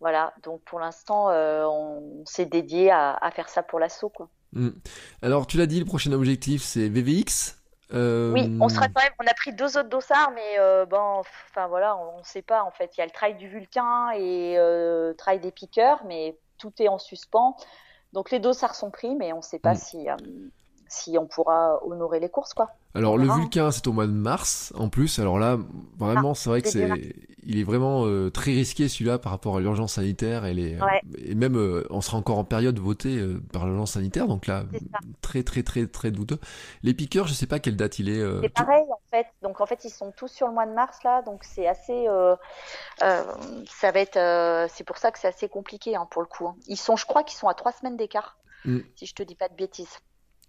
[0.00, 0.32] Voilà.
[0.42, 4.28] Donc pour l'instant, on s'est dédié à, à faire ça pour l'assaut, quoi.
[4.52, 4.70] Hmm.
[5.20, 7.58] Alors tu l'as dit, le prochain objectif c'est VVX.
[7.92, 9.12] Oui, on sera quand même.
[9.20, 12.70] On a pris deux autres dossards, mais bon, enfin voilà, on ne sait pas en
[12.70, 12.96] fait.
[12.96, 16.88] Il y a le trail du Vulcain et le trail des piqueurs, mais tout est
[16.88, 17.56] en suspens.
[18.12, 19.76] Donc les dossards sont pris, mais on ne sait pas Mm.
[19.76, 20.16] si euh,
[20.88, 22.70] si on pourra honorer les courses, quoi.
[22.94, 23.28] Alors le.
[23.28, 25.18] Vulcain c'est au mois de mars en plus.
[25.18, 25.58] Alors là
[25.98, 27.14] vraiment c'est vrai que c'est
[27.48, 31.00] il est vraiment euh, très risqué celui-là par rapport à l'urgence sanitaire et, les, Ouais.
[31.18, 34.64] et même euh, on sera encore en période votée euh, par l'urgence sanitaire, donc là
[35.20, 36.38] très très très très douteux.
[36.82, 38.20] Les piqueurs, je sais pas quelle date il est.
[38.40, 39.26] C'est tout- pareil en fait.
[39.42, 42.06] Donc en fait, ils sont tous sur le mois de mars là, donc c'est assez.
[42.98, 44.68] ça va être.
[44.74, 46.46] c'est pour ça que c'est assez compliqué hein, pour le coup.
[46.48, 46.56] hein.
[46.66, 48.78] Ils sont, je crois, qu'ils sont à trois semaines d'écart, Mm.
[48.96, 49.98] si je te dis pas de bêtises.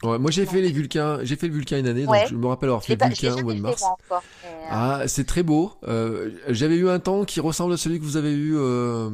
[0.03, 2.45] Ouais, moi j'ai fait les Vulcains, j'ai fait le Vulcain une année, donc je me
[2.45, 3.82] rappelle avoir fait le Vulcain au mois de mars.
[3.82, 4.24] moi, encore.
[4.44, 5.72] mais, euh, Ah, c'est très beau.
[5.88, 9.10] Euh, J'avais eu un temps qui ressemble à celui que vous avez eu euh,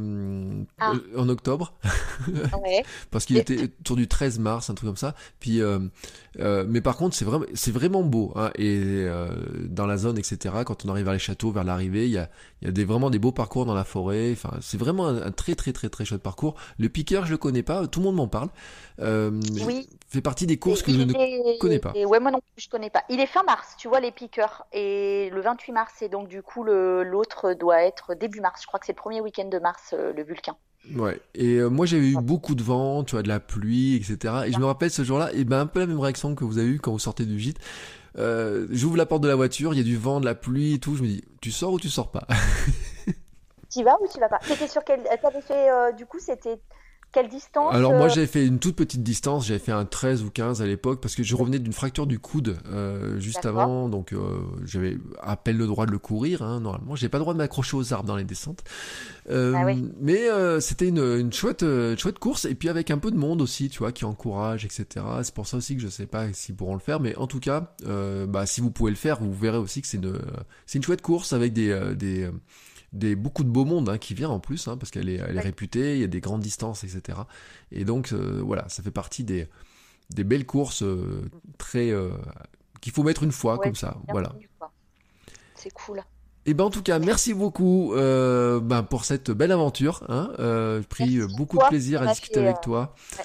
[0.79, 0.91] Ah.
[0.93, 1.73] euh, en octobre,
[2.63, 2.83] ouais.
[3.11, 5.15] parce qu'il était autour du 13 mars, un truc comme ça.
[5.39, 5.79] Puis, euh,
[6.39, 8.31] euh, mais par contre, c'est vraiment, c'est vraiment beau.
[8.35, 9.27] Hein, et euh,
[9.69, 10.55] dans la zone, etc.
[10.65, 12.29] Quand on arrive vers les châteaux, vers l'arrivée, il y a,
[12.61, 14.31] il y a des vraiment des beaux parcours dans la forêt.
[14.31, 16.55] Enfin, c'est vraiment un, un très très très très chouette parcours.
[16.79, 17.85] Le piqueur, je le connais pas.
[17.87, 18.49] Tout le monde m'en parle.
[18.99, 19.87] Euh, Oui.
[20.07, 21.91] Fait partie des courses que je ne connais pas.
[21.95, 23.03] et ouais, moi non plus, je connais pas.
[23.09, 24.67] Il est fin mars, tu vois, les piqueurs.
[24.71, 28.61] Et le 28 mars, et donc du coup, le- l'autre doit être début mars.
[28.61, 30.55] Je crois que c'est le premier week-end de mars, euh, le Vulcain.
[30.91, 31.19] Ouais.
[31.33, 34.43] Et euh, moi j'avais eu beaucoup de vent, tu vois, de la pluie, etc.
[34.47, 36.57] Et je me rappelle ce jour-là, et ben un peu la même réaction que vous
[36.57, 37.57] avez eu quand vous sortez du gîte.
[38.17, 40.73] Euh, J'ouvre la porte de la voiture, il y a du vent, de la pluie
[40.73, 40.95] et tout.
[40.95, 42.27] Je me dis, tu sors ou tu sors pas?
[43.71, 44.39] Tu vas ou tu vas pas?
[44.43, 45.01] C'était sur quel.
[45.19, 46.59] T'avais fait, euh, du coup, c'était
[47.13, 50.23] quelle distance Alors moi euh, j'avais fait une toute petite distance, j'avais fait un 13
[50.23, 53.87] ou 15 à l'époque parce que je revenais d'une fracture du coude euh, juste avant,
[53.87, 56.41] donc euh, j'avais à peine le droit de le courir.
[56.41, 58.63] Hein, normalement, j'ai pas le droit de m'accrocher aux arbres dans les descentes.
[59.29, 59.89] Euh, Ah oui.
[60.01, 63.17] Mais euh, c'était une, une chouette, euh, chouette course et puis avec un peu de
[63.17, 65.05] monde aussi, tu vois, qui encourage, etc.
[65.21, 67.39] C'est pour ça aussi que je sais pas s'ils pourront le faire, mais en tout
[67.39, 67.75] cas,
[68.27, 70.19] bah, si vous pouvez le faire, vous verrez aussi que c'est une,
[70.65, 72.29] c'est une chouette course avec des, des,
[72.93, 75.31] des beaucoup de beau monde hein, qui vient en plus, hein, parce qu'elle est, elle
[75.35, 75.41] est Ouais.
[75.41, 77.19] réputée, il y a des grandes distances, etc.
[77.71, 79.47] Et donc euh, voilà, ça fait partie des,
[80.11, 82.11] des belles courses euh, très euh,
[82.81, 83.97] qu'il faut mettre une fois Ouais, comme ça.
[84.09, 84.33] Voilà.
[85.55, 86.01] C'est cool.
[86.45, 90.03] Et ben en tout cas, merci beaucoup euh, ben, pour cette belle aventure.
[90.09, 90.31] Hein.
[90.39, 92.93] Euh, J'ai pris Merci beaucoup toi, de plaisir à discuter avec toi.
[93.17, 93.23] ouais.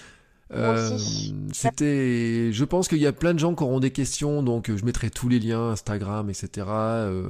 [0.52, 0.96] Euh,
[1.52, 4.76] C'était, je pense qu'il y a plein de gens qui auront des questions, donc euh,
[4.76, 6.66] je mettrai tous les liens Instagram, etc.
[6.68, 7.22] Euh,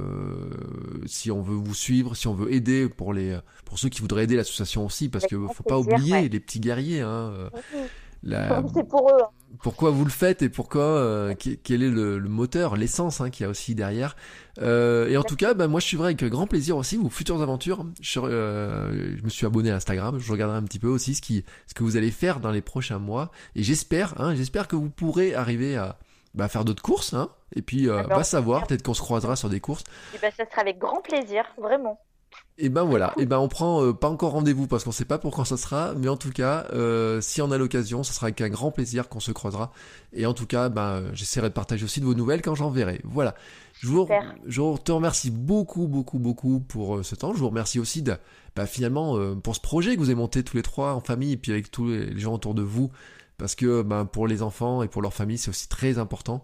[1.05, 4.23] si on veut vous suivre, si on veut aider pour les, pour ceux qui voudraient
[4.23, 6.29] aider l'association aussi, parce que faut pas oublier ouais.
[6.29, 7.01] les petits guerriers.
[7.01, 7.33] Hein.
[7.33, 7.49] euh,
[8.23, 9.23] la- C'est pour eux.
[9.61, 13.43] Pourquoi vous le faites et pourquoi euh, quel est le, le moteur, l'essence hein, qu'il
[13.43, 14.15] y a aussi derrière.
[14.61, 17.41] Euh, et en tout cas, bah, moi je suivrai avec grand plaisir aussi vos futures
[17.41, 17.85] aventures.
[18.01, 21.21] Je, euh, je me suis abonné à Instagram, je regarderai un petit peu aussi ce
[21.21, 23.31] qui ce que vous allez faire dans les prochains mois.
[23.55, 25.97] Et j'espère, hein, j'espère que vous pourrez arriver à
[26.33, 27.13] bah, faire d'autres courses.
[27.13, 29.83] Hein, et puis euh, Ah ben, va savoir, peut-être qu'on se croisera sur des courses.
[30.15, 31.99] Et ben, ça sera avec grand plaisir, vraiment.
[32.61, 35.17] Et ben voilà, et ben on prend euh, pas encore rendez-vous parce qu'on sait pas
[35.17, 38.25] pour quand ça sera, mais en tout cas, euh, si on a l'occasion, ça sera
[38.25, 39.71] avec un grand plaisir qu'on se croisera.
[40.11, 42.99] Et en tout cas, ben j'essaierai de partager aussi de vos nouvelles quand j'en verrai.
[43.05, 43.33] Voilà.
[43.79, 44.05] Je vous,
[44.45, 47.33] je vous te remercie beaucoup, beaucoup, beaucoup pour euh, ce temps.
[47.33, 48.15] Je vous remercie aussi de,
[48.57, 51.31] bah, finalement, euh, pour ce projet que vous avez monté tous les trois en famille
[51.31, 52.91] et puis avec tous les les gens autour de vous,
[53.37, 56.43] parce que ben pour les enfants et pour leur famille, c'est aussi très important.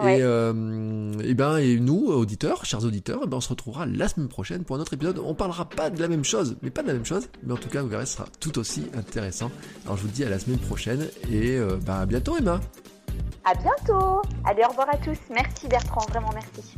[0.00, 0.18] Ouais.
[0.18, 4.08] Et, euh, et ben et nous auditeurs, chers auditeurs, eh ben on se retrouvera la
[4.08, 5.20] semaine prochaine pour un autre épisode.
[5.22, 7.56] On parlera pas de la même chose, mais pas de la même chose, mais en
[7.56, 9.50] tout cas vous verrez, ce sera tout aussi intéressant.
[9.84, 12.60] Alors je vous dis à la semaine prochaine et euh, bah, à bientôt Emma.
[13.44, 14.22] À bientôt.
[14.44, 15.18] Allez, au revoir à tous.
[15.30, 16.74] Merci Bertrand, vraiment merci.